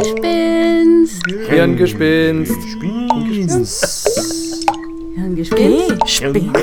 Gespinst. 0.00 1.26
Hirngespinst. 1.50 2.56
Hirngespinst. 5.14 6.06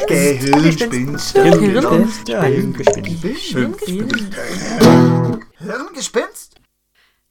Gehirngespinst. 0.07 1.37
Hirngespinst. 1.37 2.97
Hirngespinst? 5.59 6.55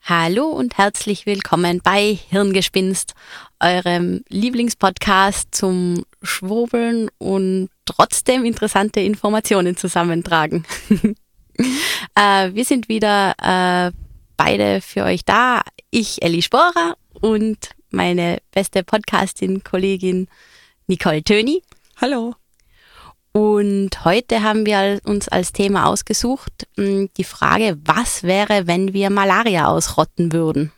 Hallo 0.03 0.47
und 0.51 0.79
herzlich 0.79 1.27
willkommen 1.27 1.81
bei 1.83 2.17
Hirngespinst, 2.29 3.15
eurem 3.59 4.23
Lieblingspodcast 4.29 5.53
zum 5.53 6.05
Schwurbeln 6.23 7.11
und 7.19 7.69
trotzdem 7.85 8.45
interessante 8.45 9.01
Informationen 9.01 9.77
zusammentragen. 9.77 10.65
äh, 12.15 12.55
wir 12.55 12.65
sind 12.65 12.89
wieder 12.89 13.35
äh, 13.43 13.91
beide 14.37 14.81
für 14.81 15.05
euch 15.05 15.25
da. 15.25 15.63
Ich, 15.91 16.23
Elli 16.23 16.43
Sporer 16.43 16.97
und 17.21 17.71
meine 17.91 18.39
beste 18.53 18.83
Podcastin-Kollegin 18.83 20.29
Nicole 20.87 21.23
Töni. 21.23 21.63
Hallo. 22.01 22.35
Und 23.33 24.05
heute 24.05 24.43
haben 24.43 24.65
wir 24.65 25.01
uns 25.05 25.29
als 25.29 25.53
Thema 25.53 25.87
ausgesucht 25.87 26.67
mh, 26.77 27.09
die 27.17 27.25
Frage, 27.25 27.77
was 27.85 28.23
wäre, 28.23 28.67
wenn 28.67 28.93
wir 28.93 29.11
Malaria 29.11 29.67
ausrotten 29.67 30.33
würden? 30.33 30.73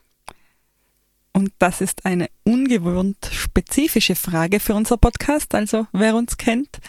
Und 1.32 1.52
das 1.58 1.80
ist 1.80 2.04
eine 2.04 2.28
ungewohnt 2.42 3.30
spezifische 3.30 4.16
Frage 4.16 4.58
für 4.58 4.74
unser 4.74 4.96
Podcast. 4.96 5.54
Also 5.54 5.86
wer 5.92 6.16
uns 6.16 6.36
kennt, 6.36 6.80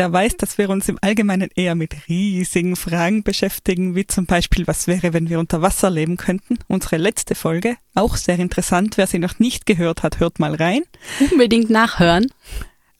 der 0.00 0.10
weiß, 0.10 0.38
dass 0.38 0.56
wir 0.56 0.70
uns 0.70 0.88
im 0.88 0.96
Allgemeinen 1.02 1.50
eher 1.54 1.74
mit 1.74 2.08
riesigen 2.08 2.74
Fragen 2.74 3.22
beschäftigen, 3.22 3.94
wie 3.94 4.06
zum 4.06 4.24
Beispiel, 4.24 4.66
was 4.66 4.86
wäre, 4.86 5.12
wenn 5.12 5.28
wir 5.28 5.38
unter 5.38 5.60
Wasser 5.60 5.90
leben 5.90 6.16
könnten. 6.16 6.58
Unsere 6.68 6.96
letzte 6.96 7.34
Folge, 7.34 7.76
auch 7.94 8.16
sehr 8.16 8.38
interessant. 8.38 8.96
Wer 8.96 9.06
sie 9.06 9.18
noch 9.18 9.38
nicht 9.38 9.66
gehört 9.66 10.02
hat, 10.02 10.18
hört 10.18 10.38
mal 10.38 10.54
rein. 10.54 10.84
Unbedingt 11.30 11.68
nachhören. 11.68 12.32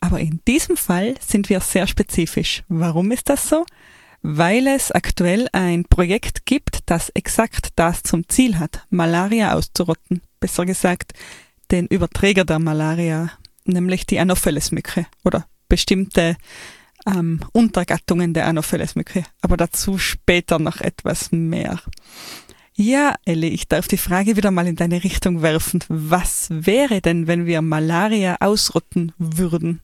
Aber 0.01 0.21
in 0.21 0.43
diesem 0.47 0.77
Fall 0.77 1.15
sind 1.27 1.48
wir 1.48 1.61
sehr 1.61 1.87
spezifisch. 1.87 2.65
Warum 2.69 3.12
ist 3.12 3.31
das 3.31 3.48
so? 3.48 3.65
Weil 4.21 4.67
es 4.67 4.93
aktuell 4.93 5.48
ein 5.53 5.84
Projekt 5.84 6.45
gibt, 6.45 6.81
das 6.84 7.09
exakt 7.15 7.69
das 7.77 8.03
zum 8.03 8.28
Ziel 8.28 8.59
hat, 8.59 8.84
Malaria 8.91 9.55
auszurotten. 9.55 10.21
Besser 10.39 10.67
gesagt, 10.67 11.15
den 11.71 11.87
Überträger 11.87 12.45
der 12.45 12.59
Malaria, 12.59 13.31
nämlich 13.65 14.05
die 14.05 14.19
Anopheles-Mücke 14.19 15.06
oder 15.25 15.47
bestimmte 15.71 16.37
ähm, 17.06 17.41
Untergattungen 17.53 18.34
der 18.34 18.47
Anopheles-Mücke. 18.47 19.25
Aber 19.41 19.56
dazu 19.56 19.98
später 19.98 20.59
noch 20.59 20.81
etwas 20.81 21.33
mehr. 21.33 21.81
Ja, 22.75 23.15
Elli, 23.25 23.48
ich 23.48 23.69
darf 23.69 23.89
die 23.89 23.98
Frage 23.98 24.37
wieder 24.37 24.51
mal 24.51 24.67
in 24.67 24.77
deine 24.77 25.05
Richtung 25.05 25.43
werfen. 25.43 25.84
Was 25.89 26.47
wäre 26.51 27.01
denn, 27.01 27.27
wenn 27.27 27.45
wir 27.45 27.61
Malaria 27.61 28.37
ausrotten 28.41 29.12
würden? 29.19 29.81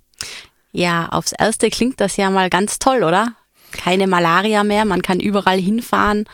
Ja, 0.73 1.09
aufs 1.09 1.33
Erste 1.33 1.69
klingt 1.71 2.01
das 2.01 2.17
ja 2.17 2.31
mal 2.31 2.49
ganz 2.49 2.79
toll, 2.79 3.03
oder? 3.03 3.35
Keine 3.73 4.07
Malaria 4.07 4.65
mehr, 4.65 4.85
man 4.85 5.03
kann 5.03 5.21
überall 5.21 5.59
hinfahren, 5.59 6.25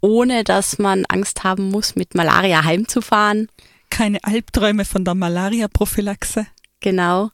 ohne 0.00 0.44
dass 0.44 0.78
man 0.78 1.04
Angst 1.06 1.42
haben 1.44 1.70
muss, 1.70 1.96
mit 1.96 2.14
Malaria 2.14 2.62
heimzufahren. 2.62 3.48
Keine 3.90 4.22
Albträume 4.22 4.84
von 4.84 5.04
der 5.04 5.14
Malaria-Prophylaxe? 5.14 6.46
Genau. 6.80 7.30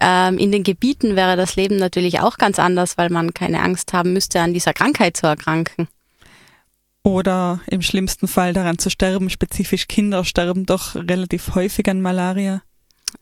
Ähm, 0.00 0.38
in 0.38 0.50
den 0.50 0.62
Gebieten 0.62 1.16
wäre 1.16 1.36
das 1.36 1.56
Leben 1.56 1.76
natürlich 1.76 2.20
auch 2.20 2.38
ganz 2.38 2.58
anders, 2.58 2.96
weil 2.98 3.10
man 3.10 3.34
keine 3.34 3.62
Angst 3.62 3.92
haben 3.92 4.12
müsste, 4.12 4.40
an 4.40 4.54
dieser 4.54 4.72
Krankheit 4.72 5.16
zu 5.16 5.26
erkranken. 5.26 5.88
Oder 7.02 7.60
im 7.66 7.82
schlimmsten 7.82 8.28
Fall 8.28 8.52
daran 8.52 8.78
zu 8.78 8.90
sterben. 8.90 9.30
Spezifisch 9.30 9.88
Kinder 9.88 10.24
sterben 10.24 10.66
doch 10.66 10.94
relativ 10.94 11.54
häufig 11.54 11.88
an 11.88 12.02
Malaria. 12.02 12.62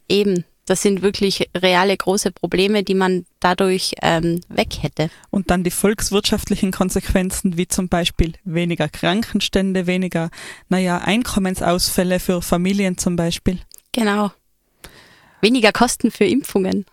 Eben, 0.08 0.44
das 0.66 0.82
sind 0.82 1.00
wirklich 1.00 1.48
reale 1.56 1.96
große 1.96 2.32
Probleme, 2.32 2.82
die 2.82 2.94
man 2.94 3.24
dadurch 3.40 3.94
ähm, 4.02 4.40
weg 4.48 4.82
hätte. 4.82 5.10
Und 5.30 5.50
dann 5.50 5.64
die 5.64 5.70
volkswirtschaftlichen 5.70 6.72
Konsequenzen, 6.72 7.56
wie 7.56 7.68
zum 7.68 7.88
Beispiel 7.88 8.34
weniger 8.44 8.88
Krankenstände, 8.88 9.86
weniger, 9.86 10.30
naja, 10.68 10.98
Einkommensausfälle 10.98 12.20
für 12.20 12.42
Familien 12.42 12.98
zum 12.98 13.16
Beispiel. 13.16 13.60
Genau. 13.92 14.32
Weniger 15.40 15.72
Kosten 15.72 16.10
für 16.10 16.24
Impfungen. 16.24 16.84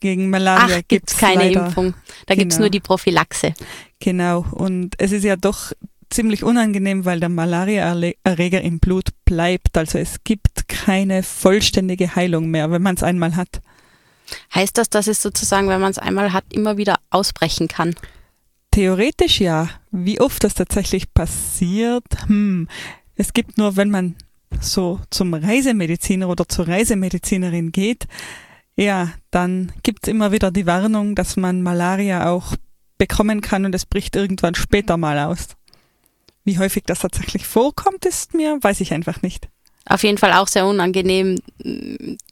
Gegen 0.00 0.28
Malaria 0.30 0.78
Ach, 0.80 0.88
gibt's 0.88 1.16
keine 1.16 1.44
leider. 1.48 1.66
Impfung. 1.66 1.94
Da 2.26 2.34
Genau. 2.34 2.58
nur 2.58 2.70
die 2.70 2.80
Prophylaxe. 2.80 3.54
Genau. 3.98 4.44
Und 4.50 4.94
es 4.98 5.12
ist 5.12 5.24
ja 5.24 5.36
doch 5.36 5.72
ziemlich 6.10 6.44
unangenehm, 6.44 7.04
weil 7.04 7.18
der 7.20 7.28
Malaria-Erreger 7.30 8.60
im 8.60 8.78
Blut 8.78 9.08
bleibt. 9.24 9.76
Also 9.76 9.98
es 9.98 10.22
gibt 10.22 10.68
keine 10.68 11.22
vollständige 11.22 12.14
Heilung 12.14 12.50
mehr, 12.50 12.70
wenn 12.70 12.82
man 12.82 12.94
es 12.96 13.02
einmal 13.02 13.36
hat. 13.36 13.60
Heißt 14.54 14.76
das, 14.76 14.90
dass 14.90 15.06
es 15.06 15.22
sozusagen, 15.22 15.68
wenn 15.68 15.80
man 15.80 15.90
es 15.90 15.98
einmal 15.98 16.32
hat, 16.32 16.44
immer 16.52 16.76
wieder 16.76 16.96
ausbrechen 17.10 17.68
kann? 17.68 17.94
Theoretisch 18.70 19.40
ja. 19.40 19.70
Wie 19.90 20.20
oft 20.20 20.44
das 20.44 20.54
tatsächlich 20.54 21.12
passiert? 21.14 22.04
Hm. 22.26 22.68
Es 23.14 23.32
gibt 23.32 23.56
nur, 23.56 23.76
wenn 23.76 23.90
man 23.90 24.16
so 24.60 25.00
zum 25.10 25.34
Reisemediziner 25.34 26.28
oder 26.28 26.48
zur 26.48 26.68
Reisemedizinerin 26.68 27.72
geht, 27.72 28.06
ja, 28.76 29.12
dann 29.30 29.72
gibt's 29.82 30.08
immer 30.08 30.32
wieder 30.32 30.50
die 30.50 30.66
Warnung, 30.66 31.14
dass 31.14 31.36
man 31.36 31.62
Malaria 31.62 32.30
auch 32.30 32.54
bekommen 32.98 33.40
kann 33.40 33.64
und 33.64 33.74
es 33.74 33.86
bricht 33.86 34.16
irgendwann 34.16 34.54
später 34.54 34.96
mal 34.96 35.18
aus. 35.18 35.48
Wie 36.44 36.58
häufig 36.58 36.84
das 36.84 37.00
tatsächlich 37.00 37.46
vorkommt, 37.46 38.04
ist 38.04 38.34
mir, 38.34 38.58
weiß 38.60 38.80
ich 38.80 38.92
einfach 38.92 39.22
nicht. 39.22 39.48
Auf 39.88 40.02
jeden 40.02 40.18
Fall 40.18 40.32
auch 40.32 40.48
sehr 40.48 40.66
unangenehm, 40.66 41.38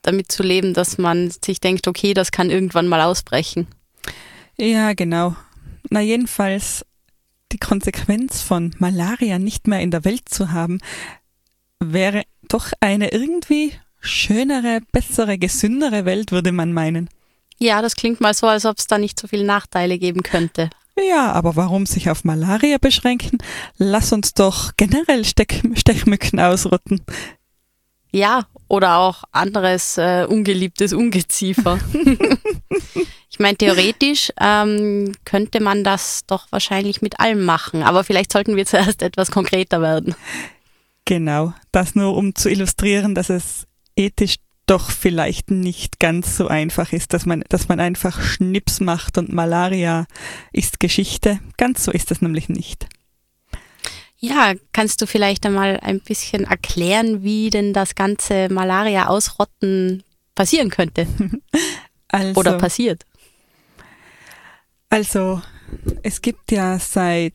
damit 0.03 0.31
zu 0.31 0.43
leben, 0.43 0.75
dass 0.75 0.99
man 0.99 1.31
sich 1.31 1.61
denkt, 1.61 1.87
okay, 1.87 2.13
das 2.13 2.33
kann 2.33 2.51
irgendwann 2.51 2.89
mal 2.89 3.01
ausbrechen. 3.01 3.69
Ja, 4.57 4.93
genau. 4.93 5.37
Na 5.91 6.01
jedenfalls, 6.01 6.85
die 7.53 7.59
Konsequenz 7.59 8.43
von 8.43 8.75
Malaria 8.79 9.39
nicht 9.39 9.69
mehr 9.69 9.81
in 9.81 9.91
der 9.91 10.05
Welt 10.05 10.29
zu 10.29 10.53
haben, 10.53 10.81
wäre 11.93 12.23
doch 12.49 12.73
eine 12.81 13.13
irgendwie 13.13 13.73
schönere, 14.01 14.81
bessere, 14.93 15.39
gesündere 15.39 16.05
Welt, 16.05 16.33
würde 16.33 16.53
man 16.53 16.73
meinen. 16.73 17.09
Ja, 17.59 17.83
das 17.83 17.97
klingt 17.97 18.21
mal 18.21 18.35
so, 18.35 18.47
als 18.47 18.67
ob 18.67 18.79
es 18.79 18.87
da 18.87 18.99
nicht 18.99 19.19
so 19.19 19.29
viele 19.29 19.45
Nachteile 19.45 19.99
geben 19.99 20.23
könnte. 20.23 20.71
Ja, 20.99 21.33
aber 21.33 21.57
warum 21.57 21.87
sich 21.87 22.09
auf 22.11 22.25
Malaria 22.25 22.79
beschränken? 22.79 23.39
Lass 23.79 24.13
uns 24.13 24.35
doch 24.35 24.73
generell 24.77 25.25
Steck 25.25 25.63
Stechmücken 25.75 26.39
ausrotten. 26.39 27.01
Ja, 28.13 28.47
oder 28.69 28.99
auch 28.99 29.25
anderes 29.33 29.99
äh, 29.99 30.25
ungeliebtes 30.29 30.93
Ungeziefer. 30.93 31.81
ich 33.31 33.41
meine, 33.41 33.57
theoretisch 33.57 34.33
ähm, 34.41 35.13
könnte 35.25 35.61
man 35.61 35.83
das 35.83 36.25
doch 36.27 36.47
wahrscheinlich 36.51 37.03
mit 37.03 37.19
allem 37.19 37.45
machen, 37.45 37.83
aber 37.83 38.05
vielleicht 38.05 38.31
sollten 38.31 38.55
wir 38.55 38.67
zuerst 38.67 39.03
etwas 39.03 39.33
konkreter 39.33 39.83
werden. 39.83 40.15
Genau, 41.05 41.53
das 41.73 41.95
nur 41.95 42.17
um 42.17 42.35
zu 42.35 42.49
illustrieren, 42.49 43.15
dass 43.15 43.29
es 43.29 43.67
ethisch 43.97 44.37
doch 44.67 44.91
vielleicht 44.91 45.51
nicht 45.51 46.01
ganz 46.01 46.39
so 46.39 46.49
einfach 46.49 46.93
ist, 46.93 47.13
dass 47.13 47.27
man, 47.27 47.45
dass 47.51 47.69
man 47.69 47.81
einfach 47.81 48.23
Schnips 48.23 48.81
macht 48.81 49.19
und 49.19 49.33
Malaria 49.33 50.07
ist 50.53 50.81
Geschichte. 50.81 51.39
Ganz 51.59 51.85
so 51.85 51.93
ist 51.93 52.11
es 52.11 52.23
nämlich 52.23 52.49
nicht. 52.49 52.87
Ja, 54.19 54.55
kannst 54.73 55.03
du 55.03 55.07
vielleicht 55.07 55.45
einmal 55.45 55.79
ein 55.81 56.01
bisschen 56.01 56.45
erklären, 56.45 57.23
wie 57.23 57.51
denn 57.51 57.75
das 57.75 57.95
ganze 57.95 58.49
Malaria 58.49 59.09
ausrotten 59.09 60.03
passieren 60.35 60.71
könnte 60.71 61.07
Also, 62.09 62.41
oder 62.41 62.59
passiert? 62.59 63.05
Also, 64.89 65.43
es 66.03 66.23
gibt 66.23 66.53
ja 66.53 66.79
seit 66.79 67.35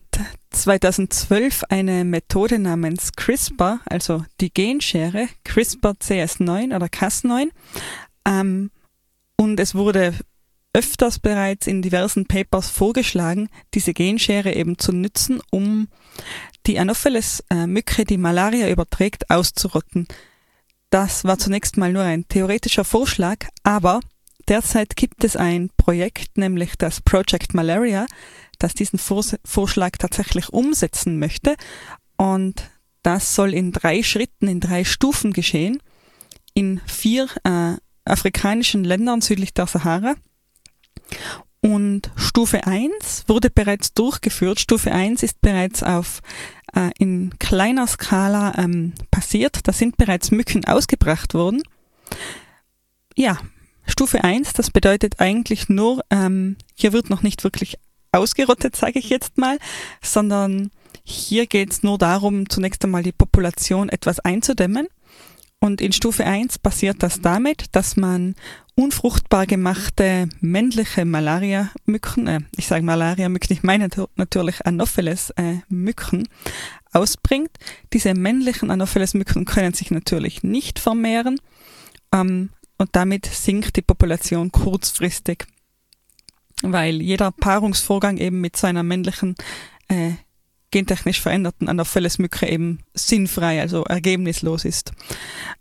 2012 0.50 1.64
eine 1.68 2.04
Methode 2.04 2.58
namens 2.58 3.12
CRISPR, 3.12 3.80
also 3.86 4.24
die 4.40 4.52
Genschere, 4.52 5.28
CRISPR-Cas9 5.44 6.74
oder 6.74 6.86
Cas9. 6.86 7.48
Ähm, 8.26 8.70
und 9.36 9.60
es 9.60 9.74
wurde 9.74 10.14
öfters 10.72 11.18
bereits 11.18 11.66
in 11.66 11.82
diversen 11.82 12.26
Papers 12.26 12.70
vorgeschlagen, 12.70 13.48
diese 13.74 13.92
Genschere 13.92 14.54
eben 14.54 14.78
zu 14.78 14.92
nützen, 14.92 15.40
um 15.50 15.88
die 16.66 16.78
Anopheles-Mücke, 16.78 18.04
die 18.04 18.18
Malaria 18.18 18.68
überträgt, 18.68 19.30
auszurotten. 19.30 20.06
Das 20.90 21.24
war 21.24 21.38
zunächst 21.38 21.76
mal 21.76 21.92
nur 21.92 22.02
ein 22.02 22.26
theoretischer 22.28 22.84
Vorschlag, 22.84 23.46
aber 23.62 24.00
derzeit 24.50 24.96
gibt 24.96 25.24
es 25.24 25.36
ein 25.36 25.70
Projekt, 25.76 26.36
nämlich 26.36 26.76
das 26.76 27.00
Project 27.00 27.54
Malaria, 27.54 28.06
das 28.58 28.74
diesen 28.74 28.98
Vors 28.98 29.36
Vorschlag 29.44 29.92
tatsächlich 29.98 30.50
umsetzen 30.50 31.18
möchte. 31.18 31.56
Und 32.16 32.70
das 33.02 33.34
soll 33.34 33.54
in 33.54 33.72
drei 33.72 34.02
Schritten, 34.02 34.48
in 34.48 34.60
drei 34.60 34.84
Stufen 34.84 35.32
geschehen, 35.32 35.82
in 36.52 36.80
vier 36.86 37.28
äh, 37.44 37.76
afrikanischen 38.04 38.84
Ländern 38.84 39.22
südlich 39.22 39.54
der 39.54 39.66
Sahara. 39.66 40.16
Und 41.62 42.10
Stufe 42.16 42.66
1 42.66 43.24
wurde 43.28 43.50
bereits 43.50 43.94
durchgeführt. 43.94 44.60
Stufe 44.60 44.92
1 44.92 45.22
ist 45.22 45.40
bereits 45.40 45.82
auf 45.82 46.20
äh, 46.74 46.90
in 46.98 47.38
kleiner 47.38 47.86
Skala 47.86 48.54
ähm, 48.58 48.94
passiert. 49.10 49.60
Da 49.68 49.72
sind 49.72 49.96
bereits 49.96 50.30
Mücken 50.30 50.64
ausgebracht 50.64 51.34
worden. 51.34 51.62
Ja, 53.16 53.38
Stufe 53.86 54.22
1, 54.24 54.52
das 54.52 54.70
bedeutet 54.70 55.20
eigentlich 55.20 55.68
nur, 55.68 56.02
ähm, 56.10 56.56
hier 56.74 56.92
wird 56.92 57.10
noch 57.10 57.22
nicht 57.22 57.44
wirklich 57.44 57.78
ausgerottet, 58.12 58.76
sage 58.76 58.98
ich 58.98 59.08
jetzt 59.08 59.38
mal, 59.38 59.58
sondern 60.02 60.70
hier 61.04 61.46
geht 61.46 61.72
es 61.72 61.82
nur 61.82 61.98
darum, 61.98 62.48
zunächst 62.48 62.84
einmal 62.84 63.02
die 63.02 63.12
Population 63.12 63.88
etwas 63.88 64.20
einzudämmen. 64.20 64.88
Und 65.62 65.82
in 65.82 65.92
Stufe 65.92 66.24
1 66.24 66.58
passiert 66.58 67.02
das 67.02 67.20
damit, 67.20 67.66
dass 67.72 67.96
man 67.96 68.34
unfruchtbar 68.76 69.46
gemachte 69.46 70.28
männliche 70.40 71.04
Malaria-Mücken, 71.04 72.26
äh, 72.26 72.40
ich 72.56 72.66
sage 72.66 72.82
Malaria-Mücken, 72.82 73.52
ich 73.52 73.62
meine 73.62 73.88
natürlich 74.16 74.64
Anopheles-Mücken, 74.64 76.22
äh, 76.22 76.28
ausbringt. 76.92 77.50
Diese 77.92 78.14
männlichen 78.14 78.70
Anopheles-Mücken 78.70 79.44
können 79.44 79.74
sich 79.74 79.90
natürlich 79.90 80.42
nicht 80.42 80.78
vermehren 80.78 81.38
ähm, 82.12 82.50
und 82.80 82.96
damit 82.96 83.26
sinkt 83.26 83.76
die 83.76 83.82
Population 83.82 84.50
kurzfristig, 84.50 85.46
weil 86.62 87.02
jeder 87.02 87.30
Paarungsvorgang 87.30 88.16
eben 88.16 88.40
mit 88.40 88.56
so 88.56 88.66
einer 88.66 88.82
männlichen 88.82 89.34
äh, 89.88 90.12
gentechnisch 90.70 91.20
veränderten 91.20 91.68
Anopheles-Mücke 91.68 92.48
eben 92.48 92.78
sinnfrei, 92.94 93.60
also 93.60 93.84
ergebnislos 93.84 94.64
ist. 94.64 94.92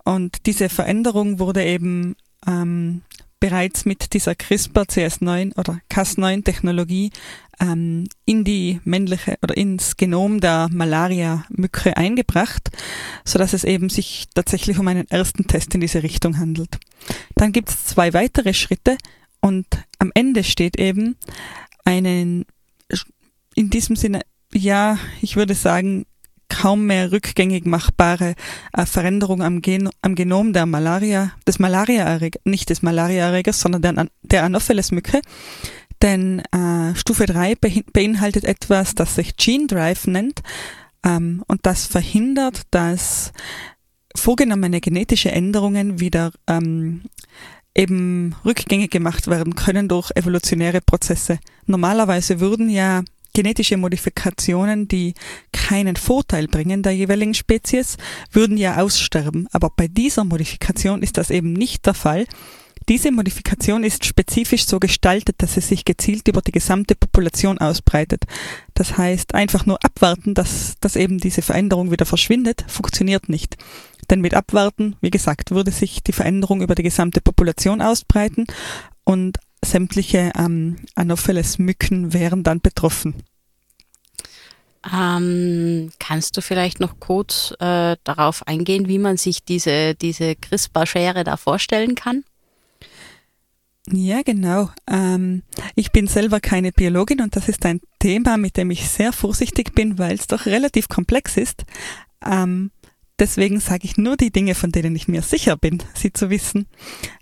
Und 0.05 0.45
diese 0.45 0.69
Veränderung 0.69 1.39
wurde 1.39 1.65
eben 1.65 2.15
ähm, 2.47 3.01
bereits 3.41 3.83
mit 3.83 4.13
dieser 4.13 4.31
CRISPR-Cas9 4.31 5.57
oder 5.57 5.81
Cas9-Technologie 5.91 7.11
ähm, 7.59 8.07
in 8.25 8.43
die 8.43 8.79
männliche 8.83 9.37
oder 9.41 9.55
ins 9.55 9.97
Genom 9.97 10.39
der 10.39 10.67
Malaria-Mücke 10.71 11.97
eingebracht, 11.97 12.69
so 13.25 13.39
dass 13.39 13.53
es 13.53 13.63
eben 13.63 13.89
sich 13.89 14.27
tatsächlich 14.33 14.79
um 14.79 14.87
einen 14.87 15.09
ersten 15.09 15.47
Test 15.47 15.73
in 15.75 15.81
diese 15.81 16.03
Richtung 16.03 16.37
handelt. 16.37 16.79
Dann 17.35 17.51
gibt 17.51 17.69
es 17.69 17.85
zwei 17.85 18.13
weitere 18.13 18.53
Schritte 18.53 18.97
und 19.41 19.65
am 19.99 20.11
Ende 20.13 20.43
steht 20.43 20.77
eben 20.79 21.15
einen 21.85 22.45
in 23.55 23.69
diesem 23.69 23.95
Sinne 23.95 24.21
ja, 24.53 24.97
ich 25.21 25.35
würde 25.35 25.53
sagen, 25.53 26.05
kaum 26.49 26.87
mehr 26.87 27.11
rückgängig 27.11 27.65
machbare 27.65 28.33
äh, 28.73 28.85
Veränderung 28.85 29.43
am, 29.43 29.61
Gen 29.61 29.89
am 30.01 30.15
Genom 30.15 30.51
der 30.53 30.65
Malaria, 30.65 31.31
des 31.47 31.59
Malariaerregers, 31.59 32.41
nicht 32.45 32.69
des 32.69 32.81
Malariaerregers, 32.81 33.61
sondern 33.61 33.81
der, 33.81 34.07
der 34.23 34.43
Anopheles-Mücke. 34.43 35.21
Denn 36.01 36.39
äh, 36.51 36.95
Stufe 36.95 37.25
3 37.25 37.55
beinhaltet 37.93 38.45
etwas, 38.45 38.95
das 38.95 39.15
sich 39.15 39.35
Gene 39.35 39.67
Drive 39.67 40.07
nennt 40.07 40.41
ähm, 41.03 41.43
und 41.47 41.65
das 41.65 41.85
verhindert, 41.85 42.61
dass 42.71 43.33
vorgenommene 44.15 44.81
genetische 44.81 45.31
Änderungen 45.31 45.99
wieder 45.99 46.31
ähm, 46.47 47.03
eben 47.75 48.35
rückgängig 48.45 48.91
gemacht 48.91 49.27
werden 49.27 49.55
können 49.55 49.87
durch 49.87 50.11
evolutionäre 50.15 50.81
Prozesse. 50.81 51.39
Normalerweise 51.65 52.39
würden 52.39 52.69
ja 52.69 53.03
genetische 53.33 53.77
Modifikationen, 53.77 54.87
die 54.87 55.13
keinen 55.51 55.95
Vorteil 55.95 56.47
bringen 56.47 56.81
der 56.81 56.93
jeweiligen 56.93 57.33
Spezies, 57.33 57.97
würden 58.31 58.57
ja 58.57 58.77
aussterben. 58.77 59.47
Aber 59.51 59.69
bei 59.69 59.87
dieser 59.87 60.25
Modifikation 60.25 61.03
ist 61.03 61.17
das 61.17 61.29
eben 61.29 61.53
nicht 61.53 61.85
der 61.85 61.93
Fall. 61.93 62.25
Diese 62.89 63.11
Modifikation 63.11 63.83
ist 63.83 64.03
spezifisch 64.03 64.65
so 64.65 64.79
gestaltet, 64.79 65.35
dass 65.43 65.57
es 65.57 65.67
sich 65.67 65.85
gezielt 65.85 66.27
über 66.27 66.41
die 66.41 66.51
gesamte 66.51 66.95
Population 66.95 67.59
ausbreitet. 67.59 68.23
Das 68.73 68.97
heißt, 68.97 69.35
einfach 69.35 69.67
nur 69.67 69.77
abwarten, 69.85 70.33
dass, 70.33 70.73
dass 70.81 70.95
eben 70.95 71.19
diese 71.19 71.43
Veränderung 71.43 71.91
wieder 71.91 72.07
verschwindet, 72.07 72.65
funktioniert 72.67 73.29
nicht. 73.29 73.57
Denn 74.09 74.21
mit 74.21 74.33
Abwarten, 74.33 74.95
wie 75.01 75.11
gesagt, 75.11 75.51
würde 75.51 75.69
sich 75.69 76.01
die 76.01 76.13
Veränderung 76.13 76.63
über 76.63 76.73
die 76.73 76.81
gesamte 76.81 77.21
Population 77.21 77.79
ausbreiten 77.79 78.47
und 79.03 79.37
sämtliche 79.63 80.31
ähm, 80.35 80.77
Anopheles-Mücken 80.95 82.11
wären 82.11 82.41
dann 82.41 82.59
betroffen. 82.59 83.21
Ähm, 84.91 85.91
kannst 85.99 86.37
du 86.37 86.41
vielleicht 86.41 86.79
noch 86.79 86.99
kurz 86.99 87.53
äh, 87.59 87.97
darauf 88.03 88.47
eingehen, 88.47 88.87
wie 88.87 88.97
man 88.97 89.17
sich 89.17 89.43
diese, 89.43 89.93
diese 89.93 90.35
CRISPR-Schere 90.35 91.23
da 91.23 91.37
vorstellen 91.37 91.93
kann? 91.93 92.23
Ja, 93.91 94.21
genau. 94.21 94.69
Ähm, 94.87 95.43
ich 95.75 95.91
bin 95.91 96.07
selber 96.07 96.39
keine 96.39 96.71
Biologin 96.71 97.21
und 97.21 97.35
das 97.35 97.49
ist 97.49 97.65
ein 97.65 97.81
Thema, 97.99 98.37
mit 98.37 98.57
dem 98.57 98.71
ich 98.71 98.87
sehr 98.87 99.11
vorsichtig 99.11 99.73
bin, 99.73 99.97
weil 99.97 100.15
es 100.15 100.27
doch 100.27 100.45
relativ 100.45 100.89
komplex 100.89 101.37
ist. 101.37 101.65
Ähm, 102.23 102.71
deswegen 103.17 103.59
sage 103.59 103.85
ich 103.85 103.97
nur 103.97 104.15
die 104.15 104.31
Dinge, 104.31 104.53
von 104.53 104.71
denen 104.71 104.95
ich 104.95 105.07
mir 105.07 105.23
sicher 105.23 105.57
bin, 105.57 105.81
sie 105.95 106.13
zu 106.13 106.29
wissen. 106.29 106.67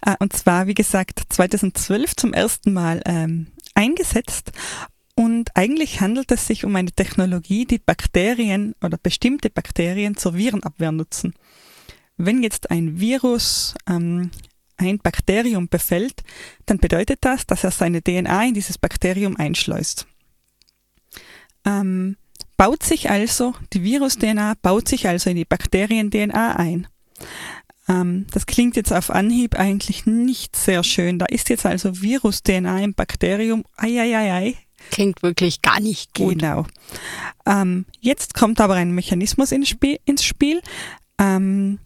Äh, 0.05 0.15
und 0.19 0.33
zwar, 0.33 0.67
wie 0.67 0.73
gesagt, 0.73 1.21
2012 1.29 2.15
zum 2.15 2.33
ersten 2.33 2.73
Mal 2.73 3.01
ähm, 3.05 3.47
eingesetzt 3.73 4.51
und 5.19 5.49
eigentlich 5.55 5.99
handelt 5.99 6.31
es 6.31 6.45
sich 6.45 6.63
um 6.63 6.75
eine 6.75 6.91
Technologie, 6.91 7.65
die 7.65 7.79
Bakterien 7.79 8.75
oder 8.83 8.99
bestimmte 9.01 9.49
Bakterien 9.49 10.15
zur 10.15 10.35
Virenabwehr 10.35 10.91
nutzen. 10.91 11.33
Wenn 12.17 12.43
jetzt 12.43 12.69
ein 12.69 12.99
Virus 12.99 13.73
ähm, 13.89 14.29
ein 14.77 14.99
Bakterium 14.99 15.67
befällt, 15.69 16.23
dann 16.65 16.77
bedeutet 16.77 17.19
das, 17.21 17.45
dass 17.45 17.63
er 17.63 17.71
seine 17.71 18.01
DNA 18.01 18.45
in 18.45 18.53
dieses 18.53 18.77
Bakterium 18.77 19.35
einschleust. 19.37 20.07
Ähm, 21.65 22.17
baut 22.55 22.83
sich 22.83 23.09
also, 23.09 23.53
die 23.73 23.83
Virus-DNA 23.83 24.55
baut 24.61 24.87
sich 24.87 25.07
also 25.07 25.29
in 25.29 25.35
die 25.35 25.45
Bakterien-DNA 25.45 26.55
ein. 26.55 26.87
Ähm, 27.89 28.27
das 28.31 28.45
klingt 28.45 28.75
jetzt 28.75 28.93
auf 28.93 29.09
Anhieb 29.09 29.55
eigentlich 29.55 30.05
nicht 30.05 30.55
sehr 30.55 30.83
schön. 30.83 31.19
Da 31.19 31.25
ist 31.25 31.49
jetzt 31.49 31.65
also 31.65 32.01
Virus-DNA 32.01 32.79
im 32.81 32.93
Bakterium. 32.93 33.63
Eieiei, 33.75 34.55
Klingt 34.91 35.21
wirklich 35.23 35.61
gar 35.61 35.79
nicht 35.79 36.13
gut. 36.13 36.39
Genau. 36.39 36.65
Ähm, 37.45 37.85
jetzt 37.99 38.33
kommt 38.33 38.61
aber 38.61 38.75
ein 38.75 38.91
Mechanismus 38.91 39.51
ins 39.51 39.69
Spiel. 39.69 39.99
Ins 40.05 40.23
Spiel. 40.23 40.61
Ähm, 41.19 41.79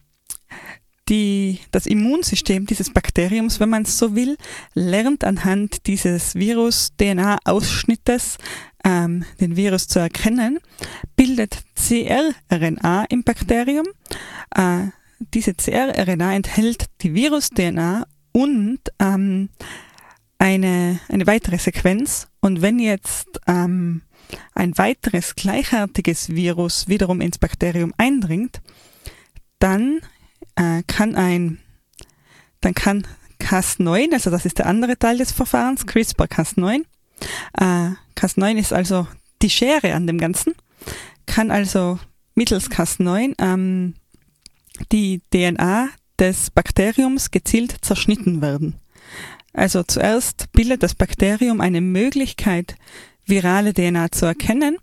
die, 1.10 1.60
das 1.72 1.86
Immunsystem 1.86 2.66
dieses 2.66 2.92
Bakteriums, 2.92 3.60
wenn 3.60 3.70
man 3.70 3.84
es 3.84 3.98
so 3.98 4.16
will, 4.16 4.38
lernt 4.74 5.24
anhand 5.24 5.88
dieses 5.88 6.36
Virus-DNA-Ausschnittes 6.36 8.38
ähm, 8.84 9.26
den 9.40 9.56
Virus 9.56 9.88
zu 9.88 10.00
erkennen, 10.00 10.60
bildet 11.16 11.64
CRRNA 11.76 13.06
im 13.10 13.24
Bakterium. 13.24 13.86
Äh, 14.56 14.88
diese 15.34 15.54
CRRNA 15.54 16.36
enthält 16.36 16.86
die 17.02 17.14
Virus-DNA 17.14 18.06
und 18.32 18.80
ähm, 19.00 19.50
eine, 20.38 21.00
eine 21.10 21.28
weitere 21.28 21.58
Sequenz. 21.58 22.28
Und 22.40 22.62
wenn 22.62 22.80
jetzt 22.80 23.28
ähm, 23.48 24.02
ein 24.56 24.78
weiteres 24.78 25.36
gleichartiges 25.36 26.30
Virus 26.30 26.88
wiederum 26.88 27.22
ins 27.22 27.38
Bakterium 27.38 27.94
eindringt, 27.98 28.62
dann 29.60 30.02
äh, 30.56 30.84
kann 30.88 31.16
ein, 31.16 31.60
dann 32.62 32.74
kann 32.74 33.08
Cas9, 33.40 34.14
also 34.14 34.30
das 34.30 34.46
ist 34.46 34.60
der 34.60 34.68
andere 34.68 34.98
Teil 34.98 35.18
des 35.18 35.32
Verfahrens, 35.32 35.86
CRISPR-Cas9. 35.86 36.84
Äh, 37.58 37.92
Cas9 38.16 38.58
ist 38.58 38.74
also 38.74 39.08
die 39.42 39.50
Schere 39.50 39.94
an 39.94 40.08
dem 40.08 40.18
Ganzen, 40.18 40.54
kann 41.26 41.52
also 41.52 42.00
mittels 42.36 42.70
Cas9 42.70 43.36
ähm, 43.40 43.96
die 44.92 45.22
DNA 45.34 45.90
des 46.20 46.52
Bakteriums 46.52 47.32
gezielt 47.32 47.76
zerschnitten 47.82 48.42
werden. 48.42 48.76
Also 49.54 49.84
zuerst 49.84 50.52
bildet 50.52 50.84
das 50.84 50.96
Bakterium 50.96 51.62
eine 51.62 51.82
Möglichkeit, 51.82 52.76
virale 53.26 53.74
DNA 53.74 54.12
zu 54.12 54.26
erkennen 54.26 54.78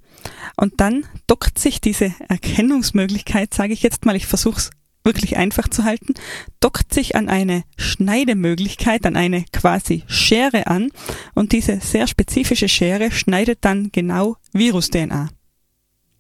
und 0.57 0.81
dann 0.81 1.07
dockt 1.27 1.59
sich 1.59 1.81
diese 1.81 2.15
Erkennungsmöglichkeit, 2.29 3.55
sage 3.55 3.73
ich 3.73 3.83
jetzt 3.83 4.05
mal, 4.05 4.17
ich 4.17 4.27
versuche 4.27 4.59
es 4.59 4.71
wirklich 5.09 5.37
einfach 5.37 5.67
zu 5.69 5.83
halten, 5.83 6.15
dockt 6.61 6.95
sich 6.95 7.17
an 7.17 7.29
eine 7.29 7.65
Schneidemöglichkeit, 7.77 9.05
an 9.07 9.17
eine 9.17 9.45
quasi 9.53 10.05
Schere 10.07 10.69
an 10.69 10.93
und 11.35 11.53
diese 11.53 11.81
sehr 11.81 12.07
spezifische 12.07 12.69
Schere 12.69 13.11
schneidet 13.11 13.59
dann 13.63 13.91
genau 13.91 14.37
Virus-DNA. 14.53 15.31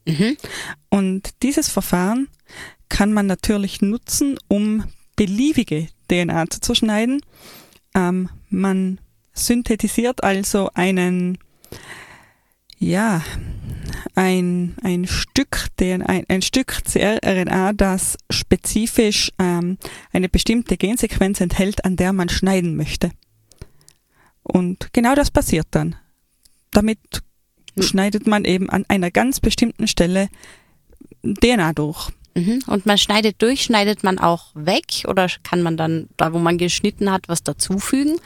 Mhm. 0.07 0.37
Und 0.89 1.31
dieses 1.45 1.69
Verfahren 1.69 2.29
kann 2.89 3.13
man 3.13 3.27
natürlich 3.27 3.83
nutzen, 3.83 4.39
um 4.49 4.85
beliebige 5.17 5.89
DNA 6.09 6.49
zu 6.49 6.61
zerschneiden 6.61 7.21
ähm, 7.95 8.29
man 8.49 9.01
synthetisiert 9.33 10.25
also 10.25 10.71
einen, 10.75 11.39
ja, 12.79 13.23
ein, 14.15 14.77
ein 14.83 15.07
Stück, 15.07 15.69
ein, 15.81 16.25
ein 16.29 16.43
Stück 16.43 16.83
CRNA, 16.85 17.73
das 17.73 18.17
spezifisch 18.31 19.33
ähm, 19.39 19.79
eine 20.13 20.29
bestimmte 20.29 20.77
Gensequenz 20.77 21.41
enthält, 21.41 21.85
an 21.85 21.97
der 21.97 22.13
man 22.13 22.29
schneiden 22.29 22.77
möchte. 22.77 23.11
Und 24.43 24.93
genau 24.93 25.15
das 25.15 25.31
passiert 25.31 25.69
dann. 25.71 25.97
Damit 26.71 26.99
hm. 27.75 27.83
schneidet 27.83 28.27
man 28.27 28.45
eben 28.45 28.71
an 28.71 28.85
einer 28.89 29.11
ganz 29.11 29.41
bestimmten 29.41 29.89
Stelle 29.89 30.29
DNA 31.23 31.73
durch. 31.73 32.11
Mhm. 32.35 32.63
Und 32.67 32.87
man 32.87 32.99
schneidet 32.99 33.43
durch, 33.43 33.63
schneidet 33.63 34.05
man 34.05 34.19
auch 34.19 34.53
weg 34.55 35.05
oder 35.07 35.29
kann 35.43 35.63
man 35.63 35.77
dann, 35.77 36.09
da 36.17 36.33
wo 36.33 36.39
man 36.39 36.59
geschnitten 36.59 37.11
hat, 37.11 37.29
was 37.29 37.43
dazufügen? 37.43 38.21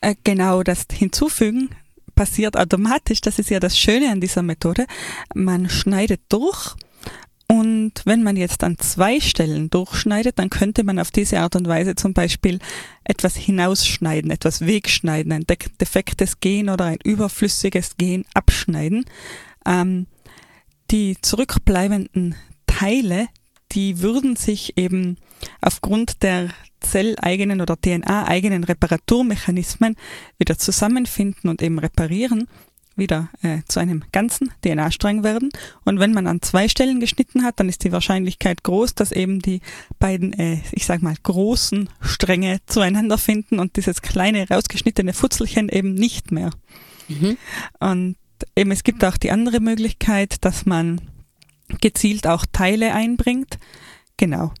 Äh, 0.00 0.14
genau 0.24 0.62
das 0.62 0.86
Hinzufügen 0.90 1.70
passiert 2.20 2.54
automatisch. 2.58 3.22
Das 3.22 3.38
ist 3.38 3.48
ja 3.48 3.60
das 3.60 3.78
Schöne 3.78 4.10
an 4.12 4.20
dieser 4.20 4.42
Methode. 4.42 4.84
Man 5.34 5.70
schneidet 5.70 6.20
durch 6.28 6.76
und 7.46 7.92
wenn 8.04 8.22
man 8.22 8.36
jetzt 8.36 8.62
an 8.62 8.76
zwei 8.76 9.20
Stellen 9.20 9.70
durchschneidet, 9.70 10.38
dann 10.38 10.50
könnte 10.50 10.84
man 10.84 10.98
auf 10.98 11.10
diese 11.10 11.40
Art 11.40 11.56
und 11.56 11.66
Weise 11.66 11.94
zum 11.94 12.12
Beispiel 12.12 12.58
etwas 13.04 13.36
hinausschneiden, 13.36 14.30
etwas 14.30 14.66
wegschneiden, 14.66 15.32
ein 15.32 15.46
defektes 15.80 16.40
Gen 16.40 16.68
oder 16.68 16.84
ein 16.84 16.98
überflüssiges 17.02 17.96
Gen 17.96 18.26
abschneiden. 18.34 19.06
Ähm, 19.64 20.06
die 20.90 21.16
zurückbleibenden 21.22 22.34
Teile, 22.66 23.28
die 23.72 24.02
würden 24.02 24.36
sich 24.36 24.76
eben 24.76 25.16
aufgrund 25.62 26.22
der 26.22 26.50
zelleigenen 26.80 27.60
oder 27.60 27.76
DNA-eigenen 27.80 28.64
Reparaturmechanismen 28.64 29.96
wieder 30.38 30.58
zusammenfinden 30.58 31.50
und 31.50 31.62
eben 31.62 31.78
reparieren, 31.78 32.48
wieder 32.96 33.30
äh, 33.42 33.58
zu 33.66 33.80
einem 33.80 34.04
ganzen 34.12 34.52
DNA-Strang 34.64 35.24
werden. 35.24 35.50
Und 35.84 35.98
wenn 35.98 36.12
man 36.12 36.26
an 36.26 36.42
zwei 36.42 36.68
Stellen 36.68 37.00
geschnitten 37.00 37.44
hat, 37.44 37.58
dann 37.58 37.68
ist 37.68 37.84
die 37.84 37.92
Wahrscheinlichkeit 37.92 38.62
groß, 38.62 38.94
dass 38.94 39.12
eben 39.12 39.40
die 39.40 39.60
beiden, 39.98 40.32
äh, 40.34 40.58
ich 40.72 40.86
sag 40.86 41.02
mal, 41.02 41.16
großen 41.22 41.88
Stränge 42.00 42.58
zueinander 42.66 43.18
finden 43.18 43.58
und 43.58 43.76
dieses 43.76 44.02
kleine 44.02 44.48
rausgeschnittene 44.48 45.12
Futzelchen 45.12 45.68
eben 45.68 45.94
nicht 45.94 46.30
mehr. 46.30 46.50
Mhm. 47.08 47.36
Und 47.80 48.16
eben 48.56 48.70
es 48.70 48.84
gibt 48.84 49.04
auch 49.04 49.16
die 49.16 49.30
andere 49.30 49.60
Möglichkeit, 49.60 50.44
dass 50.44 50.66
man 50.66 51.00
gezielt 51.80 52.26
auch 52.26 52.46
Teile 52.52 52.94
einbringt. 52.94 53.58
Genau. 54.16 54.52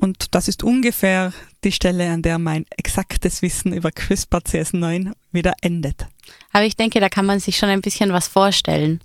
Und 0.00 0.34
das 0.34 0.48
ist 0.48 0.62
ungefähr 0.62 1.32
die 1.62 1.72
Stelle, 1.72 2.10
an 2.10 2.22
der 2.22 2.38
mein 2.38 2.64
exaktes 2.76 3.42
Wissen 3.42 3.74
über 3.74 3.92
CRISPR 3.92 4.38
CS9 4.38 5.12
wieder 5.30 5.52
endet. 5.60 6.06
Aber 6.52 6.64
ich 6.64 6.74
denke, 6.74 7.00
da 7.00 7.10
kann 7.10 7.26
man 7.26 7.38
sich 7.38 7.58
schon 7.58 7.68
ein 7.68 7.82
bisschen 7.82 8.12
was 8.12 8.26
vorstellen. 8.26 9.00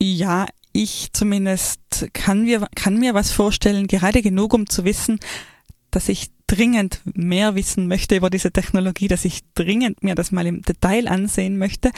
Ja, 0.00 0.46
ich 0.72 1.12
zumindest 1.12 2.08
kann 2.14 2.44
mir, 2.44 2.66
kann 2.74 2.98
mir 2.98 3.14
was 3.14 3.30
vorstellen, 3.30 3.86
gerade 3.86 4.22
genug, 4.22 4.54
um 4.54 4.66
zu 4.66 4.84
wissen, 4.84 5.20
dass 5.90 6.08
ich 6.08 6.30
dringend 6.46 7.00
mehr 7.04 7.54
wissen 7.54 7.86
möchte 7.86 8.16
über 8.16 8.30
diese 8.30 8.52
Technologie, 8.52 9.08
dass 9.08 9.24
ich 9.24 9.40
dringend 9.54 10.02
mir 10.02 10.14
das 10.14 10.32
mal 10.32 10.46
im 10.46 10.62
Detail 10.62 11.08
ansehen 11.08 11.58
möchte. 11.58 11.90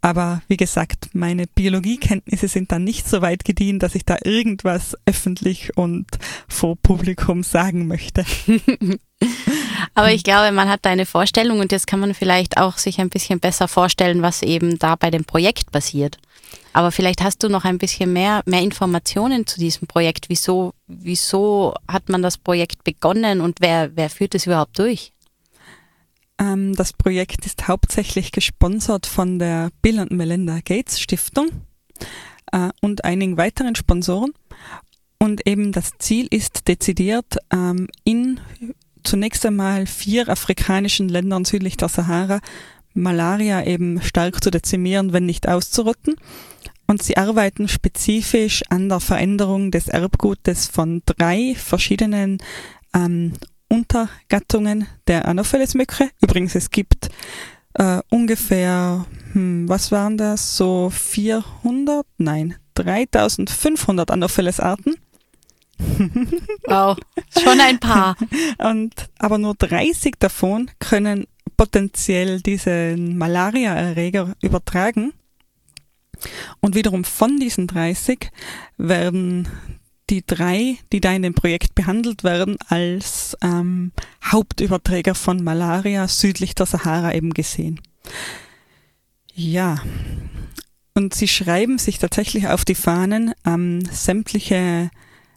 Aber 0.00 0.42
wie 0.46 0.56
gesagt, 0.56 1.10
meine 1.12 1.46
Biologiekenntnisse 1.46 2.46
sind 2.46 2.70
dann 2.70 2.84
nicht 2.84 3.08
so 3.08 3.20
weit 3.20 3.44
gediehen, 3.44 3.78
dass 3.80 3.96
ich 3.96 4.04
da 4.04 4.16
irgendwas 4.22 4.96
öffentlich 5.06 5.76
und 5.76 6.06
vor 6.46 6.76
Publikum 6.76 7.42
sagen 7.42 7.88
möchte. 7.88 8.24
Aber 9.94 10.12
ich 10.12 10.22
glaube, 10.22 10.52
man 10.52 10.68
hat 10.68 10.80
da 10.84 10.90
eine 10.90 11.06
Vorstellung 11.06 11.58
und 11.58 11.72
jetzt 11.72 11.88
kann 11.88 11.98
man 11.98 12.14
vielleicht 12.14 12.58
auch 12.58 12.78
sich 12.78 13.00
ein 13.00 13.10
bisschen 13.10 13.40
besser 13.40 13.66
vorstellen, 13.66 14.22
was 14.22 14.42
eben 14.42 14.78
da 14.78 14.94
bei 14.94 15.10
dem 15.10 15.24
Projekt 15.24 15.72
passiert. 15.72 16.18
Aber 16.72 16.92
vielleicht 16.92 17.22
hast 17.22 17.42
du 17.42 17.48
noch 17.48 17.64
ein 17.64 17.78
bisschen 17.78 18.12
mehr, 18.12 18.42
mehr 18.46 18.62
Informationen 18.62 19.46
zu 19.46 19.58
diesem 19.58 19.88
Projekt. 19.88 20.28
Wieso, 20.28 20.74
wieso 20.86 21.74
hat 21.88 22.08
man 22.08 22.22
das 22.22 22.38
Projekt 22.38 22.84
begonnen 22.84 23.40
und 23.40 23.60
wer, 23.60 23.96
wer 23.96 24.08
führt 24.10 24.36
es 24.36 24.46
überhaupt 24.46 24.78
durch? 24.78 25.12
Ähm, 26.38 26.74
das 26.74 26.92
Projekt 26.92 27.46
ist 27.46 27.68
hauptsächlich 27.68 28.32
gesponsert 28.32 29.06
von 29.06 29.38
der 29.38 29.70
Bill 29.82 30.00
und 30.00 30.12
Melinda 30.12 30.60
Gates 30.64 31.00
Stiftung 31.00 31.48
äh, 32.52 32.70
und 32.80 33.04
einigen 33.04 33.36
weiteren 33.36 33.74
Sponsoren. 33.74 34.32
Und 35.18 35.46
eben 35.46 35.72
das 35.72 35.92
Ziel 35.98 36.28
ist 36.30 36.68
dezidiert, 36.68 37.38
ähm, 37.52 37.88
in 38.04 38.40
zunächst 39.02 39.44
einmal 39.46 39.86
vier 39.86 40.28
afrikanischen 40.28 41.08
Ländern 41.08 41.44
südlich 41.44 41.76
der 41.76 41.88
Sahara 41.88 42.40
Malaria 42.94 43.64
eben 43.64 44.02
stark 44.02 44.42
zu 44.42 44.50
dezimieren, 44.50 45.12
wenn 45.12 45.26
nicht 45.26 45.48
auszurotten. 45.48 46.16
Und 46.86 47.02
sie 47.02 47.16
arbeiten 47.16 47.68
spezifisch 47.68 48.62
an 48.70 48.88
der 48.88 49.00
Veränderung 49.00 49.70
des 49.70 49.88
Erbgutes 49.88 50.66
von 50.66 51.02
drei 51.04 51.54
verschiedenen 51.56 52.38
ähm, 52.94 53.34
Untergattungen 53.68 54.86
der 55.06 55.26
Anopheles-Mücke. 55.26 56.10
Übrigens, 56.20 56.54
es 56.54 56.70
gibt 56.70 57.10
äh, 57.74 58.00
ungefähr, 58.10 59.06
hm, 59.32 59.68
was 59.68 59.92
waren 59.92 60.16
das, 60.16 60.56
so 60.56 60.90
400? 60.90 62.06
Nein, 62.16 62.56
3500 62.74 64.10
Anopheles-Arten. 64.10 64.94
Wow, 66.66 66.98
schon 67.40 67.60
ein 67.60 67.78
paar. 67.78 68.16
Und, 68.58 68.94
aber 69.18 69.38
nur 69.38 69.54
30 69.54 70.16
davon 70.18 70.70
können 70.80 71.26
potenziell 71.56 72.40
diesen 72.40 73.16
Malaria-Erreger 73.16 74.34
übertragen. 74.42 75.12
Und 76.60 76.74
wiederum 76.74 77.04
von 77.04 77.38
diesen 77.38 77.66
30 77.68 78.30
werden 78.76 79.48
die 80.10 80.24
drei, 80.26 80.78
die 80.92 81.00
da 81.00 81.12
in 81.12 81.22
dem 81.22 81.34
Projekt 81.34 81.74
behandelt 81.74 82.24
werden, 82.24 82.56
als 82.68 83.36
ähm, 83.42 83.92
Hauptüberträger 84.24 85.14
von 85.14 85.42
Malaria 85.42 86.08
südlich 86.08 86.54
der 86.54 86.66
Sahara 86.66 87.14
eben 87.14 87.34
gesehen. 87.34 87.80
Ja, 89.34 89.80
und 90.94 91.14
sie 91.14 91.28
schreiben 91.28 91.78
sich 91.78 91.98
tatsächlich 91.98 92.48
auf 92.48 92.64
die 92.64 92.74
Fahnen, 92.74 93.32
ähm, 93.46 93.84
sämtliche 93.90 94.90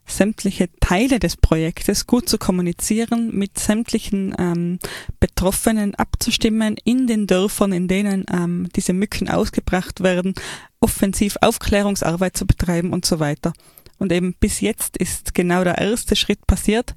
sämtliche 0.08 0.70
Teile 0.80 1.20
des 1.20 1.38
Projektes 1.38 2.08
gut 2.08 2.28
zu 2.28 2.38
kommunizieren, 2.38 3.34
mit 3.34 3.58
sämtlichen 3.58 4.36
ähm, 4.38 4.80
Betroffenen 5.20 5.96
abzustimmen, 5.96 6.76
in 6.84 7.08
den 7.08 7.28
Dörfern, 7.28 7.72
in 7.72 7.88
denen 7.88 8.26
ähm, 8.32 8.68
diese 8.76 8.94
Mücken 8.94 9.30
ausgebracht 9.30 10.02
werden, 10.02 10.34
offensiv 10.80 11.38
Aufklärungsarbeit 11.42 12.36
zu 12.36 12.46
betreiben 12.46 12.94
und 12.94 13.06
so 13.06 13.20
weiter. 13.20 13.54
Und 14.02 14.12
eben 14.12 14.34
bis 14.34 14.62
jetzt 14.62 14.98
ist 14.98 15.36
genau 15.36 15.64
der 15.64 15.78
erste 15.78 16.16
Schritt 16.16 16.48
passiert. 16.48 16.96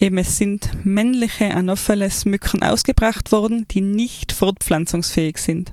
Eben 0.00 0.18
es 0.18 0.38
sind 0.38 0.84
männliche 0.84 1.54
Anopheles-Mücken 1.54 2.64
ausgebracht 2.64 3.30
worden, 3.30 3.68
die 3.70 3.80
nicht 3.80 4.32
fortpflanzungsfähig 4.32 5.38
sind. 5.38 5.72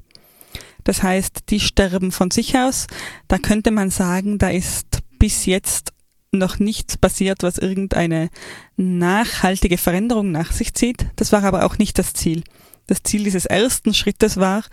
Das 0.84 1.02
heißt, 1.02 1.46
die 1.50 1.60
sterben 1.60 2.12
von 2.12 2.30
sich 2.30 2.56
aus. 2.56 2.86
Da 3.28 3.40
könnte 3.40 3.72
man 3.72 3.90
sagen, 3.90 4.38
da 4.38 4.52
ist 4.52 5.00
bis 5.18 5.48
jetzt 5.48 5.92
noch 6.32 6.60
nichts 6.60 6.98
passiert, 6.98 7.42
was 7.42 7.58
irgendeine 7.58 8.30
nachhaltige 8.78 9.80
Veränderung 9.80 10.30
nach 10.30 10.52
sich 10.52 10.76
zieht. 10.76 11.08
Das 11.16 11.32
war 11.32 11.44
aber 11.46 11.66
auch 11.66 11.80
nicht 11.80 11.98
das 11.98 12.14
Ziel. 12.14 12.44
Das 12.86 13.02
Ziel 13.02 13.24
dieses 13.24 13.48
ersten 13.48 13.96
Schrittes 13.96 14.38
war, 14.38 14.64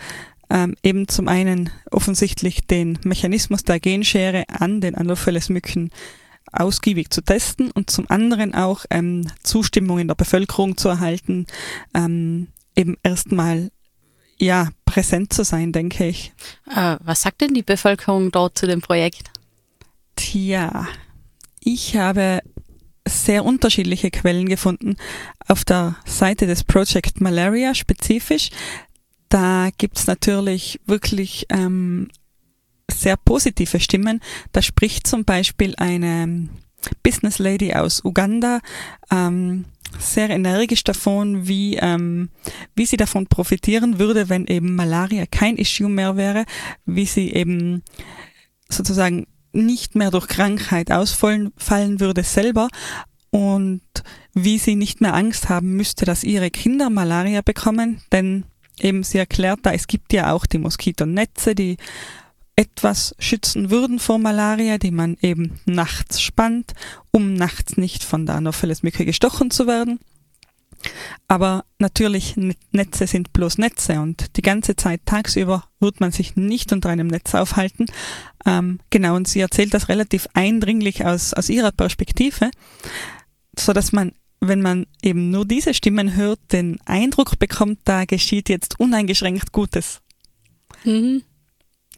ähm, 0.51 0.75
eben 0.83 1.09
zum 1.09 1.29
einen 1.29 1.71
offensichtlich 1.91 2.67
den 2.67 2.99
Mechanismus 3.05 3.65
der 3.65 3.81
Genschere 3.81 4.45
an 4.49 4.81
den 4.81 4.95
Anopheles-Mücken 4.95 5.91
ausgiebig 6.53 7.11
zu 7.11 7.23
testen 7.23 7.71
und 7.73 7.91
zum 7.91 8.09
anderen 8.09 8.55
auch 8.55 8.85
ähm, 8.91 9.27
Zustimmung 9.43 9.99
in 9.99 10.09
der 10.09 10.15
Bevölkerung 10.15 10.77
zu 10.77 10.89
erhalten, 10.89 11.47
ähm, 11.95 12.49
eben 12.75 12.97
erstmal 13.03 13.71
ja 14.39 14.69
präsent 14.85 15.33
zu 15.33 15.45
sein, 15.45 15.73
denke 15.73 16.07
ich. 16.07 16.33
Äh, 16.71 16.97
was 17.01 17.23
sagt 17.23 17.41
denn 17.41 17.55
die 17.55 17.63
Bevölkerung 17.63 18.31
dort 18.31 18.59
zu 18.59 18.67
dem 18.67 18.81
Projekt? 18.81 19.31
Tja, 20.15 20.87
ich 21.61 21.97
habe 21.97 22.41
sehr 23.07 23.45
unterschiedliche 23.45 24.11
Quellen 24.11 24.49
gefunden. 24.49 24.97
Auf 25.47 25.65
der 25.65 25.97
Seite 26.05 26.47
des 26.47 26.65
Project 26.65 27.21
Malaria 27.21 27.75
spezifisch 27.75 28.51
da 29.29 29.71
gibt's 29.77 30.07
natürlich 30.07 30.81
wirklich 30.87 31.47
ähm, 31.51 32.09
sehr 32.91 33.17
positive 33.17 33.81
Stimmen. 33.81 34.21
Da 34.53 34.63
spricht 34.63 35.07
zum 35.07 35.25
Beispiel 35.25 35.75
eine 35.77 36.49
Business 37.03 37.39
Lady 37.39 37.73
aus 37.75 38.05
Uganda 38.05 38.61
ähm, 39.11 39.65
sehr 39.99 40.31
energisch 40.31 40.85
davon, 40.85 41.49
wie, 41.49 41.77
ähm, 41.77 42.29
wie 42.75 42.87
sie 42.87 42.97
davon 42.97 43.27
profitieren 43.27 43.99
würde, 43.99 44.29
wenn 44.29 44.47
eben 44.47 44.75
Malaria 44.75 45.27
kein 45.27 45.57
Issue 45.57 45.89
mehr 45.89 46.17
wäre, 46.17 46.45
wie 46.85 47.07
sie 47.07 47.33
eben 47.33 47.83
sozusagen 48.69 49.27
nicht 49.53 49.95
mehr 49.95 50.11
durch 50.11 50.29
Krankheit 50.29 50.93
ausfallen 50.93 51.53
fallen 51.57 52.01
würde 52.01 52.23
selber 52.25 52.69
und 53.31 53.83
wie 54.35 54.59
sie 54.59 54.77
nicht 54.77 55.01
mehr 55.01 55.15
Angst 55.15 55.49
haben 55.49 55.77
müsste, 55.77 56.05
dass 56.05 56.25
ihre 56.25 56.51
Kinder 56.51 56.91
Malaria 56.91 57.41
bekommen, 57.41 58.03
denn 58.13 58.45
eben 58.81 59.03
sie 59.03 59.19
erklärt 59.19 59.61
da, 59.63 59.73
es 59.73 59.87
gibt 59.87 60.13
ja 60.13 60.33
auch 60.33 60.47
die 60.47 60.59
Moskitonetze, 60.59 61.55
die 61.55 61.77
etwas 62.57 63.15
schützen 63.19 63.71
würden 63.71 63.99
vor 63.99 64.19
Malaria, 64.19 64.79
die 64.79 64.91
man 64.91 65.19
eben 65.21 65.61
nachts 65.67 66.23
spannt, 66.23 66.73
um 67.11 67.35
nachts 67.35 67.77
nicht 67.77 68.03
von 68.03 68.25
der 68.25 68.37
Anopheles-Mücke 68.37 69.05
gestochen 69.05 69.51
zu 69.51 69.67
werden. 69.67 70.01
Aber 71.29 71.65
natürlich, 71.79 72.37
Netze 72.71 73.07
sind 73.07 73.33
bloß 73.33 73.59
Netze 73.59 74.01
und 74.01 74.37
die 74.37 74.43
ganze 74.43 74.77
Zeit 74.77 75.01
tagsüber 75.05 75.65
wird 75.81 76.01
man 76.01 76.13
sich 76.13 76.37
nicht 76.37 76.73
unter 76.73 76.89
einem 76.89 77.09
Netz 77.09 77.35
aufhalten. 77.35 77.87
Ähm, 78.45 78.79
genau, 78.91 79.17
und 79.17 79.27
sie 79.29 79.41
erzählt 79.41 79.75
das 79.75 79.89
relativ 79.89 80.29
eindringlich 80.35 81.05
aus, 81.05 81.35
aus 81.35 81.49
ihrer 81.49 81.73
Perspektive, 81.73 82.51
so 83.59 83.73
dass 83.73 83.93
man, 83.93 84.13
wenn 84.41 84.63
man 84.63 84.87
eben 85.03 85.31
nur 85.31 85.47
diese 85.47 85.75
Stimmen 85.75 86.15
hört, 86.15 86.41
den 86.53 86.79
Eindruck 86.85 87.39
bekommt, 87.39 87.81
da 87.85 88.05
geschieht 88.05 88.49
jetzt 88.49 88.79
uneingeschränkt 88.79 89.53
Gutes. 89.53 90.01
Mhm. 90.85 91.23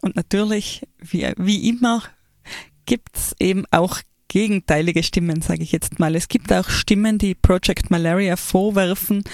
Und 0.00 0.16
natürlich, 0.16 0.83
wie, 0.99 1.33
wie 1.37 1.68
immer, 1.68 2.02
gibt's 2.87 3.35
eben 3.38 3.64
auch 3.71 4.00
gegenteilige 4.28 5.02
Stimmen, 5.02 5.42
sage 5.42 5.62
ich 5.62 5.73
jetzt 5.73 5.99
mal. 5.99 6.14
Es 6.14 6.28
gibt 6.28 6.52
auch 6.52 6.68
Stimmen, 6.68 7.18
die 7.18 7.35
Project 7.35 7.90
Malaria 7.90 8.37
vorwerfen, 8.37 9.25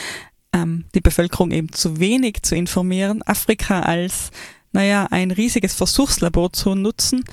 ähm, 0.52 0.84
die 0.94 1.00
Bevölkerung 1.00 1.50
eben 1.50 1.72
zu 1.72 1.98
wenig 1.98 2.42
zu 2.42 2.54
informieren, 2.54 3.22
Afrika 3.22 3.80
als, 3.80 4.30
naja, 4.72 5.08
ein 5.10 5.30
riesiges 5.30 5.74
Versuchslabor 5.74 6.52
zu 6.52 6.74
nutzen. 6.74 7.24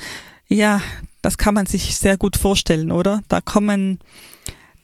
Ja, 0.48 0.82
das 1.22 1.38
kann 1.38 1.54
man 1.54 1.68
sich 1.68 1.96
sehr 1.96 2.18
gut 2.18 2.36
vorstellen, 2.36 2.92
oder? 2.92 3.22
Da 3.30 3.42
kommen, 3.42 4.00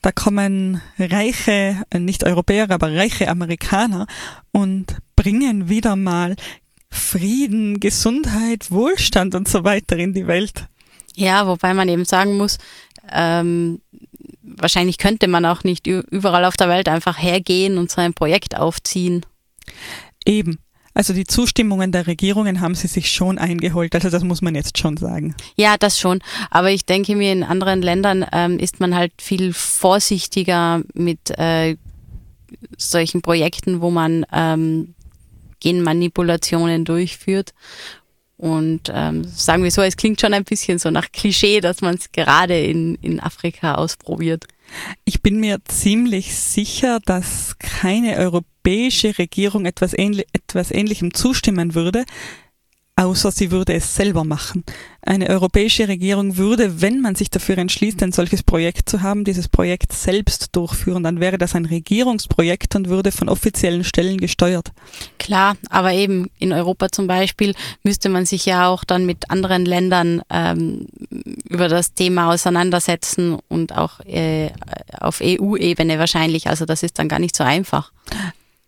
da 0.08 0.14
kommen 0.14 0.82
reiche, 0.98 1.84
äh, 1.90 2.00
nicht 2.00 2.24
Europäer, 2.24 2.72
aber 2.72 2.96
reiche 2.96 3.28
Amerikaner 3.28 4.08
und 4.54 4.96
bringen 5.18 5.68
wieder 5.68 5.98
mal 5.98 6.38
Frieden, 6.90 7.82
Gesundheit, 7.82 8.72
Wohlstand 8.72 9.36
und 9.36 9.50
so 9.50 9.66
weiter 9.66 9.98
in 9.98 10.14
die 10.14 10.26
Welt. 10.26 10.68
Ja, 11.14 11.46
wobei 11.46 11.74
man 11.74 11.90
eben 11.90 12.06
sagen 12.06 12.38
muss, 12.38 12.58
ähm, 13.12 13.82
wahrscheinlich 14.44 14.98
könnte 14.98 15.28
man 15.28 15.46
auch 15.46 15.66
nicht 15.66 15.86
überall 15.88 16.46
auf 16.46 16.56
der 16.56 16.70
Welt 16.70 16.88
einfach 16.88 17.22
hergehen 17.22 17.78
und 17.78 17.92
so 17.92 18.00
ein 18.00 18.14
Projekt 18.14 18.56
aufziehen. 18.56 19.26
Eben. 20.24 20.60
Also 20.98 21.14
die 21.14 21.26
Zustimmungen 21.26 21.92
der 21.92 22.08
Regierungen 22.08 22.60
haben 22.60 22.74
sie 22.74 22.88
sich 22.88 23.12
schon 23.12 23.38
eingeholt. 23.38 23.94
Also 23.94 24.10
das 24.10 24.24
muss 24.24 24.42
man 24.42 24.56
jetzt 24.56 24.80
schon 24.80 24.98
sagen. 24.98 25.36
Ja, 25.56 25.78
das 25.78 26.00
schon. 26.00 26.24
Aber 26.50 26.72
ich 26.72 26.88
denke 26.88 27.16
mir, 27.16 27.32
in 27.32 27.44
anderen 27.44 27.84
Ländern 27.84 28.26
ähm, 28.32 28.58
ist 28.58 28.80
man 28.80 28.96
halt 28.96 29.14
viel 29.22 29.54
vorsichtiger 29.54 30.82
mit 30.96 31.30
äh, 31.38 31.78
solchen 32.80 33.22
Projekten, 33.22 33.80
wo 33.82 33.92
man 33.92 34.26
ähm, 34.34 34.96
Genmanipulationen 35.60 36.84
durchführt. 36.84 37.54
Und 38.36 38.92
ähm, 38.92 39.24
sagen 39.24 39.64
wir 39.64 39.70
so, 39.70 39.84
es 39.84 39.98
klingt 39.98 40.20
schon 40.20 40.34
ein 40.34 40.46
bisschen 40.46 40.80
so 40.80 40.90
nach 40.90 41.12
Klischee, 41.12 41.62
dass 41.62 41.82
man 41.82 41.94
es 41.94 42.12
gerade 42.12 42.60
in, 42.60 42.96
in 43.04 43.20
Afrika 43.20 43.76
ausprobiert. 43.76 44.46
Ich 45.06 45.22
bin 45.22 45.40
mir 45.40 45.60
ziemlich 45.68 46.36
sicher, 46.36 47.00
dass 47.06 47.56
keine 47.60 48.18
europäische 48.18 48.57
Regierung 48.68 49.66
etwas, 49.66 49.94
ähnlich, 49.98 50.28
etwas 50.34 50.72
Ähnlichem 50.72 51.14
zustimmen 51.14 51.74
würde 51.76 52.04
außer 52.98 53.32
sie 53.32 53.52
würde 53.52 53.74
es 53.74 53.96
selber 53.96 54.24
machen. 54.24 54.64
Eine 55.02 55.30
europäische 55.30 55.88
Regierung 55.88 56.36
würde, 56.36 56.82
wenn 56.82 57.00
man 57.00 57.14
sich 57.14 57.30
dafür 57.30 57.60
entschließt, 57.60 58.02
ein 58.02 58.12
solches 58.12 58.42
Projekt 58.42 58.90
zu 58.90 59.04
haben, 59.04 59.24
dieses 59.24 59.48
Projekt 59.48 59.94
selbst 59.94 60.56
durchführen. 60.56 61.04
Dann 61.04 61.20
wäre 61.20 61.38
das 61.38 61.54
ein 61.56 61.66
Regierungsprojekt 61.66 62.76
und 62.76 62.90
würde 62.90 63.12
von 63.12 63.30
offiziellen 63.30 63.84
Stellen 63.84 64.18
gesteuert. 64.18 64.72
Klar, 65.20 65.56
aber 65.70 65.94
eben 65.94 66.30
in 66.40 66.52
Europa 66.52 66.90
zum 66.90 67.06
Beispiel 67.06 67.54
müsste 67.84 68.10
man 68.10 68.26
sich 68.26 68.48
ja 68.48 68.68
auch 68.68 68.84
dann 68.84 69.06
mit 69.06 69.30
anderen 69.30 69.66
Ländern 69.66 70.24
ähm, 70.32 70.88
über 71.48 71.70
das 71.70 71.94
Thema 71.94 72.32
auseinandersetzen 72.34 73.38
und 73.48 73.78
auch 73.78 74.00
äh, 74.02 74.50
auf 75.00 75.22
EU-Ebene 75.24 76.00
wahrscheinlich. 76.00 76.48
Also 76.48 76.66
das 76.66 76.82
ist 76.82 76.98
dann 76.98 77.08
gar 77.08 77.20
nicht 77.20 77.36
so 77.36 77.44
einfach. 77.44 77.92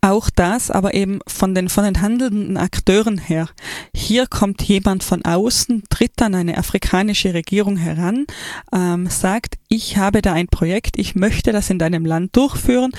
Auch 0.02 0.30
das, 0.30 0.70
aber 0.70 0.94
eben 0.94 1.20
von 1.26 1.54
den, 1.54 1.68
von 1.68 1.84
den 1.84 2.00
handelnden 2.00 2.56
Akteuren 2.56 3.18
her. 3.18 3.50
Hier 3.94 4.26
kommt 4.26 4.62
jemand 4.62 5.04
von 5.04 5.22
außen, 5.24 5.82
tritt 5.90 6.22
an 6.22 6.34
eine 6.34 6.56
afrikanische 6.56 7.34
Regierung 7.34 7.76
heran, 7.76 8.26
ähm, 8.72 9.08
sagt, 9.08 9.56
ich 9.68 9.98
habe 9.98 10.22
da 10.22 10.32
ein 10.32 10.48
Projekt, 10.48 10.98
ich 10.98 11.16
möchte 11.16 11.52
das 11.52 11.68
in 11.68 11.78
deinem 11.78 12.06
Land 12.06 12.34
durchführen, 12.34 12.92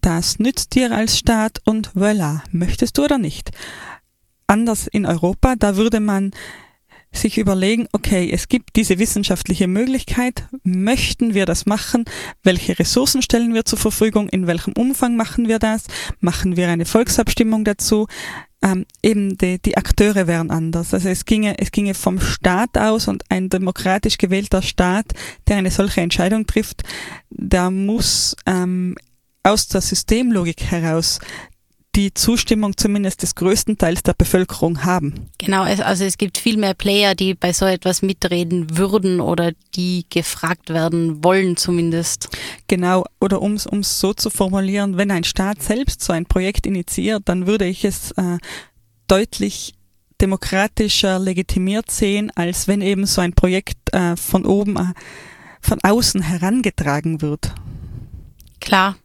das 0.00 0.38
nützt 0.38 0.74
dir 0.74 0.92
als 0.92 1.18
Staat 1.18 1.60
und 1.66 1.92
voilà, 1.92 2.40
möchtest 2.52 2.96
du 2.96 3.04
oder 3.04 3.18
nicht? 3.18 3.50
Anders 4.46 4.86
in 4.86 5.04
Europa, 5.04 5.56
da 5.56 5.76
würde 5.76 6.00
man 6.00 6.30
sich 7.16 7.38
überlegen, 7.38 7.88
okay, 7.92 8.30
es 8.32 8.48
gibt 8.48 8.76
diese 8.76 8.98
wissenschaftliche 8.98 9.66
Möglichkeit, 9.66 10.48
möchten 10.62 11.34
wir 11.34 11.46
das 11.46 11.66
machen? 11.66 12.04
Welche 12.42 12.78
Ressourcen 12.78 13.22
stellen 13.22 13.54
wir 13.54 13.64
zur 13.64 13.78
Verfügung? 13.78 14.28
In 14.28 14.46
welchem 14.46 14.72
Umfang 14.74 15.16
machen 15.16 15.48
wir 15.48 15.58
das? 15.58 15.84
Machen 16.20 16.56
wir 16.56 16.68
eine 16.68 16.84
Volksabstimmung 16.84 17.64
dazu? 17.64 18.06
Ähm, 18.62 18.86
eben 19.02 19.36
die, 19.36 19.60
die 19.60 19.76
Akteure 19.76 20.26
wären 20.26 20.50
anders. 20.50 20.94
Also 20.94 21.08
es 21.08 21.24
ginge, 21.24 21.58
es 21.58 21.70
ginge 21.70 21.94
vom 21.94 22.20
Staat 22.20 22.78
aus 22.78 23.06
und 23.08 23.24
ein 23.28 23.48
demokratisch 23.48 24.18
gewählter 24.18 24.62
Staat, 24.62 25.06
der 25.46 25.56
eine 25.56 25.70
solche 25.70 26.00
Entscheidung 26.00 26.46
trifft, 26.46 26.82
da 27.30 27.70
muss 27.70 28.34
ähm, 28.46 28.96
aus 29.42 29.68
der 29.68 29.80
Systemlogik 29.80 30.62
heraus 30.64 31.20
die 31.96 32.12
Zustimmung 32.12 32.76
zumindest 32.76 33.22
des 33.22 33.34
größten 33.34 33.78
Teils 33.78 34.02
der 34.02 34.12
Bevölkerung 34.12 34.84
haben. 34.84 35.30
Genau, 35.38 35.62
also 35.62 36.04
es 36.04 36.18
gibt 36.18 36.36
viel 36.36 36.58
mehr 36.58 36.74
Player, 36.74 37.14
die 37.14 37.34
bei 37.34 37.54
so 37.54 37.64
etwas 37.64 38.02
mitreden 38.02 38.76
würden 38.76 39.20
oder 39.20 39.52
die 39.74 40.04
gefragt 40.10 40.68
werden 40.68 41.24
wollen 41.24 41.56
zumindest. 41.56 42.28
Genau, 42.68 43.06
oder 43.18 43.40
um 43.40 43.54
es 43.54 43.98
so 43.98 44.12
zu 44.12 44.28
formulieren, 44.28 44.98
wenn 44.98 45.10
ein 45.10 45.24
Staat 45.24 45.62
selbst 45.62 46.02
so 46.02 46.12
ein 46.12 46.26
Projekt 46.26 46.66
initiiert, 46.66 47.22
dann 47.24 47.46
würde 47.46 47.64
ich 47.64 47.84
es 47.84 48.10
äh, 48.12 48.36
deutlich 49.08 49.72
demokratischer 50.20 51.18
legitimiert 51.18 51.90
sehen, 51.90 52.30
als 52.34 52.68
wenn 52.68 52.82
eben 52.82 53.06
so 53.06 53.22
ein 53.22 53.32
Projekt 53.32 53.92
äh, 53.94 54.16
von 54.16 54.44
oben, 54.44 54.76
äh, 54.76 54.92
von 55.62 55.78
außen 55.82 56.20
herangetragen 56.20 57.22
wird. 57.22 57.54
Klar, 58.60 58.96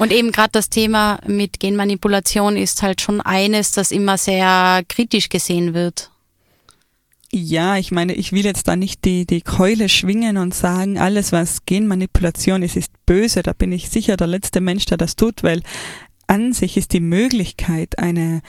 und 0.00 0.12
eben 0.12 0.32
gerade 0.32 0.48
das 0.52 0.70
Thema 0.70 1.20
mit 1.26 1.60
Genmanipulation 1.60 2.56
ist 2.56 2.80
halt 2.80 3.02
schon 3.02 3.20
eines, 3.20 3.72
das 3.72 3.92
immer 3.92 4.16
sehr 4.16 4.82
kritisch 4.88 5.28
gesehen 5.28 5.74
wird. 5.74 6.10
Ja, 7.30 7.76
ich 7.76 7.92
meine, 7.92 8.14
ich 8.14 8.32
will 8.32 8.46
jetzt 8.46 8.66
da 8.66 8.76
nicht 8.76 9.04
die, 9.04 9.26
die 9.26 9.42
Keule 9.42 9.90
schwingen 9.90 10.38
und 10.38 10.54
sagen, 10.54 10.98
alles 10.98 11.32
was 11.32 11.66
Genmanipulation 11.66 12.62
ist, 12.62 12.76
ist 12.76 12.92
böse. 13.04 13.42
Da 13.42 13.52
bin 13.52 13.72
ich 13.72 13.90
sicher 13.90 14.16
der 14.16 14.26
letzte 14.26 14.62
Mensch, 14.62 14.86
der 14.86 14.96
das 14.96 15.16
tut, 15.16 15.42
weil 15.42 15.62
an 16.26 16.54
sich 16.54 16.78
ist 16.78 16.94
die 16.94 17.00
Möglichkeit, 17.00 17.98
eine 17.98 18.40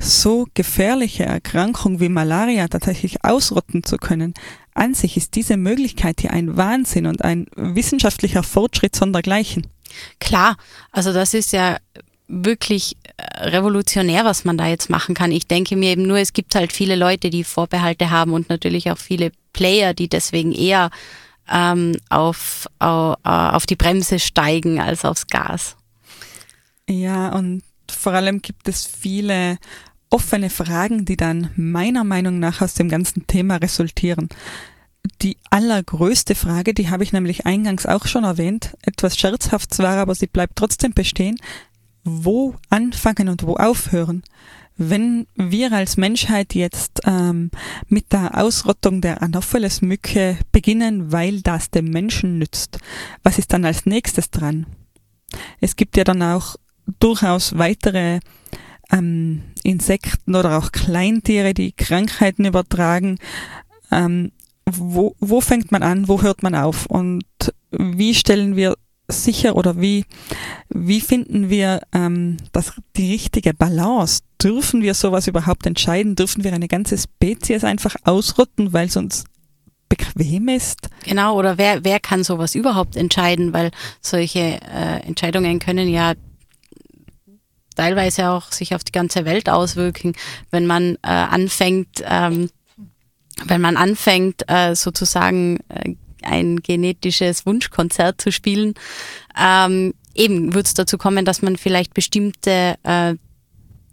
so 0.00 0.48
gefährliche 0.54 1.24
Erkrankung 1.24 2.00
wie 2.00 2.08
Malaria 2.08 2.66
tatsächlich 2.66 3.24
ausrotten 3.24 3.84
zu 3.84 3.96
können, 3.96 4.34
an 4.74 4.94
sich 4.94 5.16
ist 5.16 5.36
diese 5.36 5.56
Möglichkeit 5.56 6.20
hier 6.20 6.32
ein 6.32 6.56
Wahnsinn 6.56 7.06
und 7.06 7.22
ein 7.22 7.46
wissenschaftlicher 7.54 8.42
Fortschritt 8.42 8.96
sondergleichen. 8.96 9.68
Klar, 10.20 10.56
also 10.92 11.12
das 11.12 11.34
ist 11.34 11.52
ja 11.52 11.76
wirklich 12.28 12.96
äh, 13.16 13.48
revolutionär, 13.48 14.24
was 14.24 14.44
man 14.44 14.58
da 14.58 14.66
jetzt 14.66 14.90
machen 14.90 15.14
kann. 15.14 15.30
Ich 15.30 15.46
denke 15.46 15.76
mir 15.76 15.90
eben 15.90 16.06
nur, 16.06 16.18
es 16.18 16.32
gibt 16.32 16.54
halt 16.54 16.72
viele 16.72 16.96
Leute, 16.96 17.30
die 17.30 17.44
Vorbehalte 17.44 18.10
haben 18.10 18.32
und 18.32 18.48
natürlich 18.48 18.90
auch 18.90 18.98
viele 18.98 19.30
Player, 19.52 19.94
die 19.94 20.08
deswegen 20.08 20.52
eher 20.52 20.90
ähm, 21.50 21.96
auf, 22.08 22.66
auf, 22.78 23.14
auf 23.22 23.66
die 23.66 23.76
Bremse 23.76 24.18
steigen 24.18 24.80
als 24.80 25.04
aufs 25.04 25.28
Gas. 25.28 25.76
Ja, 26.88 27.28
und 27.28 27.62
vor 27.90 28.12
allem 28.12 28.42
gibt 28.42 28.68
es 28.68 28.84
viele 28.84 29.58
offene 30.10 30.50
Fragen, 30.50 31.04
die 31.04 31.16
dann 31.16 31.50
meiner 31.56 32.04
Meinung 32.04 32.38
nach 32.38 32.60
aus 32.60 32.74
dem 32.74 32.88
ganzen 32.88 33.26
Thema 33.26 33.56
resultieren 33.56 34.28
die 35.22 35.36
allergrößte 35.50 36.34
Frage, 36.34 36.74
die 36.74 36.90
habe 36.90 37.04
ich 37.04 37.12
nämlich 37.12 37.46
eingangs 37.46 37.86
auch 37.86 38.06
schon 38.06 38.24
erwähnt, 38.24 38.76
etwas 38.82 39.18
scherzhaft 39.18 39.72
zwar, 39.72 39.96
aber 39.98 40.14
sie 40.14 40.26
bleibt 40.26 40.56
trotzdem 40.56 40.92
bestehen. 40.92 41.36
Wo 42.04 42.54
anfangen 42.70 43.28
und 43.28 43.42
wo 43.44 43.56
aufhören? 43.56 44.22
Wenn 44.76 45.26
wir 45.34 45.72
als 45.72 45.96
Menschheit 45.96 46.54
jetzt 46.54 47.00
ähm, 47.06 47.50
mit 47.88 48.12
der 48.12 48.36
Ausrottung 48.38 49.00
der 49.00 49.22
Anopheles-Mücke 49.22 50.38
beginnen, 50.52 51.10
weil 51.12 51.40
das 51.40 51.70
dem 51.70 51.86
Menschen 51.86 52.38
nützt, 52.38 52.78
was 53.22 53.38
ist 53.38 53.52
dann 53.52 53.64
als 53.64 53.86
nächstes 53.86 54.30
dran? 54.30 54.66
Es 55.60 55.76
gibt 55.76 55.96
ja 55.96 56.04
dann 56.04 56.22
auch 56.22 56.56
durchaus 57.00 57.58
weitere 57.58 58.20
ähm, 58.92 59.42
Insekten 59.62 60.34
oder 60.34 60.58
auch 60.58 60.72
Kleintiere, 60.72 61.54
die 61.54 61.72
Krankheiten 61.72 62.44
übertragen. 62.44 63.18
Ähm, 63.90 64.32
wo, 64.70 65.14
wo 65.20 65.40
fängt 65.40 65.72
man 65.72 65.82
an, 65.82 66.08
wo 66.08 66.22
hört 66.22 66.42
man 66.42 66.54
auf 66.54 66.86
und 66.86 67.24
wie 67.70 68.14
stellen 68.14 68.56
wir 68.56 68.76
sicher 69.08 69.54
oder 69.56 69.80
wie, 69.80 70.04
wie 70.68 71.00
finden 71.00 71.48
wir 71.48 71.80
ähm, 71.92 72.38
das, 72.52 72.72
die 72.96 73.12
richtige 73.12 73.54
Balance? 73.54 74.22
Dürfen 74.42 74.82
wir 74.82 74.94
sowas 74.94 75.28
überhaupt 75.28 75.66
entscheiden? 75.66 76.16
Dürfen 76.16 76.44
wir 76.44 76.52
eine 76.52 76.68
ganze 76.68 76.98
Spezies 76.98 77.64
einfach 77.64 77.94
ausrotten, 78.04 78.72
weil 78.72 78.88
es 78.88 78.96
uns 78.96 79.24
bequem 79.88 80.48
ist? 80.48 80.88
Genau, 81.04 81.38
oder 81.38 81.58
wer, 81.58 81.84
wer 81.84 82.00
kann 82.00 82.24
sowas 82.24 82.54
überhaupt 82.54 82.96
entscheiden? 82.96 83.52
Weil 83.52 83.70
solche 84.00 84.60
äh, 84.60 85.00
Entscheidungen 85.06 85.60
können 85.60 85.88
ja 85.88 86.14
teilweise 87.76 88.30
auch 88.30 88.50
sich 88.50 88.74
auf 88.74 88.82
die 88.82 88.92
ganze 88.92 89.24
Welt 89.24 89.48
auswirken, 89.48 90.14
wenn 90.50 90.66
man 90.66 90.96
äh, 91.02 91.08
anfängt, 91.08 92.02
ähm, 92.04 92.50
wenn 93.44 93.60
man 93.60 93.76
anfängt, 93.76 94.42
äh, 94.48 94.74
sozusagen 94.74 95.58
äh, 95.68 95.94
ein 96.22 96.60
genetisches 96.60 97.46
Wunschkonzert 97.46 98.20
zu 98.20 98.32
spielen, 98.32 98.74
ähm, 99.38 99.94
eben 100.14 100.54
wird 100.54 100.66
es 100.66 100.74
dazu 100.74 100.98
kommen, 100.98 101.24
dass 101.24 101.42
man 101.42 101.56
vielleicht 101.56 101.94
bestimmte 101.94 102.76
äh, 102.82 103.14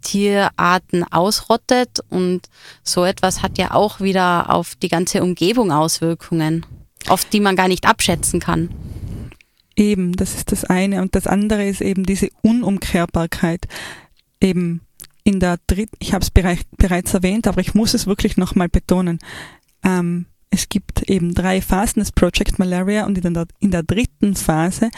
Tierarten 0.02 1.04
ausrottet 1.10 2.00
und 2.10 2.42
so 2.82 3.04
etwas 3.04 3.42
hat 3.42 3.58
ja 3.58 3.72
auch 3.72 4.00
wieder 4.00 4.50
auf 4.50 4.74
die 4.76 4.88
ganze 4.88 5.22
Umgebung 5.22 5.72
Auswirkungen, 5.72 6.66
auf 7.08 7.24
die 7.24 7.40
man 7.40 7.56
gar 7.56 7.68
nicht 7.68 7.86
abschätzen 7.86 8.40
kann. 8.40 8.70
Eben, 9.76 10.12
das 10.12 10.34
ist 10.34 10.52
das 10.52 10.64
eine. 10.64 11.02
Und 11.02 11.16
das 11.16 11.26
andere 11.26 11.66
ist 11.66 11.80
eben 11.80 12.04
diese 12.04 12.28
Unumkehrbarkeit. 12.42 13.66
Eben 14.40 14.82
in 15.24 15.40
der 15.40 15.58
dritten, 15.66 15.96
ich 15.98 16.12
habe 16.12 16.22
es 16.22 16.30
bereits 16.30 17.14
erwähnt, 17.14 17.46
aber 17.46 17.60
ich 17.60 17.74
muss 17.74 17.94
es 17.94 18.06
wirklich 18.06 18.36
nochmal 18.36 18.68
betonen. 18.68 19.18
Ähm, 19.82 20.26
es 20.50 20.68
gibt 20.68 21.02
eben 21.10 21.34
drei 21.34 21.60
Phasen 21.60 22.00
des 22.00 22.12
Project 22.12 22.58
Malaria 22.58 23.06
und 23.06 23.18
in 23.18 23.34
der, 23.34 23.46
in 23.58 23.70
der 23.72 23.82
dritten 23.82 24.36
Phase 24.36 24.90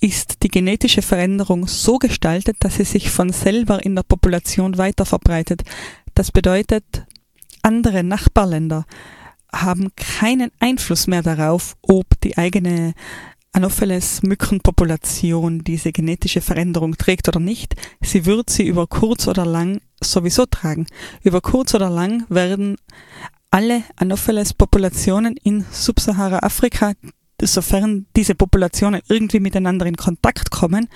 ist 0.00 0.42
die 0.42 0.48
genetische 0.48 1.02
Veränderung 1.02 1.66
so 1.68 1.98
gestaltet, 1.98 2.56
dass 2.60 2.76
sie 2.76 2.84
sich 2.84 3.10
von 3.10 3.30
selber 3.30 3.84
in 3.84 3.94
der 3.94 4.02
Population 4.02 4.76
weiter 4.76 5.06
verbreitet. 5.06 5.62
Das 6.14 6.32
bedeutet, 6.32 7.06
andere 7.62 8.02
Nachbarländer 8.02 8.86
haben 9.52 9.92
keinen 9.94 10.50
Einfluss 10.58 11.06
mehr 11.06 11.22
darauf, 11.22 11.76
ob 11.82 12.06
die 12.22 12.36
eigene 12.36 12.94
Anopheles 13.54 14.24
Mückenpopulation 14.24 15.60
diese 15.60 15.92
genetische 15.92 16.40
Veränderung 16.40 16.96
trägt 16.96 17.28
oder 17.28 17.38
nicht. 17.38 17.76
Sie 18.00 18.26
wird 18.26 18.50
sie 18.50 18.66
über 18.66 18.88
kurz 18.88 19.28
oder 19.28 19.46
lang 19.46 19.80
sowieso 20.02 20.44
tragen. 20.46 20.88
Über 21.22 21.40
kurz 21.40 21.72
oder 21.72 21.88
lang 21.88 22.24
werden 22.28 22.76
alle 23.50 23.84
Anopheles-Populationen 23.94 25.36
in 25.36 25.64
Subsahara-Afrika, 25.70 26.94
sofern 27.40 28.06
diese 28.16 28.34
Populationen 28.34 29.02
irgendwie 29.08 29.38
miteinander 29.38 29.86
in 29.86 29.96
Kontakt 29.96 30.50
kommen, 30.50 30.88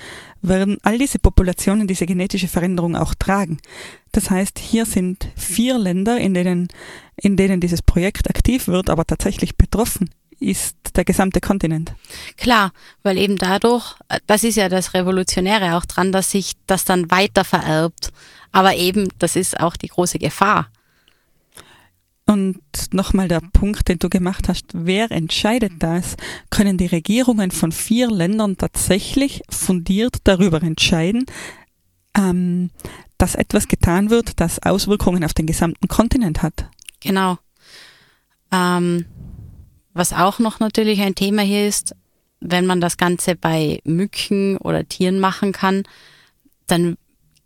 werden 0.43 0.79
all 0.83 0.99
diese 0.99 1.21
Populationen 1.21 1.87
diese 1.87 2.07
genetische 2.07 2.49
Veränderung 2.49 2.97
auch 2.97 3.15
tragen. 3.15 3.59
Das 4.11 4.31
heißt, 4.31 4.59
hier 4.59 4.85
sind 4.85 5.29
vier 5.37 5.79
Länder, 5.79 6.19
in 6.19 6.35
denen, 6.35 6.67
in 7.15 7.37
denen 7.37 7.61
dieses 7.61 7.83
Projekt 7.83 8.29
aktiv 8.29 8.67
wird, 8.67 8.91
aber 8.91 9.05
tatsächlich 9.05 9.57
betroffen 9.57 10.11
ist 10.41 10.77
der 10.95 11.05
gesamte 11.05 11.41
Kontinent. 11.41 11.95
Klar, 12.37 12.73
weil 13.03 13.19
eben 13.19 13.37
dadurch, 13.37 13.95
das 14.27 14.45
ist 14.45 14.57
ja 14.57 14.69
das 14.69 14.95
Revolutionäre 14.95 15.77
auch 15.77 15.85
dran, 15.85 16.13
dass 16.13 16.31
sich 16.31 16.53
das 16.67 16.85
dann 16.85 17.11
weiter 17.11 17.45
vererbt. 17.45 18.13
Aber 18.53 18.75
eben, 18.77 19.09
das 19.19 19.37
ist 19.37 19.61
auch 19.61 19.77
die 19.77 19.89
große 19.89 20.19
Gefahr. 20.19 20.69
Und 22.29 22.61
nochmal 22.93 23.27
der 23.27 23.41
Punkt, 23.41 23.89
den 23.89 23.99
du 23.99 24.11
gemacht 24.11 24.49
hast, 24.49 24.67
wer 24.75 25.11
entscheidet 25.11 25.73
das? 25.79 26.17
Können 26.51 26.77
die 26.77 26.87
Regierungen 26.87 27.51
von 27.51 27.73
vier 27.73 28.11
Ländern 28.11 28.59
tatsächlich 28.59 29.43
fundiert 29.49 30.17
darüber 30.25 30.63
entscheiden, 30.63 31.25
ähm, 32.15 32.71
dass 33.17 33.35
etwas 33.35 33.67
getan 33.67 34.11
wird, 34.11 34.41
das 34.41 34.63
Auswirkungen 34.63 35.25
auf 35.25 35.33
den 35.33 35.47
gesamten 35.47 35.89
Kontinent 35.89 36.43
hat? 36.43 36.69
Genau. 37.01 37.39
Ähm, 38.53 39.07
was 39.99 40.13
auch 40.13 40.39
noch 40.39 40.61
natürlich 40.61 41.01
ein 41.01 41.15
Thema 41.15 41.43
hier 41.43 41.69
ist, 41.69 41.95
wenn 42.41 42.67
man 42.67 42.81
das 42.81 42.97
Ganze 42.97 43.35
bei 43.35 43.81
Mücken 43.85 44.57
oder 44.59 44.89
Tieren 44.89 45.21
machen 45.21 45.53
kann, 45.53 45.83
dann 46.67 46.97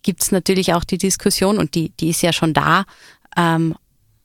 gibt 0.03 0.23
es 0.23 0.33
natürlich 0.33 0.75
auch 0.75 0.85
die 0.85 0.99
Diskussion, 0.99 1.59
und 1.59 1.75
die, 1.75 1.91
die 1.91 2.11
ist 2.11 2.23
ja 2.23 2.33
schon 2.33 2.55
da, 2.55 2.85
ähm, 3.37 3.75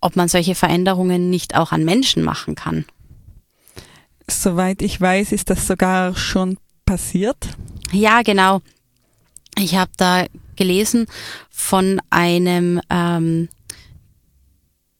ob 0.01 0.15
man 0.15 0.27
solche 0.27 0.55
Veränderungen 0.55 1.29
nicht 1.29 1.55
auch 1.55 1.71
an 1.71 1.85
Menschen 1.85 2.23
machen 2.23 2.55
kann. 2.55 2.85
Soweit 4.29 4.81
ich 4.81 4.99
weiß, 4.99 5.31
ist 5.31 5.49
das 5.49 5.67
sogar 5.67 6.15
schon 6.15 6.57
passiert. 6.85 7.37
Ja, 7.91 8.21
genau. 8.21 8.61
Ich 9.57 9.75
habe 9.75 9.91
da 9.97 10.25
gelesen 10.55 11.07
von 11.49 12.01
einem 12.09 12.81
ähm, 12.89 13.47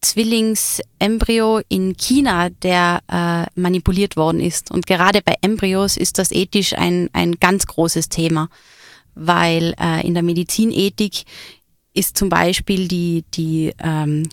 Zwillingsembryo 0.02 1.62
in 1.70 1.98
China, 1.98 2.50
der 2.50 3.02
äh, 3.08 3.60
manipuliert 3.60 4.16
worden 4.16 4.42
ist. 4.42 4.72
Und 4.72 4.86
gerade 4.86 5.22
bei 5.22 5.36
Embryos 5.42 5.98
ist 5.98 6.20
das 6.20 6.32
ethisch 6.32 6.74
ein, 6.74 7.10
ein 7.14 7.34
ganz 7.34 7.66
großes 7.66 8.10
Thema, 8.10 8.50
weil 9.16 9.74
äh, 9.80 10.06
in 10.06 10.14
der 10.14 10.24
Medizinethik 10.24 11.24
ist 11.94 12.16
zum 12.16 12.30
Beispiel 12.30 12.88
die, 12.88 13.26
die 13.34 13.74
ähm, 13.80 14.30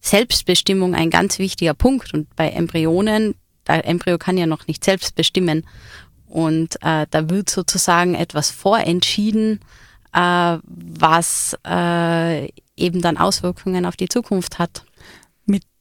Selbstbestimmung 0.00 0.94
ein 0.94 1.10
ganz 1.10 1.38
wichtiger 1.38 1.74
Punkt. 1.74 2.12
Und 2.12 2.34
bei 2.34 2.50
Embryonen, 2.50 3.36
der 3.68 3.86
Embryo 3.86 4.18
kann 4.18 4.36
ja 4.36 4.46
noch 4.46 4.66
nicht 4.66 4.82
selbst 4.82 5.14
bestimmen. 5.14 5.64
Und 6.26 6.74
äh, 6.82 7.06
da 7.08 7.30
wird 7.30 7.48
sozusagen 7.48 8.16
etwas 8.16 8.50
vorentschieden, 8.50 9.60
äh, 10.12 10.58
was 10.64 11.56
äh, 11.64 12.48
eben 12.76 13.00
dann 13.00 13.16
Auswirkungen 13.16 13.86
auf 13.86 13.96
die 13.96 14.08
Zukunft 14.08 14.58
hat 14.58 14.84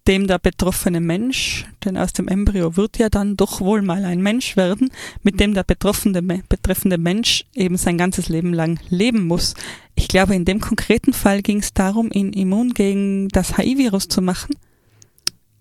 dem 0.08 0.28
der 0.28 0.38
betroffene 0.38 1.00
Mensch, 1.00 1.66
denn 1.86 1.98
aus 1.98 2.12
dem 2.12 2.28
Embryo 2.28 2.76
wird 2.76 2.98
ja 2.98 3.10
dann 3.10 3.38
doch 3.38 3.62
wohl 3.62 3.82
mal 3.82 4.04
ein 4.04 4.22
Mensch 4.22 4.58
werden, 4.58 4.92
mit 5.22 5.39
dem 5.39 5.54
der 5.54 5.63
betroffene, 5.63 6.22
betreffende 6.22 6.98
Mensch 6.98 7.46
eben 7.54 7.78
sein 7.78 7.98
ganzes 7.98 8.28
Leben 8.28 8.54
lang 8.54 8.80
leben 8.89 9.26
muss. 9.28 9.54
Ich 9.96 10.08
glaube, 10.08 10.36
in 10.36 10.46
dem 10.46 10.60
konkreten 10.60 11.13
Fall 11.13 11.42
ging 11.42 11.60
es 11.60 11.74
darum, 11.74 12.10
ihn 12.12 12.34
immun 12.34 12.74
gegen 12.74 13.30
das 13.30 13.58
HIV-Virus 13.58 14.10
zu 14.10 14.22
machen. 14.22 14.56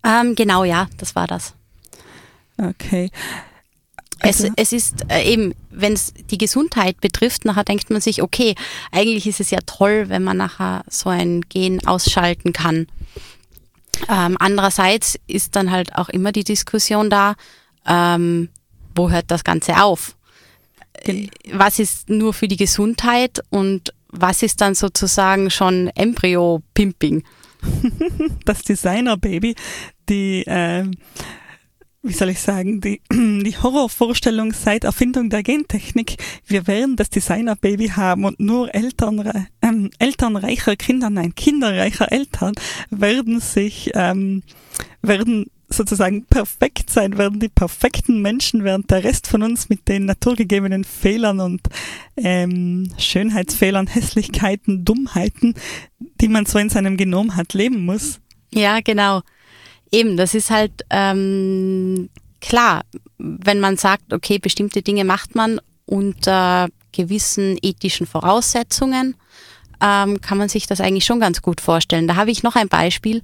Ähm, 0.04 0.34
genau, 0.34 0.64
ja, 0.64 0.88
das 0.98 1.14
war 1.14 1.28
das. 1.28 1.54
Okay. 2.58 3.10
Also, 4.18 4.46
es, 4.46 4.52
es 4.56 4.72
ist 4.72 5.04
äh, 5.08 5.22
eben, 5.24 5.54
wenn 5.70 5.92
es 5.92 6.14
die 6.30 6.38
Gesundheit 6.38 7.00
betrifft, 7.00 7.44
nachher 7.44 7.64
denkt 7.64 7.90
man 7.90 8.00
sich, 8.00 8.22
okay, 8.22 8.54
eigentlich 8.92 9.26
ist 9.26 9.40
es 9.40 9.50
ja 9.50 9.58
toll, 9.66 10.08
wenn 10.08 10.22
man 10.22 10.36
nachher 10.36 10.84
so 10.88 11.10
ein 11.10 11.42
Gen 11.48 11.84
ausschalten 11.86 12.52
kann. 12.52 12.86
Ähm, 14.08 14.36
andererseits 14.38 15.18
ist 15.26 15.54
dann 15.56 15.70
halt 15.70 15.94
auch 15.94 16.08
immer 16.08 16.32
die 16.32 16.44
Diskussion 16.44 17.10
da, 17.10 17.34
ähm, 17.86 18.48
wo 18.94 19.10
hört 19.10 19.30
das 19.30 19.44
Ganze 19.44 19.82
auf? 19.82 20.16
Äh, 21.04 21.28
was 21.52 21.78
ist 21.78 22.10
nur 22.10 22.34
für 22.34 22.48
die 22.48 22.56
Gesundheit 22.56 23.42
und 23.50 23.94
was 24.08 24.42
ist 24.42 24.60
dann 24.60 24.74
sozusagen 24.74 25.50
schon 25.50 25.88
Embryo-Pimping? 25.88 27.24
das 28.44 28.62
Designer-Baby, 28.62 29.54
die 30.08 30.42
äh, 30.46 30.84
wie 32.02 32.12
soll 32.12 32.30
ich 32.30 32.40
sagen, 32.40 32.80
die, 32.80 33.00
die 33.12 33.56
Horrorvorstellung 33.56 34.52
seit 34.52 34.84
Erfindung 34.84 35.30
der 35.30 35.42
Gentechnik, 35.42 36.16
wir 36.46 36.66
werden 36.66 36.96
das 36.96 37.10
Designer-Baby 37.10 37.88
haben 37.90 38.24
und 38.24 38.40
nur 38.40 38.74
Eltern, 38.74 39.46
ähm, 39.62 39.90
Eltern 39.98 40.36
reicher 40.36 40.76
Kinder, 40.76 41.10
nein, 41.10 41.34
Kinder 41.34 41.76
reicher 41.76 42.10
Eltern 42.10 42.54
werden 42.90 43.40
sich, 43.40 43.90
ähm, 43.94 44.42
werden 45.00 45.46
sozusagen 45.68 46.26
perfekt 46.26 46.90
sein, 46.90 47.16
werden 47.18 47.40
die 47.40 47.48
perfekten 47.48 48.20
Menschen, 48.20 48.64
während 48.64 48.90
der 48.90 49.04
Rest 49.04 49.26
von 49.26 49.42
uns 49.42 49.68
mit 49.68 49.88
den 49.88 50.04
naturgegebenen 50.04 50.84
Fehlern 50.84 51.40
und 51.40 51.62
ähm, 52.16 52.90
Schönheitsfehlern, 52.98 53.86
Hässlichkeiten, 53.86 54.84
Dummheiten, 54.84 55.54
die 56.20 56.28
man 56.28 56.46
so 56.46 56.58
in 56.58 56.68
seinem 56.68 56.96
Genom 56.96 57.36
hat, 57.36 57.54
leben 57.54 57.84
muss. 57.84 58.20
Ja, 58.52 58.80
genau. 58.80 59.22
Eben, 59.92 60.16
das 60.16 60.34
ist 60.34 60.50
halt 60.50 60.72
ähm, 60.90 62.08
klar, 62.40 62.82
wenn 63.18 63.60
man 63.60 63.76
sagt, 63.76 64.12
okay, 64.12 64.38
bestimmte 64.38 64.82
Dinge 64.82 65.04
macht 65.04 65.34
man 65.34 65.60
unter 65.84 66.68
gewissen 66.92 67.58
ethischen 67.62 68.06
Voraussetzungen, 68.06 69.16
ähm, 69.82 70.20
kann 70.20 70.38
man 70.38 70.48
sich 70.48 70.66
das 70.66 70.80
eigentlich 70.80 71.04
schon 71.04 71.20
ganz 71.20 71.42
gut 71.42 71.60
vorstellen. 71.60 72.08
Da 72.08 72.16
habe 72.16 72.30
ich 72.30 72.42
noch 72.42 72.56
ein 72.56 72.68
Beispiel, 72.68 73.22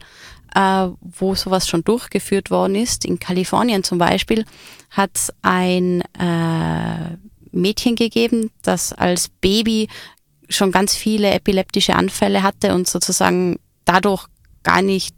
äh, 0.54 0.88
wo 1.00 1.35
sowas 1.35 1.68
schon 1.68 1.85
durchgeführt 1.85 2.50
worden 2.50 2.74
ist. 2.74 3.04
In 3.04 3.18
Kalifornien 3.18 3.83
zum 3.83 3.98
Beispiel 3.98 4.44
hat 4.90 5.11
es 5.14 5.33
ein 5.42 6.02
äh, 6.18 7.16
Mädchen 7.52 7.96
gegeben, 7.96 8.50
das 8.62 8.92
als 8.92 9.28
Baby 9.28 9.88
schon 10.48 10.72
ganz 10.72 10.94
viele 10.94 11.31
epileptische 11.31 11.94
Anfälle 11.94 12.42
hatte 12.42 12.74
und 12.74 12.88
sozusagen 12.88 13.59
dadurch 13.85 14.26
gar 14.62 14.83
nicht 14.83 15.14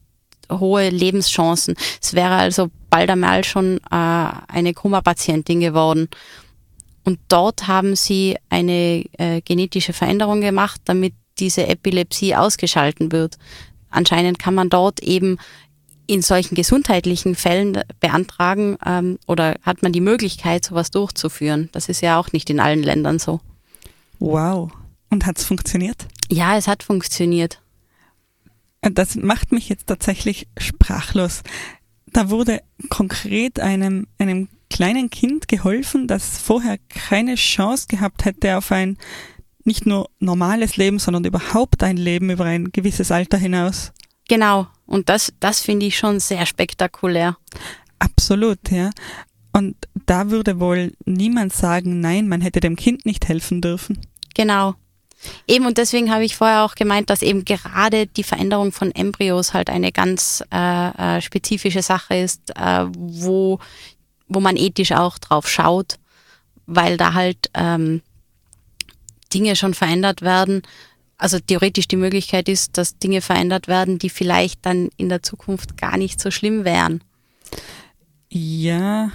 hohe 0.51 0.89
Lebenschancen. 0.89 1.75
Es 2.03 2.15
wäre 2.15 2.35
also 2.35 2.71
bald 2.89 3.11
einmal 3.11 3.45
schon 3.45 3.79
äh, 3.91 4.29
eine 4.49 4.75
Koma-Patientin 4.75 5.61
geworden. 5.61 6.09
Und 7.05 7.19
dort 7.29 7.67
haben 7.67 7.97
sie 7.97 8.37
eine 8.51 9.05
äh, 9.19 9.41
genetische 9.41 9.93
Veränderung 9.93 10.41
gemacht, 10.41 10.81
damit 10.85 11.15
diese 11.39 11.67
Epilepsie 11.67 12.35
ausgeschalten 12.35 13.13
wird. 13.13 13.37
Anscheinend 13.89 14.39
kann 14.39 14.55
man 14.55 14.69
dort 14.69 15.01
eben 15.01 15.39
in 16.07 16.23
solchen 16.23 16.57
gesundheitlichen 16.57 17.37
Fällen 17.37 17.81
beantragen 18.01 18.77
ähm, 18.85 19.19
oder 19.27 19.55
hat 19.63 19.83
man 19.83 19.93
die 19.93 20.01
Möglichkeit, 20.01 20.65
sowas 20.65 20.91
durchzuführen. 20.91 21.69
Das 21.73 21.89
ist 21.89 22.01
ja 22.03 22.19
auch 22.19 22.33
nicht 22.33 22.51
in 22.51 22.59
allen 22.59 22.83
Ländern 22.83 23.19
so. 23.19 23.41
Wow. 24.19 24.73
Und 25.09 25.25
hat 25.25 25.39
es 25.39 25.45
funktioniert? 25.45 26.07
Ja, 26.29 26.57
es 26.57 26.67
hat 26.69 26.83
funktioniert. 26.83 27.60
Das 28.83 29.15
macht 29.17 29.53
mich 29.53 29.69
jetzt 29.69 29.87
tatsächlich 29.87 30.49
sprachlos. 30.59 31.43
Da 32.07 32.31
wurde 32.31 32.61
konkret 32.89 33.61
einem, 33.61 34.07
einem 34.19 34.49
kleinen 34.71 35.11
Kind 35.11 35.49
geholfen, 35.49 36.07
das 36.07 36.39
vorher 36.39 36.79
keine 36.89 37.35
Chance 37.35 37.87
gehabt 37.89 38.25
hätte 38.25 38.57
auf 38.57 38.73
ein 38.73 38.97
nicht 39.65 39.87
nur 39.87 40.09
normales 40.19 40.77
Leben, 40.77 40.99
sondern 40.99 41.25
überhaupt 41.25 41.83
ein 41.83 41.97
Leben 41.97 42.31
über 42.31 42.45
ein 42.45 42.73
gewisses 42.73 43.13
Alter 43.13 43.37
hinaus. 43.37 43.93
Genau. 44.29 44.69
Und 44.87 45.09
das, 45.09 45.33
das 45.41 45.61
finde 45.61 45.87
ich 45.87 45.99
schon 45.99 46.19
sehr 46.19 46.47
spektakulär. 46.47 47.37
Absolut, 47.99 48.71
ja. 48.71 48.91
Und 49.53 49.77
da 50.07 50.31
würde 50.31 50.61
wohl 50.61 50.93
niemand 51.05 51.53
sagen, 51.53 52.01
nein, 52.01 52.29
man 52.29 52.41
hätte 52.41 52.61
dem 52.61 52.77
Kind 52.77 53.05
nicht 53.05 53.29
helfen 53.29 53.61
dürfen. 53.61 53.99
Genau. 54.35 54.75
Eben 55.47 55.67
und 55.67 55.79
deswegen 55.79 56.11
habe 56.11 56.25
ich 56.25 56.37
vorher 56.37 56.65
auch 56.65 56.75
gemeint, 56.75 57.11
dass 57.11 57.23
eben 57.23 57.45
gerade 57.45 58.07
die 58.07 58.23
Veränderung 58.23 58.73
von 58.73 58.95
Embryos 58.95 59.53
halt 59.53 59.69
eine 59.69 59.93
ganz 59.93 60.43
äh, 60.53 61.17
äh, 61.17 61.21
spezifische 61.21 61.83
Sache 61.83 62.17
ist, 62.17 62.51
äh, 62.57 62.87
wo, 62.97 63.59
wo 64.29 64.41
man 64.41 64.57
ethisch 64.57 64.93
auch 64.93 65.19
drauf 65.19 65.49
schaut, 65.49 65.99
weil 66.67 66.97
da 66.97 67.15
halt 67.15 67.51
ähm, 67.55 68.03
Dinge 69.33 69.57
schon 69.57 69.75
verändert 69.75 70.23
werden. 70.23 70.63
Also 71.19 71.39
theoretisch 71.39 71.87
die 71.87 71.97
Möglichkeit 71.97 72.49
ist, 72.49 72.79
dass 72.79 72.99
Dinge 72.99 73.21
verändert 73.21 73.69
werden, 73.69 73.99
die 73.99 74.09
vielleicht 74.09 74.65
dann 74.65 74.89
in 74.97 75.11
der 75.11 75.23
Zukunft 75.23 75.77
gar 75.77 75.99
nicht 75.99 76.19
so 76.19 76.31
schlimm 76.31 76.65
wären. 76.65 77.03
Ja. 78.31 79.11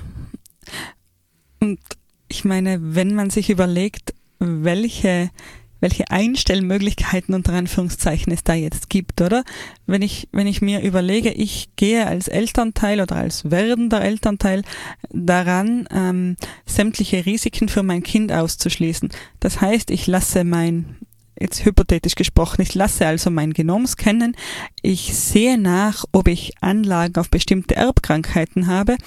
Und 1.60 1.80
ich 2.28 2.46
meine, 2.46 2.78
wenn 2.80 3.16
man 3.16 3.32
sich 3.32 3.50
überlegt, 3.50 4.14
welche 4.40 5.32
welche 5.86 6.10
Einstellmöglichkeiten 6.10 7.36
unter 7.36 7.54
Anführungszeichen 7.54 8.34
es 8.34 8.44
da 8.44 8.56
jetzt 8.56 8.90
gibt, 8.90 9.22
oder? 9.22 9.44
Wenn 9.86 10.02
ich, 10.02 10.28
wenn 10.32 10.48
ich 10.48 10.60
mir 10.60 10.82
überlege, 10.82 11.30
ich 11.30 11.70
gehe 11.76 12.08
als 12.08 12.28
Elternteil 12.28 13.02
oder 13.02 13.18
als 13.18 13.52
werdender 13.52 14.02
Elternteil 14.02 14.64
daran, 15.12 15.88
ähm, 15.94 16.38
sämtliche 16.66 17.28
Risiken 17.28 17.70
für 17.70 17.84
mein 17.84 18.02
Kind 18.02 18.32
auszuschließen. 18.32 19.10
Das 19.40 19.62
heißt, 19.62 19.92
ich 19.92 20.08
lasse 20.08 20.44
mein 20.44 20.96
jetzt 21.40 21.66
hypothetisch 21.66 22.16
gesprochen, 22.16 22.62
ich 22.62 22.76
lasse 22.76 23.06
also 23.06 23.30
mein 23.30 23.54
Genom 23.54 23.86
scannen, 23.86 24.36
ich 24.82 25.16
sehe 25.16 25.58
nach, 25.58 26.06
ob 26.12 26.28
ich 26.28 26.54
Anlagen 26.62 27.20
auf 27.20 27.30
bestimmte 27.30 27.76
Erbkrankheiten 27.76 28.68
habe, 28.68 28.98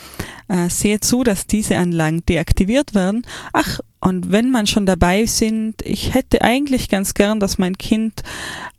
äh, 0.48 0.68
sehe 0.68 1.00
zu, 1.00 1.24
dass 1.24 1.46
diese 1.46 1.78
Anlagen 1.78 2.24
deaktiviert 2.26 2.94
werden. 2.94 3.26
Ach, 3.52 3.80
und 4.00 4.30
wenn 4.30 4.50
man 4.50 4.66
schon 4.66 4.86
dabei 4.86 5.26
sind, 5.26 5.82
ich 5.82 6.14
hätte 6.14 6.42
eigentlich 6.42 6.88
ganz 6.88 7.14
gern, 7.14 7.40
dass 7.40 7.58
mein 7.58 7.76
Kind 7.76 8.22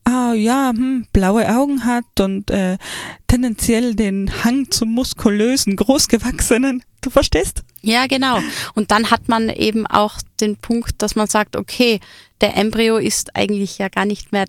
ah 0.06 0.34
ja, 0.34 0.72
hm, 0.76 1.08
blaue 1.14 1.48
Augen 1.56 1.86
hat 1.86 2.20
und 2.20 2.50
äh, 2.52 2.78
tendenziell 3.28 3.96
den 3.96 4.44
Hang 4.44 4.72
zum 4.72 4.94
muskulösen, 4.94 5.76
großgewachsenen. 5.76 6.84
Du 7.02 7.10
verstehst? 7.10 7.64
Ja, 7.82 8.08
genau. 8.08 8.40
Und 8.76 8.92
dann 8.92 9.12
hat 9.12 9.30
man 9.30 9.50
eben 9.50 9.88
auch 9.88 10.16
den 10.42 10.58
Punkt, 10.58 11.02
dass 11.02 11.16
man 11.16 11.28
sagt, 11.28 11.56
okay, 11.56 12.00
der 12.42 12.58
Embryo 12.58 12.98
ist 12.98 13.36
eigentlich 13.36 13.78
ja 13.78 13.90
gar 13.90 14.06
nicht 14.06 14.32
mehr 14.32 14.46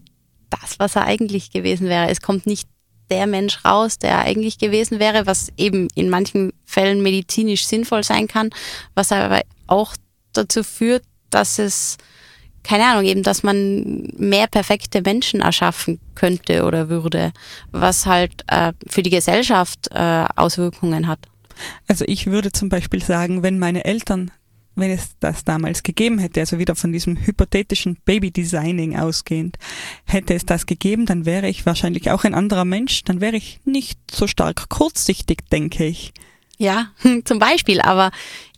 das, 0.51 0.79
was 0.79 0.97
er 0.97 1.05
eigentlich 1.05 1.51
gewesen 1.51 1.88
wäre. 1.88 2.09
Es 2.11 2.21
kommt 2.21 2.47
nicht 2.47 2.69
der 3.11 3.27
Mensch 3.27 3.64
raus, 3.64 3.99
der 3.99 4.11
er 4.11 4.21
eigentlich 4.21 4.59
gewesen 4.59 4.99
wäre, 4.99 5.27
was 5.27 5.53
eben 5.57 5.88
in 5.95 6.11
manchen 6.11 6.53
Fällen 6.64 7.03
medizinisch 7.03 7.66
sinnvoll 7.66 8.05
sein 8.05 8.29
kann, 8.29 8.51
was 8.95 9.12
aber 9.12 9.43
auch 9.66 9.95
dazu 10.33 10.62
führt, 10.62 11.03
dass 11.31 11.59
es 11.59 11.97
keine 12.62 12.85
Ahnung, 12.85 13.05
eben, 13.05 13.23
dass 13.23 13.43
man 13.43 14.12
mehr 14.19 14.47
perfekte 14.47 15.01
Menschen 15.01 15.40
erschaffen 15.40 15.99
könnte 16.14 16.64
oder 16.64 16.90
würde, 16.90 17.33
was 17.73 18.05
halt 18.05 18.45
äh, 18.49 18.75
für 18.87 19.03
die 19.03 19.11
Gesellschaft 19.11 19.88
äh, 19.93 20.27
Auswirkungen 20.37 21.07
hat. 21.07 21.21
Also 21.87 22.05
ich 22.07 22.27
würde 22.27 22.53
zum 22.53 22.68
Beispiel 22.68 23.03
sagen, 23.03 23.42
wenn 23.42 23.59
meine 23.59 23.85
Eltern, 23.85 24.31
wenn 24.77 24.90
es 24.90 25.11
das 25.20 25.44
damals 25.44 25.83
gegeben 25.83 26.18
hätte, 26.18 26.40
also 26.40 26.59
wieder 26.59 26.75
von 26.75 26.92
diesem 26.92 27.16
hypothetischen 27.16 27.99
Baby-Designing 28.05 28.99
ausgehend, 28.99 29.57
hätte 30.05 30.35
es 30.35 30.46
das 30.46 30.66
gegeben, 30.66 31.07
dann 31.07 31.27
wäre 31.27 31.49
ich 31.49 31.66
wahrscheinlich 31.66 32.11
auch 32.11 32.25
ein 32.25 32.35
anderer 32.35 32.64
Mensch, 32.64 33.05
dann 33.05 33.20
wäre 33.20 33.37
ich 33.37 33.61
nicht 33.64 33.99
so 34.11 34.27
stark 34.27 34.68
kurzsichtig, 34.68 35.49
denke 35.51 35.87
ich. 35.87 36.12
Ja, 36.59 36.92
zum 37.25 37.38
Beispiel, 37.38 37.81
aber 37.81 38.11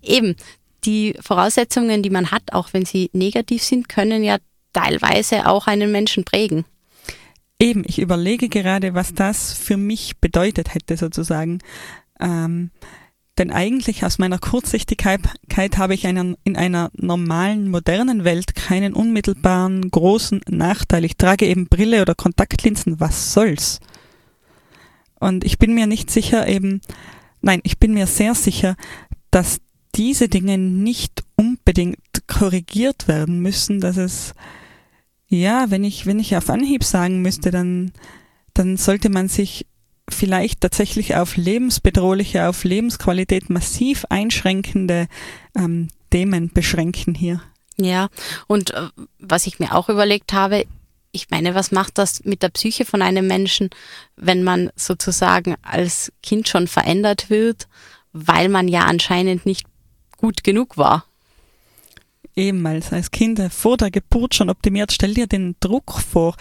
eben, 0.02 0.36
die 0.84 1.14
Voraussetzungen, 1.20 2.02
die 2.02 2.10
man 2.10 2.30
hat, 2.30 2.52
auch 2.52 2.72
wenn 2.72 2.84
sie 2.84 3.08
negativ 3.12 3.62
sind, 3.62 3.88
können 3.88 4.24
ja 4.24 4.38
teilweise 4.72 5.46
auch 5.46 5.66
einen 5.66 5.92
Menschen 5.92 6.24
prägen. 6.24 6.64
Eben, 7.58 7.84
ich 7.86 8.00
überlege 8.00 8.48
gerade, 8.48 8.94
was 8.94 9.14
das 9.14 9.52
für 9.52 9.76
mich 9.76 10.18
bedeutet 10.18 10.74
hätte 10.74 10.96
sozusagen. 10.96 11.60
Ähm, 12.20 12.70
denn 13.38 13.50
eigentlich 13.50 14.04
aus 14.04 14.18
meiner 14.18 14.38
Kurzsichtigkeit 14.38 15.22
habe 15.78 15.94
ich 15.94 16.06
einen, 16.06 16.36
in 16.44 16.56
einer 16.56 16.90
normalen, 16.94 17.70
modernen 17.70 18.24
Welt 18.24 18.54
keinen 18.54 18.92
unmittelbaren, 18.92 19.90
großen 19.90 20.42
Nachteil. 20.48 21.04
Ich 21.04 21.16
trage 21.16 21.46
eben 21.46 21.66
Brille 21.66 22.02
oder 22.02 22.14
Kontaktlinsen, 22.14 23.00
was 23.00 23.32
soll's? 23.32 23.80
Und 25.18 25.44
ich 25.44 25.58
bin 25.58 25.74
mir 25.74 25.86
nicht 25.86 26.10
sicher 26.10 26.46
eben, 26.46 26.82
nein, 27.40 27.60
ich 27.62 27.78
bin 27.78 27.94
mir 27.94 28.06
sehr 28.06 28.34
sicher, 28.34 28.76
dass 29.30 29.60
diese 29.94 30.28
Dinge 30.28 30.58
nicht 30.58 31.24
unbedingt 31.36 31.98
korrigiert 32.26 33.08
werden 33.08 33.40
müssen, 33.40 33.80
dass 33.80 33.96
es, 33.96 34.34
ja, 35.28 35.70
wenn 35.70 35.84
ich, 35.84 36.06
wenn 36.06 36.18
ich 36.18 36.36
auf 36.36 36.50
Anhieb 36.50 36.84
sagen 36.84 37.22
müsste, 37.22 37.50
dann, 37.50 37.92
dann 38.52 38.76
sollte 38.76 39.08
man 39.08 39.28
sich 39.28 39.66
vielleicht 40.08 40.60
tatsächlich 40.60 41.16
auf 41.16 41.36
lebensbedrohliche, 41.36 42.48
auf 42.48 42.64
Lebensqualität 42.64 43.50
massiv 43.50 44.04
einschränkende 44.08 45.08
ähm, 45.56 45.88
Themen 46.10 46.52
beschränken 46.52 47.14
hier. 47.14 47.40
Ja, 47.76 48.08
und 48.46 48.72
äh, 48.72 48.88
was 49.18 49.46
ich 49.46 49.58
mir 49.58 49.74
auch 49.74 49.88
überlegt 49.88 50.32
habe, 50.32 50.66
ich 51.12 51.30
meine, 51.30 51.54
was 51.54 51.72
macht 51.72 51.98
das 51.98 52.24
mit 52.24 52.42
der 52.42 52.48
Psyche 52.48 52.84
von 52.84 53.02
einem 53.02 53.26
Menschen, 53.26 53.70
wenn 54.16 54.42
man 54.42 54.70
sozusagen 54.76 55.56
als 55.62 56.10
Kind 56.22 56.48
schon 56.48 56.66
verändert 56.66 57.28
wird, 57.28 57.68
weil 58.12 58.48
man 58.48 58.66
ja 58.68 58.86
anscheinend 58.86 59.46
nicht 59.46 59.66
gut 60.16 60.42
genug 60.42 60.76
war. 60.78 61.04
Ebenfalls 62.34 62.92
als 62.92 63.10
Kind 63.10 63.40
vor 63.52 63.76
der 63.76 63.90
Geburt 63.90 64.34
schon 64.34 64.48
optimiert. 64.48 64.90
Stell 64.90 65.12
dir 65.12 65.26
den 65.26 65.56
Druck 65.60 66.00
vor. 66.00 66.34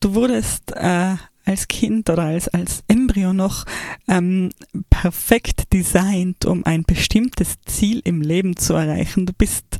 Du 0.00 0.14
wurdest 0.14 0.72
äh, 0.72 1.14
als 1.52 1.68
Kind 1.68 2.10
oder 2.10 2.24
als, 2.24 2.48
als 2.48 2.82
Embryo 2.88 3.32
noch 3.32 3.64
ähm, 4.08 4.50
perfekt 4.90 5.72
designt, 5.72 6.44
um 6.44 6.64
ein 6.64 6.82
bestimmtes 6.82 7.54
Ziel 7.66 8.00
im 8.04 8.22
Leben 8.22 8.56
zu 8.56 8.72
erreichen. 8.72 9.26
Du 9.26 9.32
bist, 9.32 9.78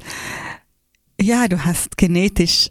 ja, 1.20 1.48
du 1.48 1.64
hast 1.64 1.96
genetisch, 1.96 2.70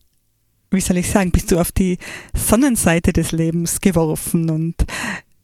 wie 0.70 0.82
soll 0.82 0.98
ich 0.98 1.10
sagen, 1.10 1.32
bist 1.32 1.52
du 1.52 1.60
auf 1.60 1.72
die 1.72 1.98
Sonnenseite 2.34 3.12
des 3.12 3.32
Lebens 3.32 3.82
geworfen 3.82 4.50
und 4.50 4.76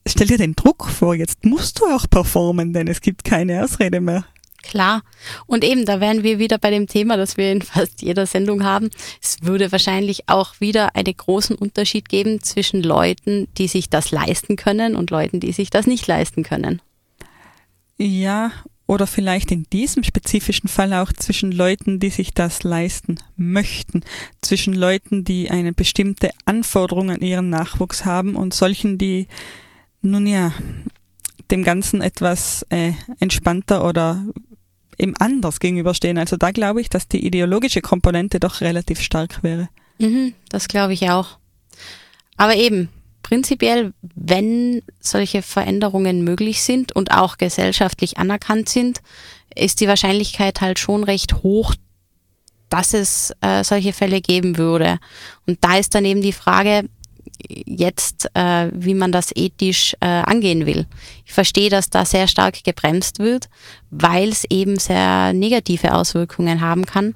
stell 0.08 0.28
dir 0.28 0.38
den 0.38 0.56
Druck 0.56 0.88
vor, 0.88 1.16
jetzt 1.16 1.44
musst 1.44 1.80
du 1.80 1.86
auch 1.86 2.08
performen, 2.10 2.74
denn 2.74 2.88
es 2.88 3.02
gibt 3.02 3.24
keine 3.24 3.64
Ausrede 3.64 4.00
mehr. 4.00 4.26
Klar. 4.68 5.02
Und 5.46 5.64
eben, 5.64 5.86
da 5.86 6.02
wären 6.02 6.24
wir 6.24 6.40
wieder 6.40 6.58
bei 6.58 6.72
dem 6.72 6.88
Thema, 6.88 7.16
das 7.16 7.38
wir 7.38 7.54
in 7.54 7.62
fast 7.62 8.02
jeder 8.02 8.26
Sendung 8.26 8.66
haben. 8.66 8.90
Es 9.22 9.38
würde 9.42 9.72
wahrscheinlich 9.72 10.28
auch 10.28 10.60
wieder 10.60 10.94
einen 10.94 11.16
großen 11.16 11.56
Unterschied 11.56 12.10
geben 12.10 12.44
zwischen 12.44 12.84
Leuten, 12.84 13.48
die 13.58 13.70
sich 13.70 13.90
das 13.90 14.12
leisten 14.12 14.58
können 14.58 14.98
und 14.98 15.10
Leuten, 15.10 15.40
die 15.40 15.54
sich 15.54 15.70
das 15.70 15.88
nicht 15.88 16.06
leisten 16.06 16.44
können. 16.44 16.82
Ja, 17.98 18.52
oder 18.88 19.08
vielleicht 19.08 19.52
in 19.52 19.66
diesem 19.72 20.04
spezifischen 20.04 20.68
Fall 20.68 20.94
auch 20.94 21.14
zwischen 21.14 21.54
Leuten, 21.54 22.00
die 22.00 22.10
sich 22.10 22.34
das 22.34 22.64
leisten 22.64 23.20
möchten, 23.38 24.02
zwischen 24.42 24.74
Leuten, 24.74 25.24
die 25.24 25.50
eine 25.50 25.72
bestimmte 25.72 26.32
Anforderung 26.44 27.10
an 27.12 27.22
ihren 27.22 27.50
Nachwuchs 27.50 28.04
haben 28.04 28.36
und 28.36 28.54
solchen, 28.54 28.98
die, 28.98 29.28
nun 30.02 30.28
ja, 30.28 30.54
dem 31.52 31.64
Ganzen 31.64 32.02
etwas 32.02 32.66
äh, 32.70 32.92
entspannter 33.20 33.86
oder 33.86 34.26
eben 34.98 35.16
anders 35.18 35.60
gegenüberstehen. 35.60 36.18
Also 36.18 36.38
da 36.38 36.52
glaube 36.52 36.82
ich, 36.82 36.90
dass 36.90 37.08
die 37.08 37.26
ideologische 37.26 37.82
Komponente 37.82 38.40
doch 38.40 38.62
relativ 38.62 39.02
stark 39.02 39.44
wäre. 39.44 39.70
Mhm, 40.00 40.34
das 40.50 40.68
glaube 40.68 40.94
ich 40.94 41.10
auch. 41.10 41.38
Aber 42.38 42.56
eben, 42.56 42.90
prinzipiell, 43.24 43.94
wenn 44.02 44.82
solche 45.00 45.42
Veränderungen 45.42 46.24
möglich 46.24 46.62
sind 46.62 46.96
und 46.96 47.12
auch 47.12 47.38
gesellschaftlich 47.38 48.18
anerkannt 48.18 48.70
sind, 48.70 49.02
ist 49.56 49.82
die 49.82 49.88
Wahrscheinlichkeit 49.88 50.62
halt 50.62 50.80
schon 50.80 51.04
recht 51.04 51.44
hoch, 51.44 51.74
dass 52.70 52.94
es 52.94 53.34
äh, 53.42 53.64
solche 53.64 53.94
Fälle 53.94 54.22
geben 54.22 54.58
würde. 54.58 55.00
Und 55.46 55.64
da 55.64 55.78
ist 55.78 55.96
dann 55.96 56.06
eben 56.06 56.22
die 56.22 56.34
Frage, 56.34 56.90
jetzt, 57.50 58.30
äh, 58.34 58.70
wie 58.74 58.94
man 58.94 59.12
das 59.12 59.32
ethisch 59.36 59.96
äh, 60.00 60.06
angehen 60.06 60.66
will. 60.66 60.86
Ich 61.26 61.34
verstehe, 61.34 61.70
dass 61.70 61.90
da 61.90 62.06
sehr 62.06 62.28
stark 62.28 62.64
gebremst 62.64 63.20
wird, 63.20 63.50
weil 63.90 64.30
es 64.30 64.46
eben 64.50 64.78
sehr 64.78 65.34
negative 65.34 65.94
Auswirkungen 65.94 66.62
haben 66.62 66.86
kann. 66.86 67.14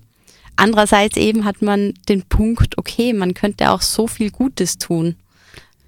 andererseits 0.57 1.17
eben 1.17 1.45
hat 1.45 1.61
man 1.61 1.93
den 2.07 2.23
Punkt, 2.23 2.77
okay, 2.77 3.13
man 3.13 3.33
könnte 3.33 3.71
auch 3.71 3.81
so 3.81 4.05
viel 4.07 4.29
Gutes 4.29 4.77
tun. 4.77 5.15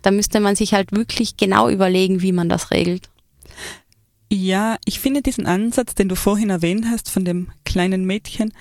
Da 0.02 0.12
müsste 0.12 0.40
man 0.40 0.56
sich 0.56 0.74
halt 0.74 0.92
wirklich 0.92 1.38
genau 1.38 1.70
überlegen, 1.70 2.22
wie 2.22 2.32
man 2.32 2.50
das 2.50 2.72
regelt. 2.72 3.10
Ja, 4.32 4.78
ich 4.86 5.00
finde 5.00 5.22
diesen 5.22 5.46
Ansatz, 5.46 5.94
den 5.94 6.10
du 6.10 6.16
vorhin 6.16 6.50
erwähnt 6.50 6.86
hast, 6.90 7.12
von 7.12 7.24
dem 7.24 7.52
kleinen 7.66 8.06
Mädchen, 8.06 8.52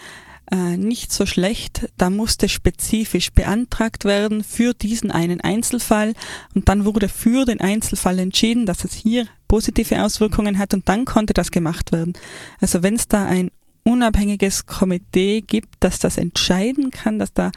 äh, 0.53 0.77
nicht 0.77 1.13
so 1.13 1.25
schlecht. 1.25 1.89
Da 1.97 2.11
musste 2.11 2.49
spezifisch 2.49 3.33
beantragt 3.33 4.05
werden 4.05 4.45
für 4.45 4.75
diesen 4.75 5.11
einen 5.11 5.41
Einzelfall 5.41 6.13
und 6.55 6.69
dann 6.69 6.85
wurde 6.85 7.09
für 7.09 7.47
den 7.47 7.61
Einzelfall 7.61 8.19
entschieden, 8.19 8.67
dass 8.67 8.85
es 8.85 8.93
hier 8.93 9.27
positive 9.49 10.05
Auswirkungen 10.05 10.59
hat 10.59 10.75
und 10.75 10.89
dann 10.89 11.07
konnte 11.07 11.33
das 11.33 11.51
gemacht 11.51 11.91
werden. 11.91 12.13
Also 12.61 12.83
wenn 12.83 12.97
es 12.97 13.09
da 13.09 13.25
ein 13.25 13.51
unabhängiges 13.85 14.67
Komitee 14.67 15.41
gibt, 15.41 15.77
das 15.81 15.99
das 15.99 16.19
entscheiden 16.19 16.91
kann, 16.91 17.19
dass 17.19 17.33
da 17.33 17.51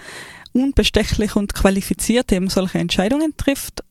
unbestechlich 0.54 1.36
und 1.36 1.54
qualifiziert 1.54 2.32
eben 2.32 2.50
solche 2.50 2.80
Entscheidungen 2.80 3.36
trifft, 3.36 3.84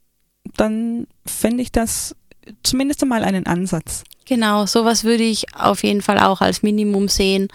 dann 0.57 1.07
fände 1.27 1.63
ich 1.63 1.73
das 1.73 2.17
zumindest 2.63 3.03
einmal 3.03 3.23
einen 3.23 3.47
Ansatz. 3.47 4.03
Genau, 4.25 4.65
sowas 4.65 5.05
würde 5.05 5.25
ich 5.25 5.55
auf 5.55 5.83
jeden 5.83 6.01
Fall 6.01 6.19
auch 6.19 6.41
als 6.41 6.63
Minimum 6.63 7.09
sehen, 7.09 7.49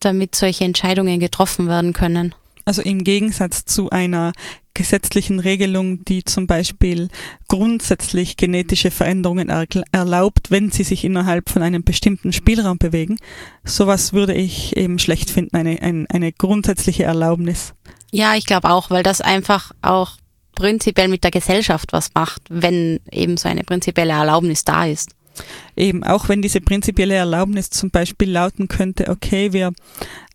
damit 0.00 0.34
solche 0.34 0.64
Entscheidungen 0.64 1.20
getroffen 1.20 1.68
werden 1.68 1.92
können. 1.92 2.34
Also 2.64 2.82
im 2.82 3.04
Gegensatz 3.04 3.64
zu 3.64 3.90
einer 3.90 4.32
gesetzlichen 4.74 5.40
Regelung, 5.40 6.04
die 6.04 6.24
zum 6.24 6.46
Beispiel 6.46 7.08
grundsätzlich 7.48 8.36
genetische 8.36 8.90
Veränderungen 8.90 9.48
erlaubt, 9.92 10.50
wenn 10.50 10.70
sie 10.70 10.82
sich 10.84 11.04
innerhalb 11.04 11.48
von 11.48 11.62
einem 11.62 11.82
bestimmten 11.82 12.32
Spielraum 12.32 12.78
bewegen. 12.78 13.18
Sowas 13.64 14.12
würde 14.12 14.34
ich 14.34 14.76
eben 14.76 14.98
schlecht 14.98 15.30
finden, 15.30 15.56
eine, 15.56 15.80
eine, 15.80 16.06
eine 16.10 16.32
grundsätzliche 16.32 17.04
Erlaubnis. 17.04 17.72
Ja, 18.12 18.34
ich 18.34 18.46
glaube 18.46 18.70
auch, 18.70 18.90
weil 18.90 19.02
das 19.02 19.20
einfach 19.20 19.72
auch 19.80 20.16
prinzipiell 20.54 21.08
mit 21.08 21.24
der 21.24 21.30
Gesellschaft 21.30 21.92
was 21.92 22.10
macht, 22.14 22.42
wenn 22.48 23.00
eben 23.10 23.36
so 23.36 23.48
eine 23.48 23.62
prinzipielle 23.62 24.12
Erlaubnis 24.12 24.64
da 24.64 24.86
ist. 24.86 25.10
Eben, 25.76 26.04
auch 26.04 26.28
wenn 26.28 26.42
diese 26.42 26.60
prinzipielle 26.60 27.14
Erlaubnis 27.14 27.70
zum 27.70 27.90
Beispiel 27.90 28.30
lauten 28.30 28.68
könnte, 28.68 29.08
okay, 29.08 29.52
wir 29.52 29.72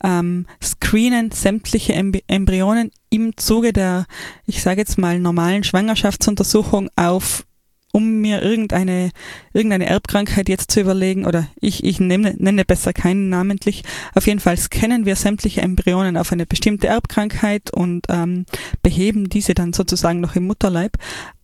ähm, 0.04 0.46
screenen 0.62 1.32
sämtliche 1.32 1.94
Embryonen 1.94 2.92
im 3.10 3.36
Zuge 3.38 3.74
der, 3.74 4.06
ich 4.46 4.62
sage 4.62 4.82
jetzt 4.82 4.98
mal, 4.98 5.20
normalen 5.20 5.64
Schwangerschaftsuntersuchung 5.64 6.90
auf, 6.96 7.46
um 7.92 8.22
mir 8.22 8.42
irgendeine, 8.42 9.12
irgendeine 9.54 9.86
Erbkrankheit 9.86 10.50
jetzt 10.50 10.72
zu 10.72 10.80
überlegen, 10.82 11.26
oder 11.26 11.48
ich, 11.60 11.84
ich 11.84 12.00
nenne, 12.00 12.36
nenne 12.38 12.66
besser 12.66 12.94
keinen 12.94 13.30
namentlich. 13.30 13.84
Auf 14.16 14.28
jeden 14.28 14.40
Fall 14.40 14.58
scannen 14.58 15.06
wir 15.06 15.16
sämtliche 15.16 15.62
Embryonen 15.62 16.18
auf 16.18 16.32
eine 16.32 16.46
bestimmte 16.46 16.88
Erbkrankheit 16.88 17.72
und 17.72 18.06
ähm, 18.10 18.46
beheben 18.82 19.30
diese 19.30 19.54
dann 19.54 19.74
sozusagen 19.74 20.22
noch 20.22 20.36
im 20.36 20.48
Mutterleib. 20.48 20.98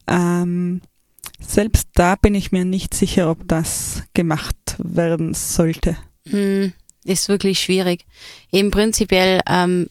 Ähm, 0.08 0.82
selbst 1.40 1.88
da 1.94 2.16
bin 2.16 2.36
ich 2.36 2.52
mir 2.52 2.66
nicht 2.66 2.94
sicher, 2.94 3.30
ob 3.32 3.48
das 3.48 4.04
gemacht 4.14 4.56
werden 4.78 5.34
sollte. 5.34 5.98
Hm, 6.30 6.74
ist 7.08 7.30
wirklich 7.30 7.60
schwierig. 7.60 8.06
Eben 8.52 8.72
prinzipiell 8.72 9.40
ähm, 9.48 9.88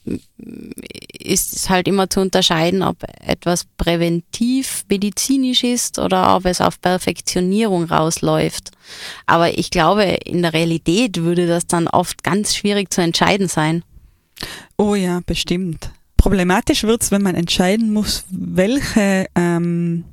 ist 1.19 1.55
es 1.55 1.69
halt 1.69 1.87
immer 1.87 2.09
zu 2.09 2.21
unterscheiden, 2.21 2.83
ob 2.83 3.03
etwas 3.25 3.65
präventiv 3.77 4.85
medizinisch 4.89 5.63
ist 5.63 5.99
oder 5.99 6.35
ob 6.35 6.45
es 6.45 6.61
auf 6.61 6.79
Perfektionierung 6.79 7.85
rausläuft. 7.85 8.71
Aber 9.25 9.57
ich 9.57 9.71
glaube, 9.71 10.03
in 10.03 10.41
der 10.41 10.53
Realität 10.53 11.17
würde 11.17 11.47
das 11.47 11.67
dann 11.67 11.87
oft 11.87 12.23
ganz 12.23 12.55
schwierig 12.55 12.93
zu 12.93 13.01
entscheiden 13.01 13.47
sein. 13.47 13.83
Oh 14.77 14.95
ja, 14.95 15.21
bestimmt. 15.25 15.89
Problematisch 16.17 16.83
wird's, 16.83 17.11
wenn 17.11 17.21
man 17.21 17.35
entscheiden 17.35 17.91
muss, 17.93 18.25
welche 18.29 19.27
ähm, 19.35 20.03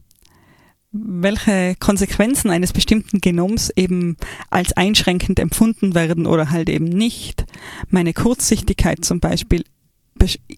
welche 0.94 1.74
Konsequenzen 1.80 2.50
eines 2.50 2.72
bestimmten 2.72 3.20
Genoms 3.20 3.70
eben 3.74 4.16
als 4.48 4.72
einschränkend 4.74 5.40
empfunden 5.40 5.94
werden 5.94 6.24
oder 6.26 6.50
halt 6.50 6.68
eben 6.68 6.84
nicht. 6.84 7.44
Meine 7.90 8.12
Kurzsichtigkeit 8.12 9.04
zum 9.04 9.18
Beispiel, 9.18 9.64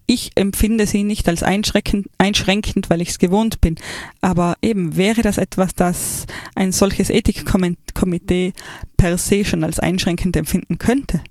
ich 0.07 0.33
empfinde 0.35 0.87
sie 0.87 1.05
nicht 1.05 1.27
als 1.29 1.43
einschränkend, 1.43 2.09
einschränkend 2.19 2.91
weil 2.91 3.01
ich 3.01 3.09
es 3.09 3.19
gewohnt 3.19 3.63
bin. 3.63 3.77
Aber 4.21 4.57
eben 4.61 4.97
wäre 4.97 5.23
das 5.23 5.39
etwas, 5.39 5.75
das 5.75 6.27
ein 6.55 6.71
solches 6.71 7.09
Ethikkomitee 7.09 8.53
per 8.99 9.17
se 9.17 9.45
schon 9.47 9.65
als 9.65 9.81
einschränkend 9.81 10.37
empfinden 10.37 10.77
könnte. 10.77 11.23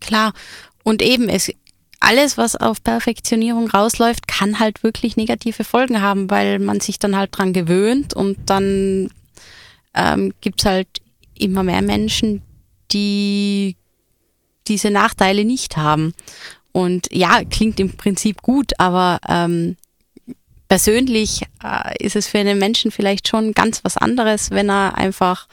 Klar. 0.00 0.32
Und 0.84 1.02
eben, 1.02 1.28
es 1.28 1.52
alles, 2.02 2.36
was 2.36 2.56
auf 2.56 2.82
Perfektionierung 2.82 3.70
rausläuft, 3.70 4.28
kann 4.28 4.58
halt 4.58 4.82
wirklich 4.82 5.16
negative 5.16 5.64
Folgen 5.64 6.02
haben, 6.02 6.30
weil 6.30 6.58
man 6.58 6.80
sich 6.80 6.98
dann 6.98 7.16
halt 7.16 7.36
dran 7.36 7.52
gewöhnt 7.52 8.14
und 8.14 8.38
dann 8.46 9.10
ähm, 9.94 10.32
gibt 10.40 10.64
halt 10.64 10.88
immer 11.38 11.62
mehr 11.62 11.82
Menschen, 11.82 12.42
die 12.92 13.76
diese 14.68 14.90
Nachteile 14.90 15.44
nicht 15.44 15.76
haben. 15.76 16.14
Und 16.72 17.08
ja, 17.12 17.44
klingt 17.44 17.78
im 17.80 17.96
Prinzip 17.96 18.42
gut, 18.42 18.72
aber 18.78 19.18
ähm, 19.28 19.76
persönlich 20.68 21.42
äh, 21.62 22.04
ist 22.04 22.16
es 22.16 22.28
für 22.28 22.38
einen 22.38 22.58
Menschen 22.58 22.90
vielleicht 22.90 23.28
schon 23.28 23.52
ganz 23.52 23.84
was 23.84 23.96
anderes, 23.96 24.50
wenn 24.50 24.70
er 24.70 24.96
einfach 24.96 25.46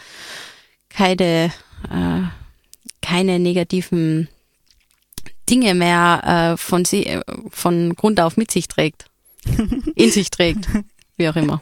keine, 0.89 1.51
äh, 1.89 2.21
keine 3.01 3.39
negativen 3.39 4.29
Dinge 5.49 5.75
mehr 5.75 6.53
äh, 6.53 6.57
von, 6.57 6.85
sie, 6.85 7.05
äh, 7.05 7.21
von 7.49 7.95
Grund 7.95 8.19
auf 8.19 8.38
mit 8.38 8.51
sich 8.51 8.67
trägt. 8.67 9.05
In 9.95 10.12
sich 10.12 10.29
trägt. 10.31 10.67
Wie 11.17 11.27
auch 11.27 11.35
immer. 11.35 11.62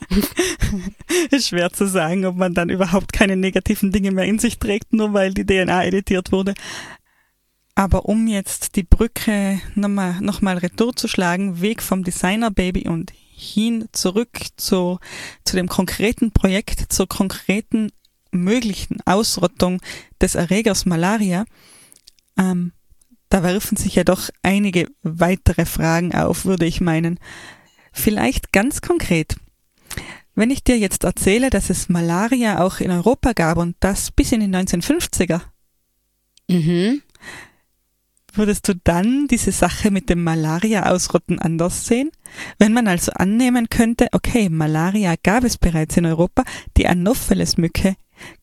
Schwer 1.39 1.73
zu 1.73 1.88
sagen, 1.88 2.26
ob 2.26 2.36
man 2.36 2.54
dann 2.54 2.69
überhaupt 2.69 3.12
keine 3.12 3.36
negativen 3.36 3.91
Dinge 3.91 4.12
mehr 4.12 4.26
in 4.26 4.38
sich 4.38 4.60
trägt, 4.60 4.93
nur 4.93 5.13
weil 5.13 5.34
die 5.34 5.45
DNA 5.45 5.86
editiert 5.86 6.32
wurde. 6.32 6.54
Aber 7.73 8.06
um 8.06 8.28
jetzt 8.28 8.76
die 8.76 8.84
Brücke 8.84 9.60
nochmal 9.76 10.19
noch 10.21 10.41
mal 10.41 10.58
retour 10.58 10.95
zu 10.95 11.08
schlagen, 11.08 11.62
Weg 11.62 11.82
vom 11.82 12.04
Designer-Baby 12.04 12.88
und 12.88 13.12
hin 13.12 13.88
zurück 13.91 14.39
zu, 14.58 15.00
zu 15.43 15.56
dem 15.56 15.67
konkreten 15.67 16.32
Projekt, 16.32 16.91
zur 16.91 17.08
konkreten 17.08 17.91
möglichen 18.32 18.97
Ausrottung 19.06 19.80
des 20.19 20.36
Erregers 20.36 20.86
Malaria, 20.86 21.45
ähm, 22.38 22.73
da 23.30 23.44
werfen 23.44 23.78
sich 23.78 23.96
ja 23.96 24.04
doch 24.04 24.30
einige 24.42 24.88
weitere 25.04 25.66
Fragen 25.66 26.16
auf, 26.16 26.46
würde 26.46 26.66
ich 26.66 26.82
meinen. 26.82 27.20
Vielleicht 27.92 28.52
ganz 28.52 28.82
konkret. 28.82 29.36
Wenn 30.36 30.52
ich 30.52 30.63
dir 30.63 30.78
jetzt 30.78 31.04
erzähle, 31.04 31.50
dass 31.50 31.70
es 31.70 31.90
Malaria 31.90 32.63
auch 32.63 32.80
in 32.80 32.92
Europa 32.92 33.34
gab 33.34 33.58
und 33.58 33.76
das 33.80 34.12
bis 34.12 34.32
in 34.32 34.42
die 34.42 34.46
1950er, 34.46 35.42
mhm. 36.48 37.02
würdest 38.34 38.68
du 38.68 38.76
dann 38.76 39.28
diese 39.28 39.52
Sache 39.52 39.90
mit 39.90 40.10
dem 40.10 40.24
Malaria-Ausrotten 40.24 41.40
anders 41.40 41.88
sehen? 41.88 42.12
Wenn 42.60 42.72
man 42.72 42.88
also 42.88 43.12
annehmen 43.13 43.68
könnte, 43.70 44.10
okay, 44.12 44.50
Malaria 44.50 45.16
gab 45.24 45.44
es 45.44 45.58
bereits 45.58 45.98
in 45.98 46.06
Europa, 46.06 46.44
die 46.78 46.88
Anopheles-Mücke 46.88 47.96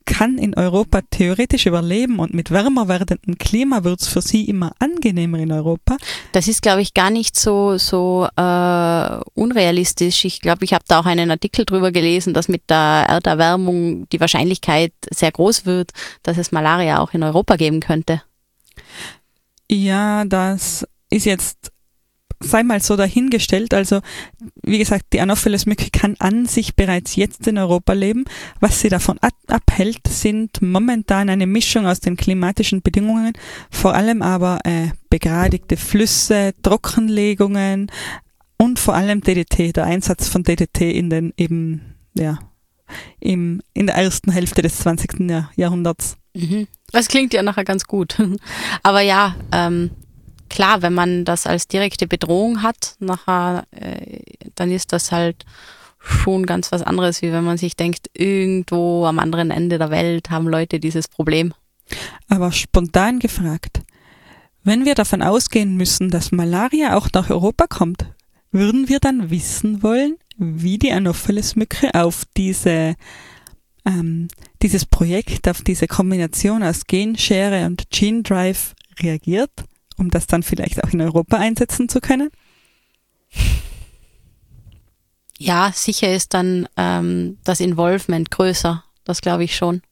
kann 0.06 0.38
in 0.38 0.54
Europa 0.54 1.00
theoretisch 1.10 1.66
überleben 1.66 2.18
und 2.18 2.34
mit 2.34 2.50
wärmer 2.50 2.88
werdendem 2.88 3.38
Klima 3.38 3.84
wird 3.84 4.02
es 4.02 4.08
für 4.08 4.20
sie 4.20 4.44
immer 4.44 4.72
angenehmer 4.78 5.38
in 5.38 5.50
Europa. 5.50 5.96
Das 6.32 6.46
ist, 6.46 6.62
glaube 6.62 6.82
ich, 6.82 6.94
gar 6.94 7.10
nicht 7.10 7.36
so, 7.36 7.78
so 7.78 8.28
äh, 8.36 9.20
unrealistisch. 9.34 10.24
Ich 10.24 10.40
glaube, 10.40 10.64
ich 10.64 10.74
habe 10.74 10.84
da 10.86 11.00
auch 11.00 11.06
einen 11.06 11.30
Artikel 11.30 11.64
drüber 11.64 11.90
gelesen, 11.90 12.34
dass 12.34 12.48
mit 12.48 12.68
der 12.68 13.06
Erderwärmung 13.08 14.08
die 14.10 14.20
Wahrscheinlichkeit 14.20 14.92
sehr 15.10 15.32
groß 15.32 15.64
wird, 15.64 15.92
dass 16.22 16.38
es 16.38 16.52
Malaria 16.52 17.00
auch 17.00 17.14
in 17.14 17.22
Europa 17.22 17.56
geben 17.56 17.80
könnte. 17.80 18.22
Ja, 19.70 20.24
das 20.24 20.86
ist 21.10 21.24
jetzt 21.24 21.72
sei 22.44 22.62
mal 22.62 22.80
so 22.80 22.96
dahingestellt. 22.96 23.74
Also, 23.74 24.00
wie 24.62 24.78
gesagt, 24.78 25.06
die 25.12 25.20
Anopheles-Mücke 25.20 25.90
kann 25.90 26.16
an 26.18 26.46
sich 26.46 26.76
bereits 26.76 27.16
jetzt 27.16 27.46
in 27.46 27.58
Europa 27.58 27.92
leben. 27.92 28.24
Was 28.60 28.80
sie 28.80 28.88
davon 28.88 29.18
abhält, 29.46 30.06
sind 30.08 30.62
momentan 30.62 31.28
eine 31.28 31.46
Mischung 31.46 31.86
aus 31.86 32.00
den 32.00 32.16
klimatischen 32.16 32.82
Bedingungen, 32.82 33.32
vor 33.70 33.94
allem 33.94 34.22
aber 34.22 34.60
äh, 34.64 34.88
begradigte 35.10 35.76
Flüsse, 35.76 36.52
Trockenlegungen 36.62 37.90
und 38.56 38.78
vor 38.78 38.94
allem 38.94 39.20
DDT, 39.20 39.76
der 39.76 39.84
Einsatz 39.84 40.28
von 40.28 40.42
DDT 40.42 40.92
in 40.92 41.10
den 41.10 41.32
eben, 41.36 41.94
ja, 42.14 42.38
im, 43.20 43.62
in 43.72 43.86
der 43.86 43.96
ersten 43.96 44.30
Hälfte 44.30 44.62
des 44.62 44.78
20. 44.78 45.30
Jahr, 45.30 45.50
Jahrhunderts. 45.56 46.16
Mhm. 46.34 46.66
Das 46.92 47.08
klingt 47.08 47.32
ja 47.32 47.42
nachher 47.42 47.64
ganz 47.64 47.84
gut. 47.84 48.16
Aber 48.82 49.00
ja, 49.00 49.36
ähm, 49.52 49.90
klar, 50.54 50.82
wenn 50.82 50.94
man 50.94 51.24
das 51.24 51.46
als 51.46 51.66
direkte 51.66 52.06
Bedrohung 52.06 52.62
hat, 52.62 52.94
nachher, 53.00 53.64
äh, 53.72 54.20
dann 54.54 54.70
ist 54.70 54.92
das 54.92 55.10
halt 55.10 55.44
schon 55.98 56.46
ganz 56.46 56.70
was 56.70 56.82
anderes, 56.82 57.22
wie 57.22 57.32
wenn 57.32 57.44
man 57.44 57.58
sich 57.58 57.76
denkt, 57.76 58.08
irgendwo 58.14 59.04
am 59.04 59.18
anderen 59.18 59.50
Ende 59.50 59.78
der 59.78 59.90
Welt 59.90 60.30
haben 60.30 60.46
Leute 60.46 60.78
dieses 60.78 61.08
Problem. 61.08 61.54
Aber 62.28 62.52
spontan 62.52 63.18
gefragt, 63.18 63.80
Wenn 64.66 64.86
wir 64.86 64.94
davon 64.94 65.20
ausgehen 65.20 65.76
müssen, 65.76 66.08
dass 66.10 66.32
Malaria 66.32 66.96
auch 66.96 67.08
nach 67.12 67.28
Europa 67.28 67.66
kommt, 67.66 68.06
würden 68.50 68.88
wir 68.88 68.98
dann 68.98 69.28
wissen 69.28 69.82
wollen, 69.82 70.16
wie 70.38 70.78
die 70.78 70.90
Anopheles-Mücke 70.90 71.94
auf 71.94 72.22
diese, 72.34 72.94
ähm, 73.84 74.28
dieses 74.62 74.86
Projekt, 74.86 75.48
auf 75.48 75.60
diese 75.60 75.86
Kombination 75.86 76.62
aus 76.62 76.86
Genschere 76.86 77.66
und 77.66 77.90
Gene 77.90 78.22
Drive 78.22 78.74
reagiert, 79.02 79.50
um 79.96 80.10
das 80.10 80.26
dann 80.26 80.42
vielleicht 80.42 80.82
auch 80.82 80.90
in 80.90 81.00
Europa 81.00 81.36
einsetzen 81.36 81.88
zu 81.88 82.00
können? 82.00 82.30
Ja, 85.38 85.72
sicher 85.74 86.14
ist 86.14 86.34
dann 86.34 86.68
ähm, 86.76 87.38
das 87.44 87.60
Involvement 87.60 88.30
größer. 88.30 88.84
Das 89.04 89.20
glaube 89.20 89.44
ich 89.44 89.56
schon. 89.56 89.82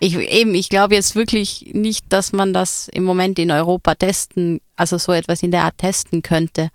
Ich, 0.00 0.16
eben, 0.16 0.54
ich 0.54 0.68
glaube 0.68 0.94
jetzt 0.94 1.14
wirklich 1.14 1.70
nicht, 1.72 2.12
dass 2.12 2.32
man 2.32 2.52
das 2.52 2.88
im 2.88 3.04
Moment 3.04 3.38
in 3.38 3.50
Europa 3.50 3.94
testen, 3.94 4.60
also 4.76 4.98
so 4.98 5.12
etwas 5.12 5.42
in 5.42 5.50
der 5.50 5.64
Art 5.64 5.78
testen 5.78 6.22
könnte. 6.22 6.70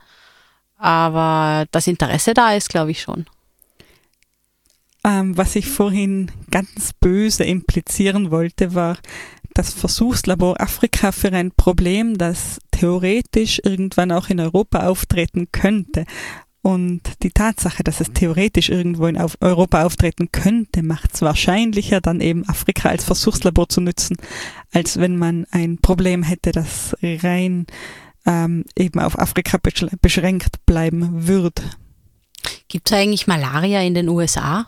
Aber 0.78 1.66
das 1.72 1.88
Interesse 1.88 2.34
da 2.34 2.54
ist, 2.54 2.70
glaube 2.70 2.92
ich 2.92 3.02
schon. 3.02 3.26
Ähm, 5.04 5.38
was 5.38 5.56
ich 5.56 5.68
vorhin 5.68 6.32
ganz 6.50 6.92
böse 7.00 7.44
implizieren 7.44 8.32
wollte, 8.32 8.74
war 8.76 8.98
das 9.60 9.74
Versuchslabor 9.74 10.62
Afrika 10.62 11.12
für 11.12 11.34
ein 11.34 11.52
Problem, 11.52 12.18
das 12.18 12.62
theoretisch 12.72 13.60
irgendwann 13.62 14.14
auch 14.14 14.30
in 14.30 14.40
Europa 14.40 14.88
auftreten 14.88 15.50
könnte. 15.52 16.06
Und 16.62 17.02
die 17.24 17.32
Tatsache, 17.32 17.84
dass 17.84 18.00
es 18.00 18.14
theoretisch 18.14 18.70
irgendwo 18.70 19.08
in 19.08 19.18
Europa 19.18 19.84
auftreten 19.84 20.32
könnte, 20.32 20.82
macht 20.82 21.14
es 21.14 21.22
wahrscheinlicher, 21.22 22.00
dann 22.00 22.22
eben 22.22 22.48
Afrika 22.48 22.88
als 22.88 23.04
Versuchslabor 23.04 23.68
zu 23.68 23.82
nutzen, 23.82 24.16
als 24.72 24.98
wenn 24.98 25.18
man 25.18 25.46
ein 25.52 25.78
Problem 25.80 26.24
hätte, 26.24 26.54
das 26.54 26.96
rein 27.02 27.68
ähm, 28.26 28.64
eben 28.78 29.02
auf 29.02 29.20
Afrika 29.20 29.60
beschränkt 30.02 30.66
bleiben 30.66 31.28
würde. 31.28 31.64
Gibt 32.70 32.90
es 32.90 32.98
eigentlich 32.98 33.28
Malaria 33.28 33.82
in 33.82 33.94
den 33.94 34.08
USA? 34.08 34.68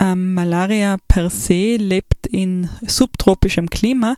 Ähm, 0.00 0.34
Malaria 0.34 0.96
per 1.08 1.30
se 1.30 1.76
lebt 1.76 2.26
in 2.26 2.68
subtropischem 2.86 3.68
Klima. 3.68 4.16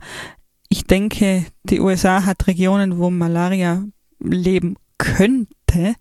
Ich 0.69 0.85
denke, 0.85 1.45
die 1.63 1.79
USA 1.79 2.25
hat 2.25 2.47
Regionen, 2.47 2.97
wo 2.99 3.09
Malaria 3.09 3.83
leben 4.19 4.77
könnte. 4.97 5.95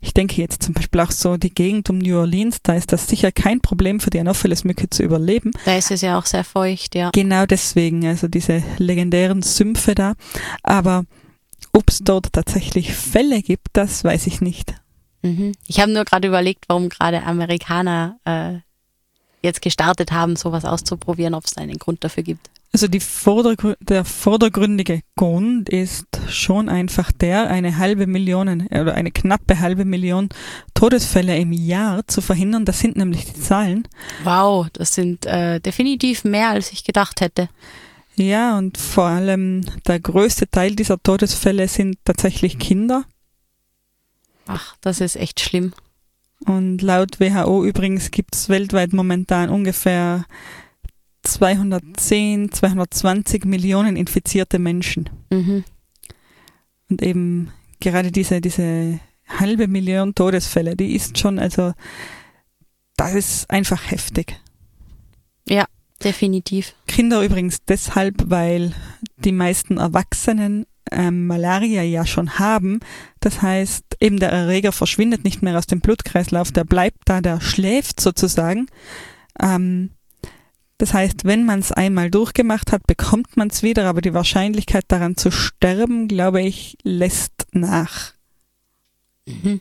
Ich 0.00 0.14
denke 0.14 0.40
jetzt 0.40 0.62
zum 0.62 0.74
Beispiel 0.74 1.00
auch 1.00 1.10
so 1.10 1.36
die 1.36 1.52
Gegend 1.52 1.90
um 1.90 1.98
New 1.98 2.16
Orleans, 2.18 2.58
da 2.62 2.74
ist 2.74 2.92
das 2.92 3.08
sicher 3.08 3.32
kein 3.32 3.60
Problem 3.60 4.00
für 4.00 4.10
die 4.10 4.20
Anopheles-Mücke 4.20 4.90
zu 4.90 5.02
überleben. 5.02 5.50
Da 5.64 5.76
ist 5.76 5.90
es 5.90 6.02
ja 6.02 6.18
auch 6.18 6.26
sehr 6.26 6.44
feucht, 6.44 6.94
ja. 6.94 7.10
Genau 7.12 7.46
deswegen, 7.46 8.06
also 8.06 8.28
diese 8.28 8.62
legendären 8.78 9.42
Sümpfe 9.42 9.94
da. 9.94 10.14
Aber 10.62 11.04
ob 11.72 11.88
es 11.88 11.98
dort 12.00 12.32
tatsächlich 12.32 12.94
Fälle 12.94 13.42
gibt, 13.42 13.68
das 13.72 14.04
weiß 14.04 14.26
ich 14.26 14.40
nicht. 14.40 14.74
Mhm. 15.22 15.52
Ich 15.66 15.80
habe 15.80 15.92
nur 15.92 16.04
gerade 16.04 16.28
überlegt, 16.28 16.66
warum 16.68 16.88
gerade 16.88 17.24
Amerikaner 17.24 18.18
äh, 18.24 18.58
jetzt 19.44 19.62
gestartet 19.62 20.10
haben, 20.10 20.34
sowas 20.34 20.64
auszuprobieren, 20.64 21.34
ob 21.34 21.44
es 21.44 21.56
einen 21.56 21.78
Grund 21.78 22.02
dafür 22.02 22.24
gibt. 22.24 22.50
Also 22.72 22.88
die 22.88 22.98
Vordergr 22.98 23.76
der 23.78 24.04
vordergründige 24.04 25.02
Grund 25.14 25.68
ist 25.68 26.06
schon 26.28 26.68
einfach 26.68 27.12
der, 27.12 27.48
eine 27.48 27.78
halbe 27.78 28.08
Million 28.08 28.66
oder 28.66 28.94
eine 28.94 29.12
knappe 29.12 29.60
halbe 29.60 29.84
Million 29.84 30.28
Todesfälle 30.74 31.38
im 31.38 31.52
Jahr 31.52 32.04
zu 32.08 32.20
verhindern. 32.20 32.64
Das 32.64 32.80
sind 32.80 32.96
nämlich 32.96 33.26
die 33.26 33.40
Zahlen. 33.40 33.86
Wow, 34.24 34.66
das 34.72 34.92
sind 34.92 35.24
äh, 35.24 35.60
definitiv 35.60 36.24
mehr, 36.24 36.48
als 36.48 36.72
ich 36.72 36.82
gedacht 36.82 37.20
hätte. 37.20 37.48
Ja, 38.16 38.58
und 38.58 38.76
vor 38.76 39.04
allem 39.04 39.64
der 39.86 40.00
größte 40.00 40.50
Teil 40.50 40.74
dieser 40.74 41.00
Todesfälle 41.00 41.68
sind 41.68 41.98
tatsächlich 42.04 42.58
Kinder. 42.58 43.04
Ach, 44.48 44.74
das 44.80 45.00
ist 45.00 45.14
echt 45.14 45.38
schlimm. 45.38 45.74
Und 46.46 46.82
laut 46.82 47.20
WHO 47.20 47.64
übrigens 47.64 48.10
gibt 48.10 48.34
es 48.34 48.48
weltweit 48.48 48.92
momentan 48.92 49.48
ungefähr 49.48 50.26
210, 51.22 52.52
220 52.52 53.44
Millionen 53.46 53.96
infizierte 53.96 54.58
Menschen. 54.58 55.08
Mhm. 55.30 55.64
Und 56.90 57.02
eben 57.02 57.50
gerade 57.80 58.12
diese, 58.12 58.40
diese 58.40 59.00
halbe 59.26 59.68
Million 59.68 60.14
Todesfälle, 60.14 60.76
die 60.76 60.94
ist 60.94 61.18
schon, 61.18 61.38
also, 61.38 61.72
das 62.96 63.14
ist 63.14 63.50
einfach 63.50 63.90
heftig. 63.90 64.38
Ja, 65.48 65.64
definitiv. 66.02 66.74
Kinder 66.86 67.22
übrigens 67.22 67.64
deshalb, 67.66 68.24
weil 68.26 68.72
die 69.16 69.32
meisten 69.32 69.78
Erwachsenen 69.78 70.66
ähm, 70.92 71.26
Malaria 71.26 71.82
ja 71.82 72.06
schon 72.06 72.38
haben. 72.38 72.80
Das 73.20 73.42
heißt, 73.42 73.93
eben 74.00 74.18
der 74.18 74.30
Erreger 74.30 74.72
verschwindet 74.72 75.24
nicht 75.24 75.42
mehr 75.42 75.58
aus 75.58 75.66
dem 75.66 75.80
Blutkreislauf, 75.80 76.52
der 76.52 76.64
bleibt 76.64 77.02
da, 77.06 77.20
der 77.20 77.40
schläft 77.40 78.00
sozusagen. 78.00 78.66
Ähm, 79.40 79.90
das 80.78 80.92
heißt, 80.92 81.24
wenn 81.24 81.44
man 81.44 81.60
es 81.60 81.72
einmal 81.72 82.10
durchgemacht 82.10 82.72
hat, 82.72 82.86
bekommt 82.86 83.36
man 83.36 83.48
es 83.48 83.62
wieder, 83.62 83.86
aber 83.86 84.00
die 84.00 84.14
Wahrscheinlichkeit 84.14 84.84
daran 84.88 85.16
zu 85.16 85.30
sterben, 85.30 86.08
glaube 86.08 86.42
ich, 86.42 86.76
lässt 86.82 87.46
nach. 87.52 88.12
Mhm. 89.26 89.60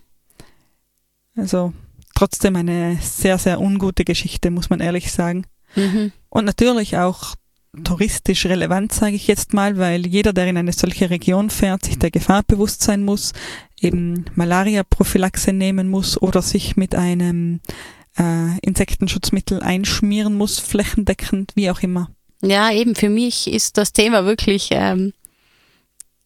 Also 1.35 1.73
trotzdem 2.15 2.55
eine 2.55 2.97
sehr, 3.01 3.37
sehr 3.37 3.59
ungute 3.59 4.03
Geschichte, 4.05 4.51
muss 4.51 4.69
man 4.69 4.79
ehrlich 4.79 5.11
sagen. 5.11 5.45
Mhm. 5.75 6.11
Und 6.29 6.45
natürlich 6.45 6.97
auch 6.97 7.35
touristisch 7.83 8.45
relevant, 8.45 8.93
sage 8.93 9.15
ich 9.15 9.27
jetzt 9.27 9.53
mal, 9.53 9.77
weil 9.77 10.05
jeder, 10.05 10.33
der 10.33 10.47
in 10.47 10.57
eine 10.57 10.73
solche 10.73 11.09
Region 11.09 11.49
fährt, 11.49 11.85
sich 11.85 11.97
der 11.97 12.11
Gefahr 12.11 12.43
bewusst 12.43 12.83
sein 12.83 13.03
muss, 13.03 13.33
eben 13.81 14.25
Malaria-Prophylaxe 14.35 15.53
nehmen 15.53 15.89
muss 15.89 16.21
oder 16.21 16.41
sich 16.41 16.77
mit 16.77 16.93
einem 16.95 17.61
äh, 18.17 18.59
Insektenschutzmittel 18.61 19.63
einschmieren 19.63 20.35
muss, 20.35 20.59
flächendeckend, 20.59 21.53
wie 21.55 21.71
auch 21.71 21.81
immer. 21.81 22.09
Ja, 22.41 22.71
eben 22.71 22.95
für 22.95 23.09
mich 23.09 23.51
ist 23.51 23.77
das 23.77 23.93
Thema 23.93 24.25
wirklich 24.25 24.69
ähm, 24.71 25.13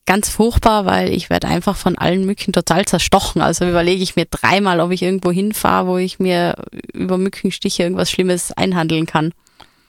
ganz 0.05 0.29
furchtbar, 0.29 0.85
weil 0.85 1.13
ich 1.13 1.29
werde 1.29 1.47
einfach 1.47 1.77
von 1.77 1.97
allen 1.97 2.25
Mücken 2.25 2.51
total 2.51 2.85
zerstochen. 2.85 3.41
Also 3.41 3.67
überlege 3.69 4.01
ich 4.01 4.15
mir 4.15 4.25
dreimal, 4.25 4.79
ob 4.79 4.91
ich 4.91 5.03
irgendwo 5.03 5.31
hinfahre, 5.31 5.87
wo 5.87 5.97
ich 5.97 6.19
mir 6.19 6.55
über 6.93 7.17
Mückenstiche 7.17 7.83
irgendwas 7.83 8.09
Schlimmes 8.09 8.51
einhandeln 8.51 9.05
kann. 9.05 9.33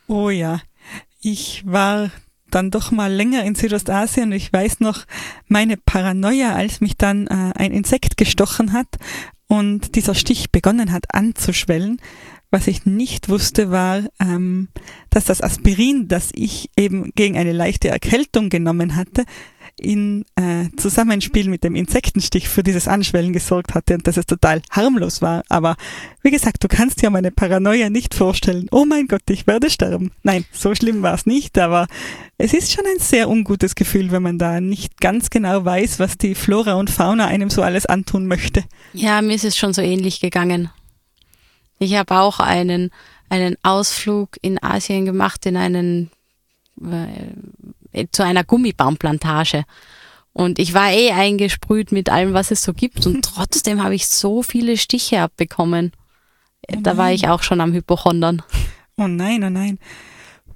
Oh 0.06 0.30
ja, 0.30 0.60
ich 1.20 1.64
war 1.66 2.10
dann 2.50 2.70
doch 2.70 2.90
mal 2.90 3.12
länger 3.12 3.44
in 3.44 3.54
Südostasien 3.54 4.32
ich 4.32 4.52
weiß 4.52 4.80
noch 4.80 5.04
meine 5.48 5.76
Paranoia, 5.76 6.54
als 6.54 6.80
mich 6.80 6.96
dann 6.96 7.26
äh, 7.26 7.52
ein 7.56 7.72
Insekt 7.72 8.16
gestochen 8.16 8.72
hat 8.72 8.88
und 9.48 9.96
dieser 9.96 10.14
Stich 10.14 10.52
begonnen 10.52 10.92
hat 10.92 11.14
anzuschwellen. 11.14 12.00
Was 12.50 12.66
ich 12.66 12.86
nicht 12.86 13.28
wusste, 13.28 13.70
war, 13.70 14.04
ähm, 14.20 14.68
dass 15.10 15.26
das 15.26 15.42
Aspirin, 15.42 16.08
das 16.08 16.30
ich 16.34 16.70
eben 16.78 17.10
gegen 17.14 17.36
eine 17.36 17.52
leichte 17.52 17.88
Erkältung 17.88 18.48
genommen 18.48 18.96
hatte, 18.96 19.24
in 19.80 20.24
äh, 20.36 20.66
Zusammenspiel 20.76 21.48
mit 21.48 21.64
dem 21.64 21.74
Insektenstich 21.74 22.48
für 22.48 22.62
dieses 22.62 22.88
Anschwellen 22.88 23.32
gesorgt 23.32 23.74
hatte 23.74 23.94
und 23.94 24.06
dass 24.06 24.16
es 24.16 24.26
total 24.26 24.62
harmlos 24.70 25.22
war. 25.22 25.44
Aber 25.48 25.76
wie 26.22 26.30
gesagt, 26.30 26.62
du 26.62 26.68
kannst 26.68 27.02
dir 27.02 27.10
meine 27.10 27.30
Paranoia 27.30 27.90
nicht 27.90 28.14
vorstellen. 28.14 28.68
Oh 28.70 28.84
mein 28.84 29.06
Gott, 29.06 29.22
ich 29.30 29.46
werde 29.46 29.70
sterben. 29.70 30.12
Nein, 30.22 30.44
so 30.52 30.74
schlimm 30.74 31.02
war 31.02 31.14
es 31.14 31.26
nicht, 31.26 31.58
aber 31.58 31.86
es 32.36 32.54
ist 32.54 32.72
schon 32.72 32.84
ein 32.86 32.98
sehr 32.98 33.28
ungutes 33.28 33.74
Gefühl, 33.74 34.10
wenn 34.10 34.22
man 34.22 34.38
da 34.38 34.60
nicht 34.60 35.00
ganz 35.00 35.30
genau 35.30 35.64
weiß, 35.64 35.98
was 35.98 36.18
die 36.18 36.34
Flora 36.34 36.74
und 36.74 36.90
Fauna 36.90 37.26
einem 37.26 37.50
so 37.50 37.62
alles 37.62 37.86
antun 37.86 38.26
möchte. 38.26 38.64
Ja, 38.92 39.22
mir 39.22 39.34
ist 39.34 39.44
es 39.44 39.56
schon 39.56 39.72
so 39.72 39.82
ähnlich 39.82 40.20
gegangen. 40.20 40.70
Ich 41.78 41.94
habe 41.94 42.16
auch 42.16 42.40
einen, 42.40 42.90
einen 43.28 43.56
Ausflug 43.62 44.36
in 44.42 44.62
Asien 44.62 45.04
gemacht, 45.04 45.46
in 45.46 45.56
einen 45.56 46.10
äh, 46.80 47.32
zu 48.10 48.24
einer 48.24 48.44
Gummibaumplantage. 48.44 49.64
Und 50.32 50.58
ich 50.58 50.74
war 50.74 50.92
eh 50.92 51.10
eingesprüht 51.10 51.90
mit 51.90 52.10
allem, 52.10 52.32
was 52.32 52.50
es 52.50 52.62
so 52.62 52.72
gibt. 52.72 53.06
Und 53.06 53.22
trotzdem 53.24 53.82
habe 53.82 53.94
ich 53.94 54.06
so 54.06 54.42
viele 54.42 54.76
Stiche 54.76 55.20
abbekommen. 55.20 55.92
Oh 56.70 56.76
da 56.80 56.96
war 56.96 57.12
ich 57.12 57.28
auch 57.28 57.42
schon 57.42 57.60
am 57.60 57.72
Hypochondern. 57.72 58.42
Oh 58.96 59.08
nein, 59.08 59.42
oh 59.44 59.50
nein. 59.50 59.78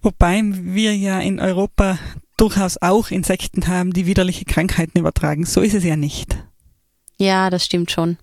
Wobei 0.02 0.42
wir 0.44 0.96
ja 0.96 1.20
in 1.20 1.40
Europa 1.40 1.98
durchaus 2.36 2.76
auch 2.80 3.10
Insekten 3.10 3.68
haben, 3.68 3.92
die 3.92 4.06
widerliche 4.06 4.44
Krankheiten 4.44 4.98
übertragen. 4.98 5.46
So 5.46 5.60
ist 5.60 5.74
es 5.74 5.84
ja 5.84 5.96
nicht. 5.96 6.36
Ja, 7.18 7.50
das 7.50 7.64
stimmt 7.64 7.90
schon. 7.90 8.18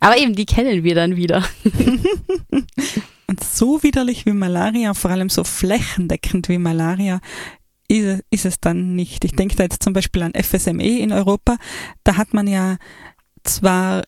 Aber 0.00 0.18
eben, 0.18 0.34
die 0.34 0.46
kennen 0.46 0.84
wir 0.84 0.94
dann 0.94 1.16
wieder. 1.16 1.44
Und 3.26 3.42
so 3.42 3.82
widerlich 3.82 4.26
wie 4.26 4.32
Malaria, 4.32 4.92
vor 4.92 5.10
allem 5.10 5.30
so 5.30 5.42
flächendeckend 5.42 6.48
wie 6.50 6.58
Malaria, 6.58 7.20
ist, 7.88 8.22
ist 8.30 8.44
es 8.44 8.60
dann 8.60 8.94
nicht. 8.94 9.24
Ich 9.24 9.32
denke 9.32 9.56
da 9.56 9.64
jetzt 9.64 9.82
zum 9.82 9.92
Beispiel 9.92 10.22
an 10.22 10.32
FSME 10.34 10.98
in 10.98 11.12
Europa. 11.12 11.56
Da 12.04 12.16
hat 12.16 12.34
man 12.34 12.46
ja 12.46 12.78
zwar 13.44 14.02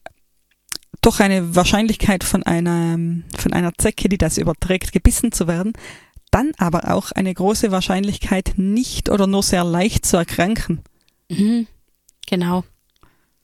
doch 1.01 1.21
eine 1.21 1.55
Wahrscheinlichkeit 1.55 2.25
von 2.25 2.43
einer, 2.45 2.99
von 3.37 3.53
einer 3.53 3.73
Zecke, 3.77 4.09
die 4.09 4.19
das 4.19 4.39
überträgt, 4.39 4.93
gebissen 4.93 5.33
zu 5.33 5.47
werden, 5.47 5.73
dann 6.31 6.53
aber 6.57 6.93
auch 6.95 7.13
eine 7.13 7.33
große 7.33 7.71
Wahrscheinlichkeit, 7.71 8.55
nicht 8.57 9.11
oder 9.11 9.27
nur 9.27 9.43
sehr 9.43 9.65
leicht 9.65 10.07
zu 10.07 10.17
erkranken. 10.17 10.81
Mhm. 11.29 11.67
Genau. 12.27 12.65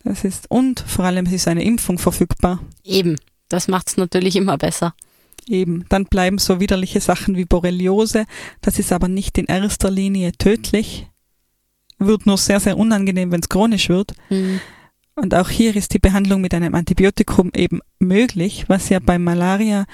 Das 0.02 0.24
ist, 0.24 0.50
und 0.50 0.80
vor 0.80 1.04
allem 1.04 1.26
ist 1.26 1.48
eine 1.48 1.62
Impfung 1.62 1.98
verfügbar. 1.98 2.60
Eben. 2.82 3.16
Das 3.48 3.68
macht 3.68 3.88
es 3.88 3.96
natürlich 3.96 4.36
immer 4.36 4.56
besser. 4.56 4.94
Eben. 5.50 5.84
Dann 5.88 6.04
bleiben 6.04 6.38
so 6.38 6.60
widerliche 6.60 7.00
Sachen 7.00 7.36
wie 7.36 7.44
Borreliose. 7.44 8.24
Das 8.60 8.78
ist 8.78 8.92
aber 8.92 9.08
nicht 9.08 9.36
in 9.36 9.46
erster 9.46 9.90
Linie 9.90 10.32
tödlich. 10.32 11.08
Wird 11.98 12.24
nur 12.24 12.38
sehr, 12.38 12.60
sehr 12.60 12.78
unangenehm, 12.78 13.32
wenn 13.32 13.40
es 13.40 13.48
chronisch 13.48 13.88
wird. 13.88 14.14
Mhm. 14.30 14.60
Und 15.16 15.34
auch 15.34 15.48
hier 15.50 15.74
ist 15.74 15.92
die 15.92 15.98
Behandlung 15.98 16.40
mit 16.40 16.54
einem 16.54 16.74
Antibiotikum 16.74 17.50
eben 17.54 17.80
möglich, 17.98 18.66
was 18.68 18.88
ja 18.88 19.00
bei 19.00 19.18
Malaria, 19.18 19.84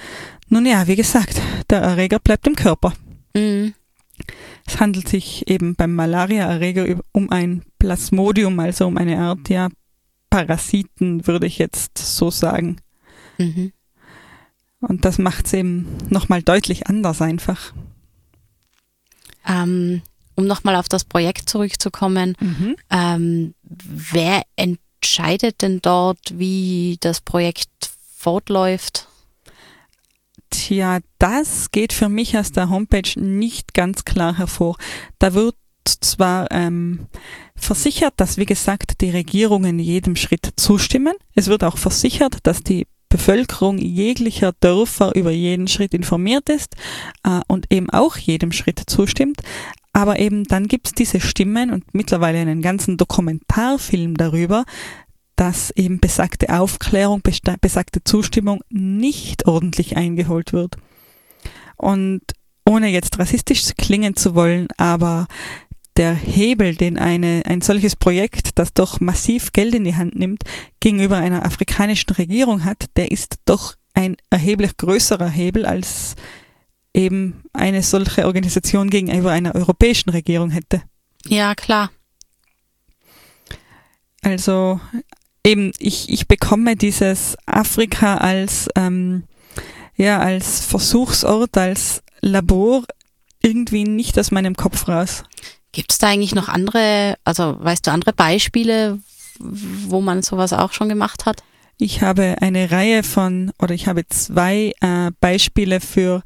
nun 0.47 0.65
ja, 0.65 0.87
wie 0.87 0.95
gesagt, 0.95 1.41
der 1.69 1.79
Erreger 1.79 2.19
bleibt 2.19 2.47
im 2.47 2.55
Körper. 2.55 2.93
Mhm. 3.35 3.73
Es 4.65 4.79
handelt 4.79 5.09
sich 5.09 5.49
eben 5.49 5.75
beim 5.75 5.95
Malaria-Erreger 5.95 7.01
um 7.11 7.29
ein 7.29 7.63
Plasmodium, 7.79 8.59
also 8.59 8.87
um 8.87 8.97
eine 8.97 9.19
Art, 9.19 9.49
ja, 9.49 9.69
Parasiten, 10.29 11.25
würde 11.27 11.47
ich 11.47 11.57
jetzt 11.57 11.97
so 11.97 12.29
sagen. 12.29 12.77
Mhm. 13.37 13.71
Und 14.79 15.05
das 15.05 15.17
macht 15.17 15.47
es 15.47 15.53
eben 15.53 15.97
nochmal 16.09 16.43
deutlich 16.43 16.87
anders 16.87 17.21
einfach. 17.21 17.73
Ähm, 19.47 20.01
um 20.35 20.45
nochmal 20.45 20.75
auf 20.75 20.87
das 20.87 21.03
Projekt 21.03 21.49
zurückzukommen, 21.49 22.35
ähm, 22.91 23.55
wer 23.63 24.43
entscheidet 24.55 25.61
denn 25.61 25.79
dort, 25.81 26.37
wie 26.37 26.97
das 26.99 27.21
Projekt 27.21 27.69
fortläuft? 28.15 29.07
Tja, 30.49 30.99
das 31.17 31.71
geht 31.71 31.91
für 31.91 32.09
mich 32.09 32.37
aus 32.37 32.51
der 32.51 32.69
Homepage 32.69 33.19
nicht 33.19 33.73
ganz 33.73 34.05
klar 34.05 34.37
hervor. 34.37 34.77
Da 35.19 35.33
wird 35.33 35.55
zwar 36.01 36.51
ähm, 36.51 37.07
versichert, 37.55 38.13
dass, 38.17 38.37
wie 38.37 38.45
gesagt, 38.45 39.01
die 39.01 39.09
Regierungen 39.09 39.79
jedem 39.79 40.15
Schritt 40.15 40.53
zustimmen. 40.55 41.13
Es 41.33 41.47
wird 41.47 41.63
auch 41.63 41.77
versichert, 41.77 42.39
dass 42.43 42.63
die 42.63 42.87
Bevölkerung 43.09 43.77
jeglicher 43.77 44.53
Dörfer 44.59 45.15
über 45.15 45.31
jeden 45.31 45.67
Schritt 45.67 45.93
informiert 45.93 46.49
ist 46.49 46.75
äh, 47.23 47.41
und 47.47 47.71
eben 47.71 47.89
auch 47.89 48.17
jedem 48.17 48.51
Schritt 48.51 48.81
zustimmt. 48.87 49.41
Aber 49.93 50.19
eben 50.19 50.43
dann 50.43 50.67
gibt 50.67 50.87
es 50.87 50.93
diese 50.93 51.19
Stimmen 51.19 51.71
und 51.71 51.93
mittlerweile 51.93 52.39
einen 52.39 52.61
ganzen 52.61 52.97
Dokumentarfilm 52.97 54.15
darüber, 54.15 54.65
dass 55.35 55.71
eben 55.71 55.99
besagte 55.99 56.49
Aufklärung, 56.49 57.21
besagte 57.61 58.03
Zustimmung 58.03 58.61
nicht 58.69 59.47
ordentlich 59.47 59.97
eingeholt 59.97 60.53
wird. 60.53 60.75
Und 61.77 62.21
ohne 62.67 62.89
jetzt 62.89 63.17
rassistisch 63.17 63.71
klingen 63.77 64.15
zu 64.15 64.35
wollen, 64.35 64.67
aber 64.77 65.27
der 65.97 66.13
Hebel, 66.13 66.75
den 66.75 66.97
eine, 66.97 67.43
ein 67.45 67.61
solches 67.61 67.95
Projekt, 67.95 68.59
das 68.59 68.73
doch 68.73 68.99
massiv 68.99 69.51
Geld 69.51 69.73
in 69.75 69.83
die 69.83 69.95
Hand 69.95 70.15
nimmt, 70.15 70.43
gegenüber 70.79 71.17
einer 71.17 71.45
afrikanischen 71.45 72.13
Regierung 72.13 72.63
hat, 72.63 72.85
der 72.95 73.11
ist 73.11 73.39
doch 73.45 73.75
ein 73.93 74.15
erheblich 74.29 74.77
größerer 74.77 75.29
Hebel 75.29 75.65
als 75.65 76.15
eben 76.93 77.43
eine 77.53 77.83
solche 77.83 78.25
Organisation 78.25 78.89
gegenüber 78.89 79.31
einer 79.31 79.55
europäischen 79.55 80.09
Regierung 80.09 80.51
hätte. 80.51 80.83
Ja, 81.25 81.55
klar. 81.55 81.91
Also 84.21 84.79
eben, 85.43 85.71
ich, 85.79 86.09
ich 86.09 86.27
bekomme 86.27 86.75
dieses 86.75 87.37
Afrika 87.45 88.17
als, 88.17 88.67
ähm, 88.75 89.23
ja, 89.95 90.19
als 90.19 90.65
Versuchsort, 90.65 91.57
als 91.57 92.03
Labor 92.21 92.83
irgendwie 93.41 93.83
nicht 93.83 94.17
aus 94.19 94.31
meinem 94.31 94.55
Kopf 94.55 94.87
raus. 94.87 95.23
Gibt 95.71 95.91
es 95.91 95.97
da 95.97 96.07
eigentlich 96.07 96.35
noch 96.35 96.47
andere, 96.47 97.15
also 97.23 97.57
weißt 97.59 97.85
du, 97.85 97.91
andere 97.91 98.13
Beispiele, 98.13 98.99
wo 99.39 100.01
man 100.01 100.21
sowas 100.21 100.53
auch 100.53 100.73
schon 100.73 100.89
gemacht 100.89 101.25
hat? 101.25 101.43
Ich 101.77 102.01
habe 102.01 102.37
eine 102.41 102.71
Reihe 102.71 103.03
von, 103.03 103.51
oder 103.61 103.75
ich 103.75 103.87
habe 103.87 104.07
zwei 104.07 104.73
äh, 104.81 105.11
Beispiele 105.19 105.79
für 105.79 106.23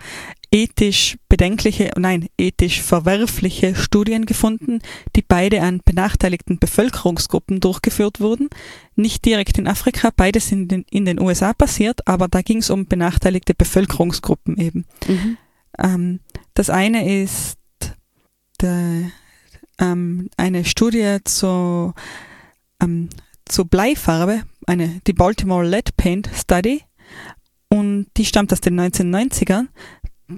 ethisch 0.51 1.17
bedenkliche, 1.29 1.91
nein, 1.97 2.27
ethisch 2.37 2.81
verwerfliche 2.81 3.73
Studien 3.75 4.25
gefunden, 4.25 4.81
die 5.15 5.21
beide 5.21 5.61
an 5.61 5.81
benachteiligten 5.83 6.59
Bevölkerungsgruppen 6.59 7.61
durchgeführt 7.61 8.19
wurden. 8.19 8.49
Nicht 8.95 9.25
direkt 9.25 9.57
in 9.57 9.67
Afrika, 9.67 10.11
beides 10.15 10.49
sind 10.49 10.71
in, 10.71 10.85
in 10.89 11.05
den 11.05 11.19
USA 11.19 11.53
passiert, 11.53 12.05
aber 12.07 12.27
da 12.27 12.41
ging 12.41 12.57
es 12.57 12.69
um 12.69 12.85
benachteiligte 12.85 13.53
Bevölkerungsgruppen 13.53 14.57
eben. 14.57 14.85
Mhm. 15.07 15.37
Ähm, 15.79 16.19
das 16.53 16.69
eine 16.69 17.21
ist 17.23 17.57
der, 18.59 19.11
ähm, 19.81 20.29
eine 20.37 20.63
Studie 20.63 21.17
zu, 21.25 21.93
ähm, 22.81 23.09
zu 23.45 23.65
Bleifarbe, 23.65 24.43
eine, 24.67 25.01
die 25.07 25.13
Baltimore 25.13 25.67
Lead 25.67 25.97
Paint 25.97 26.29
Study, 26.33 26.83
und 27.69 28.07
die 28.17 28.25
stammt 28.25 28.51
aus 28.53 28.61
den 28.61 28.79
1990ern. 28.79 29.67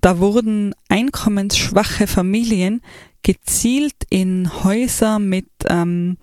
Da 0.01 0.19
wurden 0.19 0.73
einkommensschwache 0.87 2.07
Familien 2.07 2.81
gezielt 3.23 3.95
in 4.09 4.63
Häuser 4.63 5.19
mit 5.19 5.47
ähm, 5.67 6.17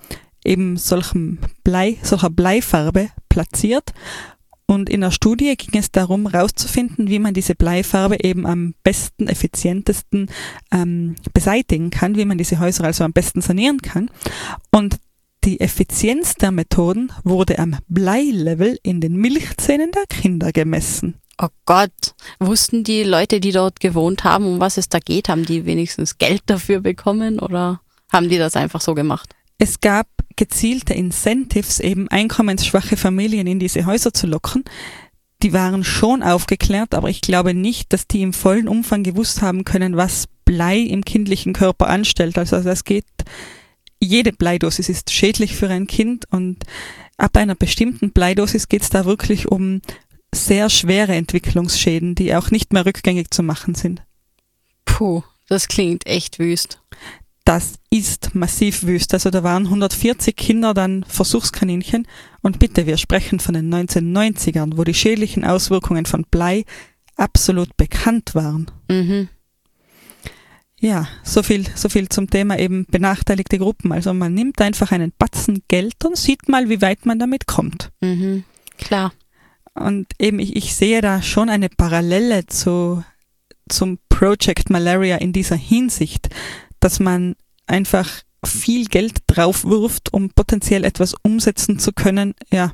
eben 0.45 0.77
solchem 0.77 1.39
Blei, 1.65 1.99
solcher 2.03 2.31
Bleifarbe 2.31 3.11
platziert. 3.29 3.93
Und 4.71 4.89
in 4.89 5.01
der 5.01 5.11
Studie 5.11 5.57
ging 5.57 5.81
es 5.81 5.91
darum, 5.91 6.31
herauszufinden, 6.31 7.09
wie 7.09 7.19
man 7.19 7.35
diese 7.35 7.57
Bleifarbe 7.57 8.23
eben 8.23 8.47
am 8.47 8.75
besten, 8.85 9.27
effizientesten 9.27 10.31
ähm, 10.71 11.17
beseitigen 11.35 11.91
kann, 11.91 12.15
wie 12.15 12.25
man 12.25 12.39
diese 12.39 12.61
Häuser 12.61 12.85
also 12.85 13.03
am 13.03 13.13
besten 13.13 13.41
sanieren 13.41 13.83
kann. 13.83 14.13
Und 14.71 15.01
die 15.43 15.59
Effizienz 15.59 16.37
der 16.37 16.53
Methoden 16.53 17.11
wurde 17.25 17.59
am 17.59 17.79
Bleilevel 17.89 18.79
in 18.85 19.01
den 19.01 19.17
Milchzähnen 19.17 19.91
der 19.91 20.07
Kinder 20.07 20.53
gemessen. 20.53 21.17
Oh 21.43 21.49
Gott, 21.67 22.15
wussten 22.39 22.85
die 22.85 23.03
Leute, 23.03 23.41
die 23.41 23.51
dort 23.51 23.81
gewohnt 23.81 24.23
haben, 24.23 24.47
um 24.47 24.61
was 24.61 24.77
es 24.77 24.89
da 24.89 25.01
geht? 25.01 25.29
Haben 25.29 25.47
die 25.47 25.67
wenigstens 25.67 26.17
Geld 26.19 26.43
dafür 26.47 26.79
bekommen 26.79 27.41
oder 27.41 27.81
haben 28.13 28.29
die 28.29 28.39
das 28.39 28.55
einfach 28.55 28.81
so 28.81 28.95
gemacht? 28.95 29.35
Es 29.63 29.83
gab 29.83 30.07
gezielte 30.37 30.95
Incentives, 30.95 31.81
eben 31.81 32.09
einkommensschwache 32.09 32.97
Familien 32.97 33.47
in 33.47 33.59
diese 33.59 33.85
Häuser 33.85 34.15
zu 34.15 34.27
locken. 34.27 34.65
Die 35.43 35.53
waren 35.53 35.85
schon 35.85 36.23
aufgeklärt, 36.23 36.95
aber 36.95 37.11
ich 37.11 37.21
glaube 37.21 37.53
nicht, 37.53 37.93
dass 37.93 38.09
die 38.09 38.23
im 38.23 38.33
vollen 38.33 38.69
Umfang 38.69 39.03
gewusst 39.03 39.43
haben 39.43 39.65
können, 39.65 39.99
was 39.99 40.29
Blei 40.47 40.79
im 40.79 41.05
kindlichen 41.05 41.53
Körper 41.53 41.89
anstellt. 41.89 42.39
Also 42.39 42.57
es 42.57 42.85
geht, 42.85 43.05
jede 44.01 44.33
Bleidosis 44.33 44.89
ist 44.89 45.11
schädlich 45.13 45.55
für 45.57 45.69
ein 45.69 45.87
Kind 45.87 46.25
und 46.31 46.65
ab 47.19 47.37
einer 47.37 47.55
bestimmten 47.55 48.13
Bleidosis 48.13 48.67
geht 48.67 48.81
es 48.81 48.89
da 48.89 49.05
wirklich 49.05 49.47
um 49.47 49.83
sehr 50.35 50.71
schwere 50.71 51.15
Entwicklungsschäden, 51.15 52.15
die 52.15 52.35
auch 52.35 52.51
nicht 52.51 52.73
mehr 52.73 52.87
rückgängig 52.87 53.31
zu 53.31 53.43
machen 53.43 53.75
sind. 53.75 54.03
Puh, 54.87 55.23
das 55.49 55.69
klingt 55.69 56.07
echt 56.07 56.39
wüst. 56.39 56.81
Das 57.51 57.81
ist 57.91 58.37
massiv 58.37 58.85
wüst. 58.85 59.13
Also 59.13 59.31
da 59.31 59.43
waren 59.43 59.65
140 59.65 60.37
Kinder 60.37 60.73
dann 60.73 61.03
Versuchskaninchen. 61.09 62.07
Und 62.43 62.61
bitte, 62.61 62.87
wir 62.87 62.97
sprechen 62.97 63.41
von 63.41 63.55
den 63.55 63.75
1990ern, 63.75 64.77
wo 64.77 64.85
die 64.85 64.95
schädlichen 64.95 65.45
Auswirkungen 65.45 66.07
von 66.07 66.25
Blei 66.31 66.65
absolut 67.17 67.77
bekannt 67.77 68.37
waren. 68.37 68.71
Mhm. 68.89 69.29
Ja, 70.79 71.09
so 71.25 71.43
viel, 71.43 71.67
so 71.75 71.89
viel 71.89 72.09
zum 72.09 72.31
Thema 72.31 72.57
eben 72.57 72.87
benachteiligte 72.89 73.59
Gruppen. 73.59 73.91
Also 73.91 74.15
man 74.15 74.33
nimmt 74.33 74.61
einfach 74.61 74.93
einen 74.93 75.13
Batzen 75.19 75.65
Geld 75.67 76.05
und 76.05 76.17
sieht 76.17 76.49
mal, 76.49 76.69
wie 76.69 76.83
weit 76.83 77.05
man 77.05 77.19
damit 77.19 77.49
kommt. 77.49 77.91
Mhm. 78.01 78.45
Klar. 78.79 79.13
Und 79.75 80.07
eben, 80.21 80.39
ich, 80.39 80.55
ich 80.55 80.77
sehe 80.77 81.01
da 81.01 81.21
schon 81.21 81.49
eine 81.49 81.69
Parallele 81.69 82.47
zu, 82.47 83.03
zum 83.69 83.99
Project 84.09 84.71
Malaria 84.71 85.17
in 85.17 85.33
dieser 85.33 85.57
Hinsicht, 85.57 86.29
dass 86.81 87.01
man 87.01 87.37
einfach 87.67 88.09
viel 88.45 88.87
Geld 88.87 89.19
drauf 89.27 89.65
wirft, 89.65 90.13
um 90.13 90.31
potenziell 90.31 90.85
etwas 90.85 91.15
umsetzen 91.23 91.79
zu 91.79 91.93
können. 91.93 92.35
Ja. 92.51 92.73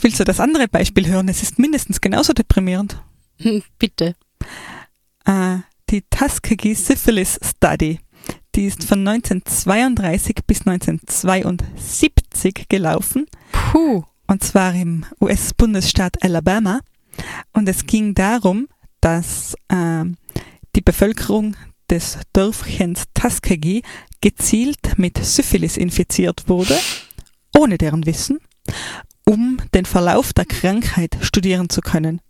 Willst 0.00 0.20
du 0.20 0.24
das 0.24 0.40
andere 0.40 0.68
Beispiel 0.68 1.08
hören? 1.08 1.28
Es 1.28 1.42
ist 1.42 1.58
mindestens 1.58 2.00
genauso 2.00 2.32
deprimierend. 2.32 3.02
Bitte. 3.78 4.14
Äh, 5.24 5.58
die 5.90 6.02
Tuskegee 6.02 6.74
Syphilis 6.74 7.38
Study. 7.42 8.00
Die 8.54 8.66
ist 8.66 8.84
von 8.84 9.06
1932 9.06 10.36
bis 10.46 10.66
1972 10.66 12.68
gelaufen. 12.68 13.26
Puh. 13.52 14.04
Und 14.26 14.42
zwar 14.42 14.74
im 14.74 15.04
US-Bundesstaat 15.20 16.22
Alabama. 16.22 16.80
Und 17.52 17.68
es 17.68 17.86
ging 17.86 18.14
darum, 18.14 18.68
dass 19.00 19.54
äh, 19.68 20.04
die 20.76 20.80
Bevölkerung 20.80 21.56
des 21.90 22.18
Dörfchens 22.32 23.04
Tuskegee 23.14 23.82
gezielt 24.20 24.98
mit 24.98 25.22
Syphilis 25.24 25.76
infiziert 25.76 26.48
wurde, 26.48 26.78
ohne 27.56 27.78
deren 27.78 28.04
Wissen, 28.06 28.38
um 29.24 29.58
den 29.74 29.84
Verlauf 29.84 30.32
der 30.32 30.44
Krankheit 30.44 31.16
studieren 31.20 31.68
zu 31.68 31.80
können. 31.80 32.20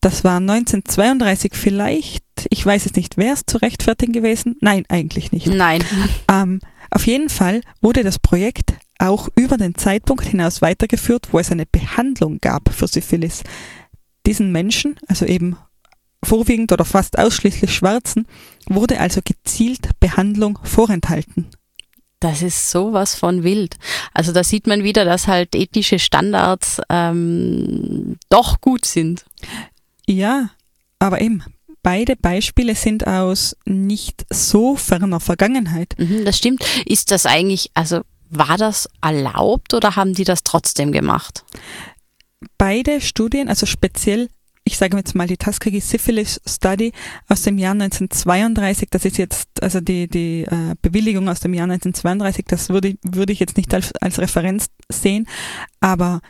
Das 0.00 0.22
war 0.22 0.36
1932 0.36 1.54
vielleicht. 1.54 2.24
Ich 2.50 2.64
weiß 2.64 2.86
es 2.86 2.94
nicht, 2.94 3.16
wäre 3.16 3.32
es 3.32 3.46
zu 3.46 3.56
rechtfertigen 3.56 4.12
gewesen? 4.12 4.56
Nein, 4.60 4.84
eigentlich 4.88 5.32
nicht. 5.32 5.46
Nein. 5.46 5.82
Ähm, 6.30 6.60
auf 6.90 7.06
jeden 7.06 7.28
Fall 7.28 7.60
wurde 7.80 8.02
das 8.02 8.18
Projekt 8.18 8.74
auch 8.98 9.28
über 9.34 9.56
den 9.56 9.74
Zeitpunkt 9.74 10.24
hinaus 10.24 10.62
weitergeführt, 10.62 11.28
wo 11.32 11.38
es 11.38 11.50
eine 11.50 11.66
Behandlung 11.66 12.38
gab 12.40 12.72
für 12.72 12.86
Syphilis. 12.86 13.42
Diesen 14.26 14.52
Menschen, 14.52 14.96
also 15.06 15.26
eben 15.26 15.56
vorwiegend 16.24 16.72
oder 16.72 16.84
fast 16.84 17.18
ausschließlich 17.18 17.74
Schwarzen, 17.74 18.26
wurde 18.68 19.00
also 19.00 19.20
gezielt 19.24 19.88
Behandlung 20.00 20.58
vorenthalten. 20.62 21.50
Das 22.20 22.40
ist 22.40 22.70
sowas 22.70 23.14
von 23.14 23.42
wild. 23.42 23.76
Also 24.14 24.32
da 24.32 24.42
sieht 24.42 24.66
man 24.66 24.82
wieder, 24.82 25.04
dass 25.04 25.26
halt 25.26 25.54
ethische 25.54 25.98
Standards 25.98 26.80
ähm, 26.88 28.16
doch 28.30 28.62
gut 28.62 28.86
sind. 28.86 29.26
Ja, 30.06 30.50
aber 30.98 31.20
eben, 31.20 31.42
beide 31.82 32.16
Beispiele 32.16 32.74
sind 32.74 33.06
aus 33.06 33.56
nicht 33.66 34.24
so 34.30 34.74
ferner 34.74 35.20
Vergangenheit. 35.20 35.94
Mhm, 35.98 36.24
das 36.24 36.38
stimmt. 36.38 36.64
Ist 36.86 37.10
das 37.10 37.26
eigentlich, 37.26 37.70
also 37.74 38.00
war 38.30 38.56
das 38.56 38.88
erlaubt 39.02 39.74
oder 39.74 39.94
haben 39.96 40.14
die 40.14 40.24
das 40.24 40.44
trotzdem 40.44 40.92
gemacht? 40.92 41.44
Beide 42.58 43.00
Studien, 43.00 43.48
also 43.48 43.66
speziell 43.66 44.28
ich 44.64 44.78
sage 44.78 44.96
jetzt 44.96 45.14
mal 45.14 45.26
die 45.26 45.36
Tuskegee 45.36 45.80
Syphilis 45.80 46.40
Study 46.46 46.92
aus 47.28 47.42
dem 47.42 47.58
Jahr 47.58 47.72
1932, 47.72 48.88
das 48.90 49.04
ist 49.04 49.18
jetzt, 49.18 49.62
also 49.62 49.80
die, 49.80 50.08
die 50.08 50.42
äh, 50.42 50.74
Bewilligung 50.80 51.28
aus 51.28 51.40
dem 51.40 51.52
Jahr 51.52 51.64
1932, 51.64 52.46
das 52.46 52.70
würde, 52.70 52.94
würde 53.02 53.32
ich 53.32 53.40
jetzt 53.40 53.56
nicht 53.56 53.72
als, 53.74 53.92
als 53.96 54.18
Referenz 54.18 54.66
sehen, 54.88 55.28
aber 55.80 56.20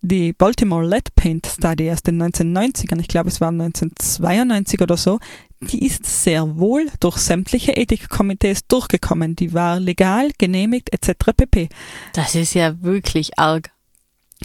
die 0.00 0.32
Baltimore 0.32 0.86
Lead 0.86 1.14
Paint 1.14 1.46
Study 1.46 1.90
aus 1.90 2.02
den 2.02 2.22
1990ern, 2.22 3.00
ich 3.00 3.08
glaube 3.08 3.28
es 3.28 3.40
war 3.40 3.48
1992 3.48 4.80
oder 4.80 4.96
so, 4.96 5.18
die 5.60 5.86
ist 5.86 6.04
sehr 6.04 6.58
wohl 6.58 6.90
durch 7.00 7.16
sämtliche 7.16 7.72
Ethikkomitees 7.72 8.66
durchgekommen. 8.66 9.34
Die 9.34 9.54
war 9.54 9.80
legal, 9.80 10.30
genehmigt 10.36 10.92
etc. 10.92 11.32
pp. 11.34 11.68
Das 12.12 12.34
ist 12.34 12.54
ja 12.54 12.82
wirklich 12.82 13.38
arg. 13.38 13.70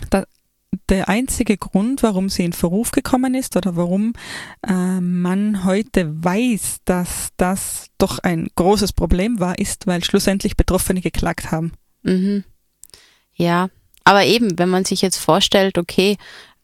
Da, 0.10 0.26
der 0.90 1.10
einzige 1.10 1.58
Grund, 1.58 2.04
warum 2.04 2.30
sie 2.30 2.46
in 2.46 2.54
Verruf 2.54 2.92
gekommen 2.92 3.34
ist 3.34 3.56
oder 3.56 3.76
warum 3.76 4.14
äh, 4.68 5.00
man 5.00 5.64
heute 5.64 6.24
weiß, 6.24 6.80
dass 6.86 7.30
das 7.38 7.88
doch 7.98 8.20
ein 8.20 8.50
großes 8.56 8.94
Problem 8.94 9.40
war, 9.40 9.58
ist, 9.60 9.88
weil 9.88 10.04
schlussendlich 10.04 10.58
Betroffene 10.58 11.02
geklagt 11.02 11.52
haben. 11.52 11.74
Mhm. 12.04 12.44
Ja, 13.36 13.70
aber 14.04 14.26
eben, 14.26 14.58
wenn 14.60 14.70
man 14.70 14.86
sich 14.86 15.02
jetzt 15.02 15.18
vorstellt, 15.18 15.78
okay, 15.78 16.18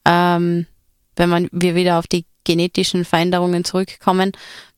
ähm, 0.05 0.65
wenn 1.15 1.29
man 1.29 1.47
wir 1.51 1.75
wieder 1.75 1.99
auf 1.99 2.07
die 2.07 2.25
genetischen 2.43 3.05
Veränderungen 3.05 3.63
zurückkommen, 3.63 4.33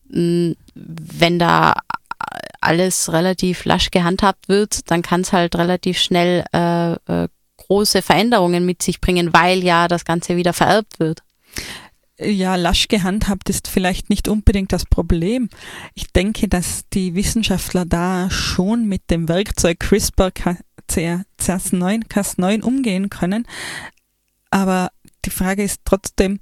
mh, 0.09 0.55
wenn 0.75 1.39
da 1.39 1.75
alles 2.61 3.11
relativ 3.11 3.65
lasch 3.65 3.91
gehandhabt 3.91 4.49
wird, 4.49 4.89
dann 4.91 5.01
kann 5.01 5.21
es 5.21 5.33
halt 5.33 5.55
relativ 5.55 5.97
schnell 5.99 6.43
äh, 6.53 6.93
äh, 6.93 7.27
große 7.67 8.01
Veränderungen 8.01 8.65
mit 8.65 8.81
sich 8.81 9.01
bringen, 9.01 9.33
weil 9.33 9.63
ja 9.63 9.87
das 9.87 10.05
Ganze 10.05 10.37
wieder 10.37 10.53
vererbt 10.53 10.99
wird. 10.99 11.21
Ja, 12.19 12.55
lasch 12.55 12.87
gehandhabt 12.87 13.47
ist 13.49 13.67
vielleicht 13.67 14.09
nicht 14.09 14.27
unbedingt 14.27 14.73
das 14.73 14.85
Problem. 14.85 15.49
Ich 15.93 16.07
denke, 16.07 16.47
dass 16.47 16.85
die 16.91 17.13
Wissenschaftler 17.13 17.85
da 17.85 18.31
schon 18.31 18.87
mit 18.87 19.11
dem 19.11 19.29
Werkzeug 19.29 19.77
CRISPR-Cas9 19.81 22.07
Cas9 22.07 22.63
umgehen 22.63 23.11
können. 23.11 23.45
Aber 24.49 24.89
die 25.25 25.29
Frage 25.29 25.61
ist 25.61 25.81
trotzdem, 25.85 26.39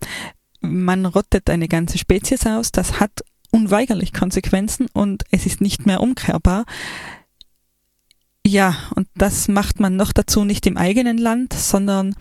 man 0.61 1.05
rottet 1.05 1.49
eine 1.49 1.67
ganze 1.67 1.97
Spezies 1.97 2.45
aus, 2.45 2.71
das 2.71 3.01
hat 3.01 3.25
unweigerlich 3.51 4.13
Konsequenzen 4.13 4.87
und 4.93 5.25
es 5.31 5.45
ist 5.45 5.59
nicht 5.59 5.85
mehr 5.85 5.99
umkehrbar. 6.01 6.63
Ja, 8.55 8.77
und 8.95 9.09
das 9.15 9.49
macht 9.49 9.81
man 9.81 9.97
noch 9.97 10.13
dazu 10.13 10.45
nicht 10.45 10.65
im 10.65 10.77
eigenen 10.77 11.17
Land, 11.17 11.51
sondern 11.51 12.15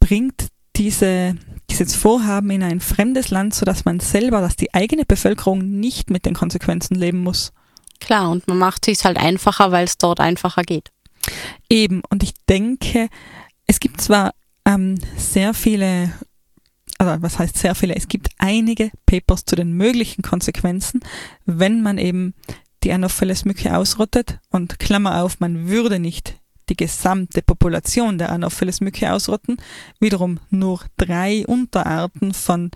bringt 0.00 0.48
diese, 0.74 1.36
dieses 1.70 1.94
Vorhaben 1.94 2.50
in 2.50 2.64
ein 2.64 2.80
fremdes 2.80 3.30
Land, 3.30 3.54
sodass 3.54 3.84
man 3.84 4.00
selber, 4.00 4.40
dass 4.40 4.56
die 4.56 4.74
eigene 4.74 5.04
Bevölkerung 5.04 5.78
nicht 5.78 6.10
mit 6.10 6.26
den 6.26 6.34
Konsequenzen 6.34 6.96
leben 6.96 7.20
muss. 7.20 7.52
Klar, 8.00 8.30
und 8.32 8.48
man 8.48 8.58
macht 8.58 8.88
es 8.88 9.04
halt 9.04 9.16
einfacher, 9.16 9.70
weil 9.70 9.84
es 9.84 9.96
dort 9.96 10.18
einfacher 10.18 10.62
geht. 10.62 10.90
Eben, 11.68 12.02
und 12.10 12.24
ich 12.24 12.34
denke, 12.48 13.08
es 13.68 13.78
gibt 13.78 14.00
zwar 14.00 14.32
ähm, 14.64 14.96
sehr 15.16 15.54
viele, 15.54 16.12
also 16.98 17.22
was 17.22 17.38
heißt 17.38 17.56
sehr 17.56 17.76
viele, 17.76 17.94
es 17.94 18.08
gibt 18.08 18.30
einige 18.38 18.90
Papers 19.06 19.44
zu 19.44 19.54
den 19.54 19.74
möglichen 19.74 20.22
Konsequenzen, 20.22 20.98
wenn 21.46 21.80
man 21.80 21.96
eben 21.96 22.34
die 22.84 22.92
Anopheles-Mücke 22.92 23.76
ausrottet. 23.76 24.38
Und 24.50 24.78
Klammer 24.78 25.22
auf, 25.22 25.40
man 25.40 25.68
würde 25.68 25.98
nicht 25.98 26.36
die 26.68 26.76
gesamte 26.76 27.42
Population 27.42 28.18
der 28.18 28.30
Anopheles-Mücke 28.30 29.12
ausrotten, 29.12 29.60
wiederum 29.98 30.38
nur 30.50 30.80
drei 30.96 31.44
Unterarten 31.46 32.32
von 32.32 32.70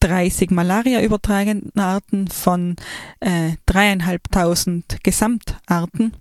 30 0.00 0.50
Malaria 0.50 1.02
übertragenden 1.02 1.80
Arten 1.80 2.28
von 2.28 2.76
äh, 3.20 3.52
Gesamtarten. 5.02 6.16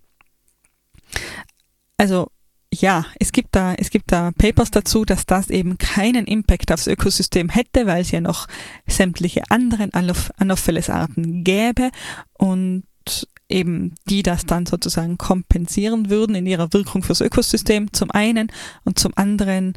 Also 1.97 2.29
ja, 2.73 3.05
es 3.19 3.31
gibt 3.31 3.55
da, 3.55 3.73
es 3.75 3.89
gibt 3.89 4.11
da 4.11 4.31
Papers 4.31 4.71
dazu, 4.71 5.05
dass 5.05 5.25
das 5.25 5.49
eben 5.49 5.77
keinen 5.77 6.25
Impact 6.25 6.71
aufs 6.71 6.87
Ökosystem 6.87 7.49
hätte, 7.49 7.85
weil 7.85 8.01
es 8.01 8.11
ja 8.11 8.21
noch 8.21 8.47
sämtliche 8.87 9.43
anderen 9.49 9.91
Anopheles-Arten 9.93 11.43
gäbe. 11.43 11.91
Und 12.33 12.83
eben 13.49 13.95
die 14.09 14.23
das 14.23 14.45
dann 14.45 14.65
sozusagen 14.65 15.17
kompensieren 15.17 16.09
würden 16.09 16.35
in 16.35 16.45
ihrer 16.45 16.73
Wirkung 16.73 17.03
fürs 17.03 17.21
Ökosystem 17.21 17.93
zum 17.93 18.09
einen 18.11 18.51
und 18.83 18.97
zum 18.97 19.11
anderen 19.15 19.73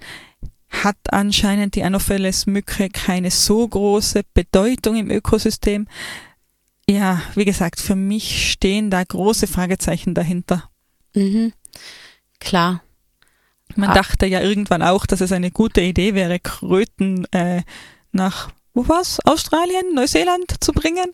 hat 0.68 0.96
anscheinend 1.10 1.74
die 1.74 1.84
Anopheles-Mücke 1.84 2.90
keine 2.90 3.30
so 3.30 3.66
große 3.66 4.22
Bedeutung 4.34 4.96
im 4.96 5.10
Ökosystem. 5.10 5.86
Ja, 6.88 7.22
wie 7.34 7.44
gesagt, 7.44 7.80
für 7.80 7.96
mich 7.96 8.50
stehen 8.50 8.90
da 8.90 9.02
große 9.02 9.46
Fragezeichen 9.46 10.14
dahinter. 10.14 10.70
Mhm. 11.14 11.52
Klar. 12.40 12.82
Man 13.74 13.90
ah. 13.90 13.94
dachte 13.94 14.26
ja 14.26 14.40
irgendwann 14.40 14.82
auch, 14.82 15.06
dass 15.06 15.20
es 15.20 15.32
eine 15.32 15.50
gute 15.50 15.80
Idee 15.80 16.14
wäre, 16.14 16.38
Kröten 16.38 17.26
äh, 17.32 17.62
nach 18.12 18.50
wo 18.76 18.86
war's? 18.88 19.18
Australien, 19.24 19.94
Neuseeland 19.94 20.62
zu 20.62 20.72
bringen? 20.72 21.10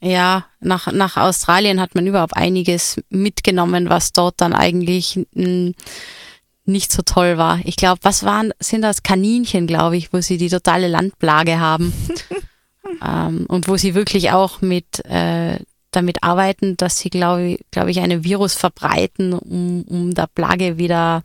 Ja, 0.00 0.46
nach, 0.60 0.90
nach 0.92 1.16
Australien 1.16 1.80
hat 1.80 1.96
man 1.96 2.06
überhaupt 2.06 2.36
einiges 2.36 3.00
mitgenommen, 3.10 3.88
was 3.88 4.12
dort 4.12 4.40
dann 4.40 4.52
eigentlich 4.52 5.18
nicht 6.64 6.92
so 6.92 7.02
toll 7.02 7.38
war. 7.38 7.58
Ich 7.64 7.74
glaube, 7.74 7.98
was 8.02 8.22
waren, 8.22 8.52
sind 8.60 8.82
das 8.82 9.02
Kaninchen, 9.02 9.66
glaube 9.66 9.96
ich, 9.96 10.12
wo 10.12 10.20
sie 10.20 10.38
die 10.38 10.48
totale 10.48 10.86
Landplage 10.86 11.58
haben. 11.58 11.92
ähm, 13.04 13.46
und 13.48 13.66
wo 13.66 13.76
sie 13.76 13.96
wirklich 13.96 14.30
auch 14.30 14.60
mit 14.60 15.04
äh, 15.04 15.58
damit 15.90 16.22
arbeiten, 16.22 16.76
dass 16.76 16.98
sie, 16.98 17.10
glaube 17.10 17.42
ich, 17.42 17.60
glaube 17.72 17.90
ich, 17.90 17.98
einen 17.98 18.22
Virus 18.22 18.54
verbreiten, 18.54 19.32
um, 19.32 19.82
um 19.88 20.14
der 20.14 20.28
Plage 20.28 20.78
wieder 20.78 21.24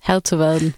Herr 0.00 0.22
zu 0.22 0.38
werden. 0.38 0.74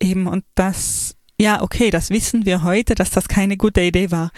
Eben, 0.00 0.26
und 0.26 0.44
das 0.56 1.14
ja, 1.40 1.62
okay, 1.62 1.90
das 1.90 2.10
wissen 2.10 2.44
wir 2.44 2.62
heute, 2.62 2.94
dass 2.94 3.10
das 3.10 3.26
keine 3.26 3.56
gute 3.56 3.80
Idee 3.80 4.10
war. 4.10 4.30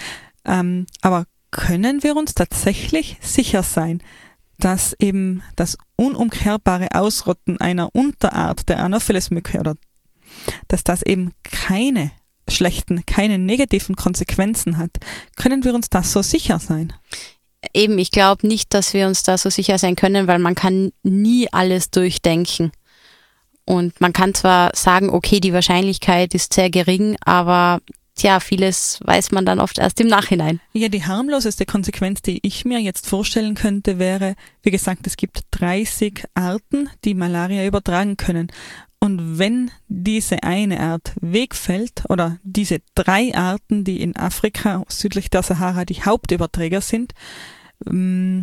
Ähm, 0.45 0.87
aber 1.01 1.27
können 1.51 2.05
wir 2.05 2.17
uns 2.17 2.35
tatsächlich 2.35 3.17
sicher 3.21 3.65
sein, 3.65 4.03
dass 4.59 4.95
eben 5.01 5.43
das 5.57 5.77
unumkehrbare 5.97 6.95
Ausrotten 6.95 7.61
einer 7.61 7.93
Unterart 7.93 8.69
der 8.69 8.79
Anopheles-Mücke 8.79 9.59
oder 9.59 9.75
dass 10.69 10.85
das 10.85 11.03
eben 11.03 11.33
keine 11.43 12.13
schlechten, 12.49 13.05
keine 13.05 13.37
negativen 13.37 13.97
Konsequenzen 13.97 14.79
hat? 14.79 14.93
Können 15.37 15.65
wir 15.65 15.75
uns 15.75 15.91
das 15.91 16.13
so 16.13 16.23
sicher 16.23 16.61
sein? 16.61 16.93
Eben, 17.75 17.99
ich 17.99 18.13
glaube 18.13 18.47
nicht, 18.47 18.73
dass 18.75 18.95
wir 18.95 19.09
uns 19.09 19.25
da 19.25 19.37
so 19.39 19.51
sicher 19.51 19.79
sein 19.79 19.97
können, 19.97 20.29
weil 20.29 20.39
man 20.39 20.55
kann 20.55 20.93
nie 21.03 21.49
alles 21.53 21.91
durchdenken. 21.91 22.71
Und 23.65 24.01
man 24.01 24.13
kann 24.13 24.35
zwar 24.35 24.71
sagen, 24.75 25.11
okay, 25.11 25.41
die 25.41 25.53
Wahrscheinlichkeit 25.53 26.35
ist 26.35 26.53
sehr 26.53 26.71
gering, 26.71 27.17
aber 27.25 27.81
tja, 28.15 28.41
vieles 28.41 28.99
weiß 29.05 29.31
man 29.33 29.47
dann 29.47 29.61
oft 29.61 29.79
erst 29.79 30.01
im 30.01 30.09
Nachhinein. 30.09 30.61
Ja, 30.73 30.89
die 30.89 31.05
harmloseste 31.05 31.67
Konsequenz, 31.67 32.23
die 32.23 32.41
ich 32.43 32.65
mir 32.65 32.81
jetzt 32.81 33.07
vorstellen 33.07 33.55
könnte, 33.55 33.99
wäre, 33.99 34.35
wie 34.63 34.71
gesagt, 34.71 35.07
es 35.07 35.17
gibt 35.17 35.43
30 35.53 36.25
Arten, 36.35 36.91
die 37.05 37.15
Malaria 37.15 37.65
übertragen 37.65 38.17
können. 38.17 38.51
Und 38.99 39.39
wenn 39.39 39.73
diese 39.89 40.45
eine 40.45 40.79
Art 40.79 41.13
wegfällt 41.21 42.05
oder 42.09 42.39
diese 42.45 42.81
drei 42.95 43.35
Arten, 43.35 43.83
die 43.83 44.01
in 44.01 44.17
Afrika 44.17 44.85
südlich 44.89 45.29
der 45.29 45.43
Sahara 45.43 45.85
die 45.85 46.03
Hauptüberträger 46.03 46.81
sind, 46.81 47.13
mm, 47.85 48.43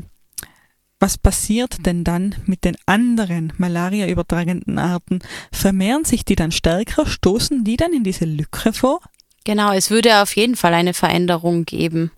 was 1.00 1.18
passiert 1.18 1.86
denn 1.86 2.04
dann 2.04 2.36
mit 2.46 2.66
den 2.66 2.76
anderen 2.86 3.54
Malaria 3.58 4.08
übertragenden 4.08 4.78
Arten? 4.78 5.20
Vermehren 5.52 6.04
sich 6.04 6.26
die 6.26 6.36
dann 6.36 6.52
stärker? 6.52 7.06
Stoßen 7.06 7.64
die 7.64 7.78
dann 7.78 7.94
in 7.94 8.04
diese 8.04 8.26
Lücke 8.26 8.74
vor? 8.74 9.00
Genau, 9.46 9.72
es 9.72 9.90
würde 9.90 10.22
auf 10.22 10.36
jeden 10.36 10.56
Fall 10.56 10.74
eine 10.74 10.94
Veränderung 10.94 11.66
geben. 11.66 12.12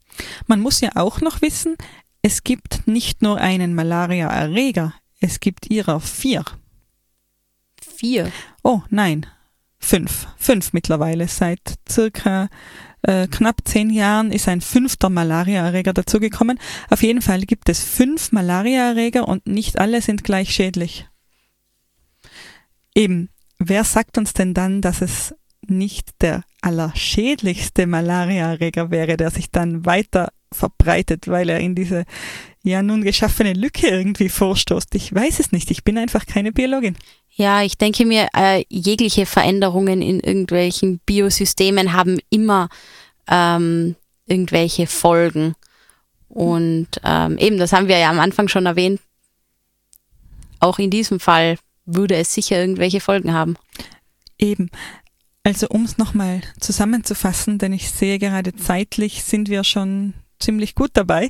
Man 0.48 0.60
muss 0.60 0.82
ja 0.82 0.90
auch 0.96 1.22
noch 1.22 1.42
wissen, 1.42 1.76
es 2.24 2.44
gibt 2.44 2.88
nicht 2.88 3.22
nur 3.22 3.38
einen 3.38 3.76
Malaria-Erreger, 3.76 4.94
es 5.20 5.40
gibt 5.40 5.70
ihrer 5.70 6.00
vier. 6.00 6.44
Vier. 7.80 8.32
Oh 8.64 8.82
nein, 8.90 9.28
fünf. 9.80 10.28
Fünf 10.38 10.74
mittlerweile. 10.74 11.28
Seit 11.28 11.76
circa 11.90 12.50
äh, 13.04 13.28
knapp 13.28 13.62
zehn 13.66 13.90
Jahren 13.90 14.32
ist 14.32 14.48
ein 14.48 14.62
fünfter 14.62 15.10
Malaria-Erreger 15.10 15.94
dazugekommen. 15.94 16.60
Auf 16.90 17.04
jeden 17.04 17.22
Fall 17.22 17.42
gibt 17.42 17.70
es 17.70 17.84
fünf 17.84 18.32
Malaria-Erreger 18.32 19.28
und 19.28 19.48
nicht 19.48 19.80
alle 19.80 20.02
sind 20.02 20.24
gleich 20.24 20.54
schädlich. 20.54 21.08
Eben, 22.94 23.30
wer 23.58 23.84
sagt 23.84 24.18
uns 24.18 24.34
denn 24.34 24.54
dann, 24.54 24.82
dass 24.82 25.02
es 25.02 25.34
nicht 25.68 26.22
der 26.22 26.44
allerschädlichste 26.62 27.88
Malaria-Erreger 27.88 28.92
wäre, 28.92 29.18
der 29.18 29.32
sich 29.32 29.52
dann 29.52 29.86
weiter 29.86 30.32
verbreitet, 30.52 31.28
weil 31.28 31.50
er 31.50 31.60
in 31.60 31.76
diese 31.76 32.06
ja 32.64 32.84
nun 32.84 33.04
geschaffene 33.04 33.54
Lücke 33.54 33.88
irgendwie 33.88 34.30
vorstoßt. 34.30 34.94
Ich 34.96 35.14
weiß 35.14 35.40
es 35.40 35.52
nicht, 35.52 35.72
ich 35.72 35.84
bin 35.84 35.98
einfach 35.98 36.26
keine 36.26 36.52
Biologin. 36.52 36.98
Ja, 37.34 37.64
ich 37.64 37.78
denke 37.78 38.06
mir, 38.06 38.28
äh, 38.36 38.66
jegliche 38.70 39.26
Veränderungen 39.26 40.02
in 40.02 40.20
irgendwelchen 40.20 41.00
Biosystemen 41.06 41.94
haben 41.94 42.20
immer 42.30 42.70
ähm, 43.28 43.96
irgendwelche 44.28 44.86
Folgen. 44.86 45.56
Und 46.28 46.88
ähm, 47.04 47.38
eben, 47.38 47.58
das 47.58 47.74
haben 47.74 47.88
wir 47.88 47.98
ja 47.98 48.10
am 48.10 48.20
Anfang 48.20 48.48
schon 48.48 48.66
erwähnt. 48.66 49.00
Auch 50.60 50.78
in 50.78 50.90
diesem 50.90 51.20
Fall 51.20 51.58
würde 51.86 52.16
es 52.16 52.34
sicher 52.34 52.60
irgendwelche 52.60 53.02
Folgen 53.02 53.34
haben. 53.34 53.56
Eben. 54.38 54.70
Also 55.44 55.68
um 55.70 55.86
es 55.86 55.98
nochmal 55.98 56.42
zusammenzufassen, 56.60 57.58
denn 57.58 57.74
ich 57.74 57.90
sehe 57.90 58.20
gerade 58.20 58.56
zeitlich 58.56 59.24
sind 59.24 59.50
wir 59.50 59.64
schon 59.64 60.14
ziemlich 60.40 60.76
gut 60.76 60.92
dabei. 60.94 61.30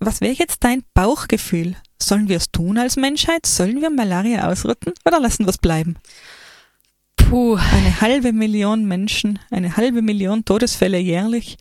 Was, 0.00 0.20
wäre 0.20 0.34
jetzt 0.34 0.64
dein 0.64 0.82
Bauchgefühl? 0.94 1.76
Sollen 2.00 2.28
wir 2.28 2.36
es 2.36 2.50
tun 2.50 2.78
als 2.78 2.96
Menschheit? 2.96 3.46
Sollen 3.46 3.80
wir 3.80 3.90
Malaria 3.90 4.48
ausrotten 4.48 4.92
oder 5.06 5.20
lassen 5.20 5.44
wir 5.44 5.50
es 5.50 5.58
bleiben? 5.58 5.96
Puh. 7.16 7.56
Eine 7.56 8.00
halbe 8.00 8.32
Million 8.32 8.84
Menschen, 8.86 9.38
eine 9.50 9.76
halbe 9.76 10.02
Million 10.02 10.44
Todesfälle 10.44 10.98
jährlich 10.98 11.56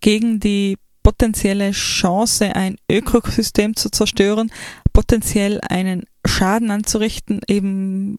gegen 0.00 0.40
die 0.40 0.76
potenzielle 1.02 1.70
Chance, 1.70 2.56
ein 2.56 2.78
Ökosystem 2.90 3.76
zu 3.76 3.90
zerstören, 3.90 4.50
potenziell 4.92 5.60
einen 5.60 6.04
Schaden 6.24 6.70
anzurichten, 6.70 7.40
eben 7.46 8.18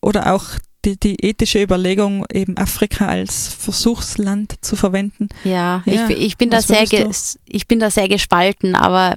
oder 0.00 0.32
auch 0.32 0.44
die, 0.84 0.98
die 0.98 1.16
ethische 1.24 1.62
Überlegung, 1.62 2.24
eben 2.32 2.56
Afrika 2.56 3.06
als 3.06 3.48
Versuchsland 3.48 4.54
zu 4.60 4.76
verwenden. 4.76 5.28
Ja, 5.44 5.82
Ja, 5.86 6.08
ich, 6.08 6.18
ich, 6.18 6.36
bin 6.36 6.50
da 6.50 6.60
sehr 6.60 6.84
ich 7.46 7.66
bin 7.66 7.78
da 7.80 7.90
sehr 7.90 8.08
gespalten, 8.08 8.74
aber 8.74 9.14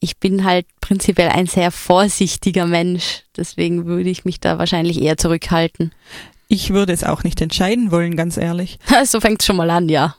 ich 0.00 0.18
bin 0.18 0.44
halt 0.44 0.66
prinzipiell 0.80 1.28
ein 1.28 1.46
sehr 1.46 1.70
vorsichtiger 1.70 2.66
Mensch. 2.66 3.22
Deswegen 3.36 3.86
würde 3.86 4.10
ich 4.10 4.24
mich 4.24 4.40
da 4.40 4.58
wahrscheinlich 4.58 5.00
eher 5.00 5.16
zurückhalten. 5.16 5.92
Ich 6.48 6.70
würde 6.70 6.92
es 6.92 7.04
auch 7.04 7.24
nicht 7.24 7.40
entscheiden 7.40 7.90
wollen, 7.90 8.16
ganz 8.16 8.36
ehrlich. 8.36 8.78
so 9.04 9.20
fängt 9.20 9.42
schon 9.42 9.56
mal 9.56 9.70
an, 9.70 9.88
ja. 9.88 10.16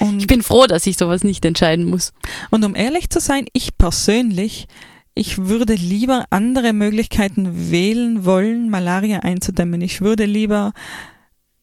Und, 0.00 0.20
Ich 0.20 0.26
bin 0.26 0.42
froh, 0.42 0.66
dass 0.66 0.86
ich 0.86 0.96
sowas 0.96 1.24
nicht 1.24 1.44
entscheiden 1.44 1.84
muss. 1.84 2.12
und 2.50 2.64
um 2.64 2.74
ehrlich 2.74 3.10
zu 3.10 3.20
sein, 3.20 3.46
ich 3.52 3.76
persönlich, 3.76 4.68
ich 5.16 5.38
würde 5.38 5.74
lieber 5.74 6.26
andere 6.28 6.74
Möglichkeiten 6.74 7.70
wählen 7.70 8.26
wollen, 8.26 8.68
Malaria 8.68 9.20
einzudämmen. 9.20 9.80
Ich 9.80 10.02
würde 10.02 10.26
lieber, 10.26 10.74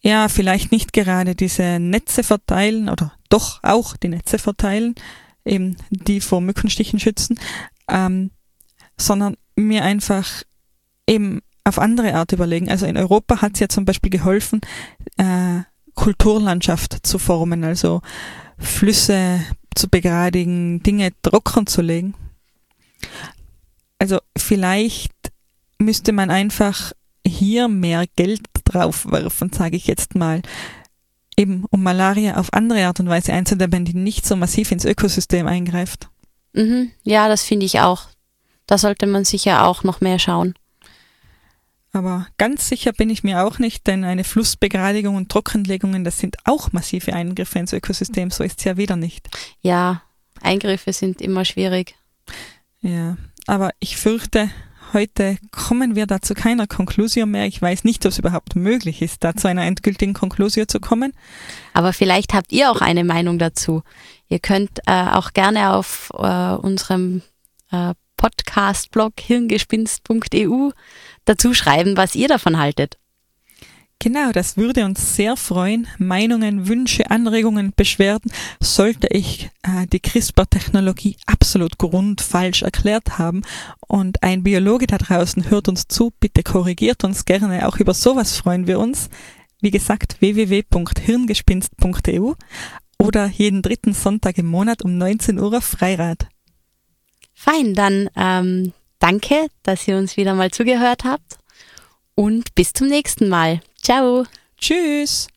ja, 0.01 0.27
vielleicht 0.27 0.71
nicht 0.71 0.91
gerade 0.91 1.35
diese 1.35 1.79
Netze 1.79 2.23
verteilen 2.23 2.89
oder 2.89 3.13
doch 3.29 3.59
auch 3.61 3.95
die 3.95 4.09
Netze 4.09 4.39
verteilen, 4.39 4.95
eben 5.45 5.77
die 5.91 6.19
vor 6.19 6.41
Mückenstichen 6.41 6.99
schützen, 6.99 7.39
ähm, 7.87 8.31
sondern 8.97 9.37
mir 9.55 9.83
einfach 9.83 10.41
eben 11.07 11.41
auf 11.63 11.77
andere 11.77 12.15
Art 12.15 12.31
überlegen. 12.31 12.71
Also 12.71 12.87
in 12.87 12.97
Europa 12.97 13.43
hat 13.43 13.53
es 13.53 13.59
ja 13.59 13.69
zum 13.69 13.85
Beispiel 13.85 14.09
geholfen, 14.09 14.61
äh, 15.17 15.61
Kulturlandschaft 15.93 17.05
zu 17.05 17.19
formen, 17.19 17.63
also 17.63 18.01
Flüsse 18.57 19.41
zu 19.75 19.89
begradigen, 19.89 20.81
Dinge 20.81 21.11
trocken 21.21 21.67
zu 21.67 21.83
legen. 21.83 22.15
Also 24.03 24.19
vielleicht 24.37 25.13
müsste 25.77 26.11
man 26.11 26.29
einfach 26.29 26.91
hier 27.25 27.69
mehr 27.69 28.03
Geld 28.17 28.41
draufwerfen, 28.65 29.53
sage 29.53 29.77
ich 29.77 29.87
jetzt 29.87 30.13
mal, 30.13 30.41
eben 31.37 31.63
um 31.69 31.83
Malaria 31.83 32.35
auf 32.35 32.51
andere 32.51 32.85
Art 32.85 32.99
und 32.99 33.07
Weise 33.07 33.31
einzudämmen, 33.31 33.85
die 33.85 33.93
nicht 33.93 34.25
so 34.25 34.35
massiv 34.35 34.73
ins 34.73 34.83
Ökosystem 34.83 35.47
eingreift. 35.47 36.09
Mhm. 36.51 36.91
Ja, 37.03 37.29
das 37.29 37.43
finde 37.45 37.65
ich 37.65 37.79
auch. 37.79 38.07
Da 38.67 38.77
sollte 38.77 39.07
man 39.07 39.23
sicher 39.23 39.65
auch 39.65 39.85
noch 39.85 40.01
mehr 40.01 40.19
schauen. 40.19 40.53
Aber 41.93 42.27
ganz 42.37 42.67
sicher 42.67 42.91
bin 42.91 43.09
ich 43.09 43.23
mir 43.23 43.45
auch 43.45 43.57
nicht, 43.57 43.87
denn 43.87 44.03
eine 44.03 44.25
Flussbegradigung 44.25 45.15
und 45.15 45.29
Trockenlegungen, 45.29 46.03
das 46.03 46.17
sind 46.17 46.35
auch 46.43 46.73
massive 46.73 47.13
Eingriffe 47.13 47.57
ins 47.57 47.71
Ökosystem, 47.71 48.31
so 48.31 48.43
ist 48.43 48.59
es 48.59 48.65
ja 48.65 48.75
wieder 48.75 48.97
nicht. 48.97 49.29
Ja, 49.61 50.01
Eingriffe 50.41 50.91
sind 50.91 51.21
immer 51.21 51.45
schwierig. 51.45 51.95
Ja, 52.81 53.15
aber 53.47 53.71
ich 53.79 53.97
fürchte, 53.97 54.49
heute 54.93 55.37
kommen 55.51 55.95
wir 55.95 56.05
da 56.05 56.21
zu 56.21 56.33
keiner 56.33 56.67
Konklusion 56.67 57.31
mehr. 57.31 57.45
Ich 57.45 57.61
weiß 57.61 57.83
nicht, 57.83 58.05
ob 58.05 58.11
es 58.11 58.19
überhaupt 58.19 58.55
möglich 58.55 59.01
ist, 59.01 59.23
da 59.23 59.35
zu 59.35 59.47
einer 59.47 59.65
endgültigen 59.65 60.13
Konklusion 60.13 60.67
zu 60.67 60.79
kommen. 60.79 61.13
Aber 61.73 61.93
vielleicht 61.93 62.33
habt 62.33 62.51
ihr 62.51 62.71
auch 62.71 62.81
eine 62.81 63.03
Meinung 63.03 63.39
dazu. 63.39 63.83
Ihr 64.29 64.39
könnt 64.39 64.79
äh, 64.85 64.91
auch 64.91 65.33
gerne 65.33 65.73
auf 65.73 66.11
äh, 66.17 66.53
unserem 66.53 67.21
äh, 67.71 67.93
Podcast-Blog 68.17 69.13
hirngespinst.eu 69.19 70.69
dazu 71.25 71.53
schreiben, 71.53 71.97
was 71.97 72.15
ihr 72.15 72.27
davon 72.27 72.57
haltet. 72.57 72.97
Genau, 73.99 74.33
das 74.33 74.57
würde 74.57 74.83
uns 74.83 75.15
sehr 75.15 75.37
freuen. 75.37 75.87
Meinungen, 75.97 76.67
Wünsche, 76.67 77.09
Anregungen, 77.09 77.71
Beschwerden. 77.73 78.33
Sollte 78.59 79.07
ich 79.09 79.49
äh, 79.63 79.87
die 79.87 80.01
CRISPR-Technologie 80.01 81.15
absolut 81.25 81.77
grundfalsch 81.77 82.63
erklärt 82.63 83.17
haben 83.17 83.43
und 83.87 84.21
ein 84.21 84.43
Biologe 84.43 84.87
da 84.87 84.97
draußen 84.97 85.49
hört 85.49 85.69
uns 85.69 85.87
zu, 85.87 86.11
bitte 86.19 86.43
korrigiert 86.43 87.05
uns 87.05 87.23
gerne. 87.23 87.65
Auch 87.67 87.77
über 87.77 87.93
sowas 87.93 88.35
freuen 88.35 88.67
wir 88.67 88.79
uns. 88.79 89.09
Wie 89.61 89.71
gesagt, 89.71 90.19
www.hirngespinst.eu 90.19 92.33
oder 92.99 93.27
jeden 93.27 93.61
dritten 93.61 93.93
Sonntag 93.93 94.37
im 94.37 94.47
Monat 94.47 94.81
um 94.81 94.97
19 94.97 95.39
Uhr 95.39 95.57
auf 95.57 95.63
Freirad. 95.63 96.27
Fein, 97.33 97.73
dann 97.73 98.09
ähm, 98.17 98.73
danke, 98.99 99.47
dass 99.63 99.87
ihr 99.87 99.95
uns 99.97 100.17
wieder 100.17 100.33
mal 100.33 100.51
zugehört 100.51 101.05
habt 101.05 101.37
und 102.15 102.53
bis 102.55 102.73
zum 102.73 102.87
nächsten 102.87 103.29
Mal. 103.29 103.61
Ciao. 103.84 104.25
Tschüss! 104.57 105.27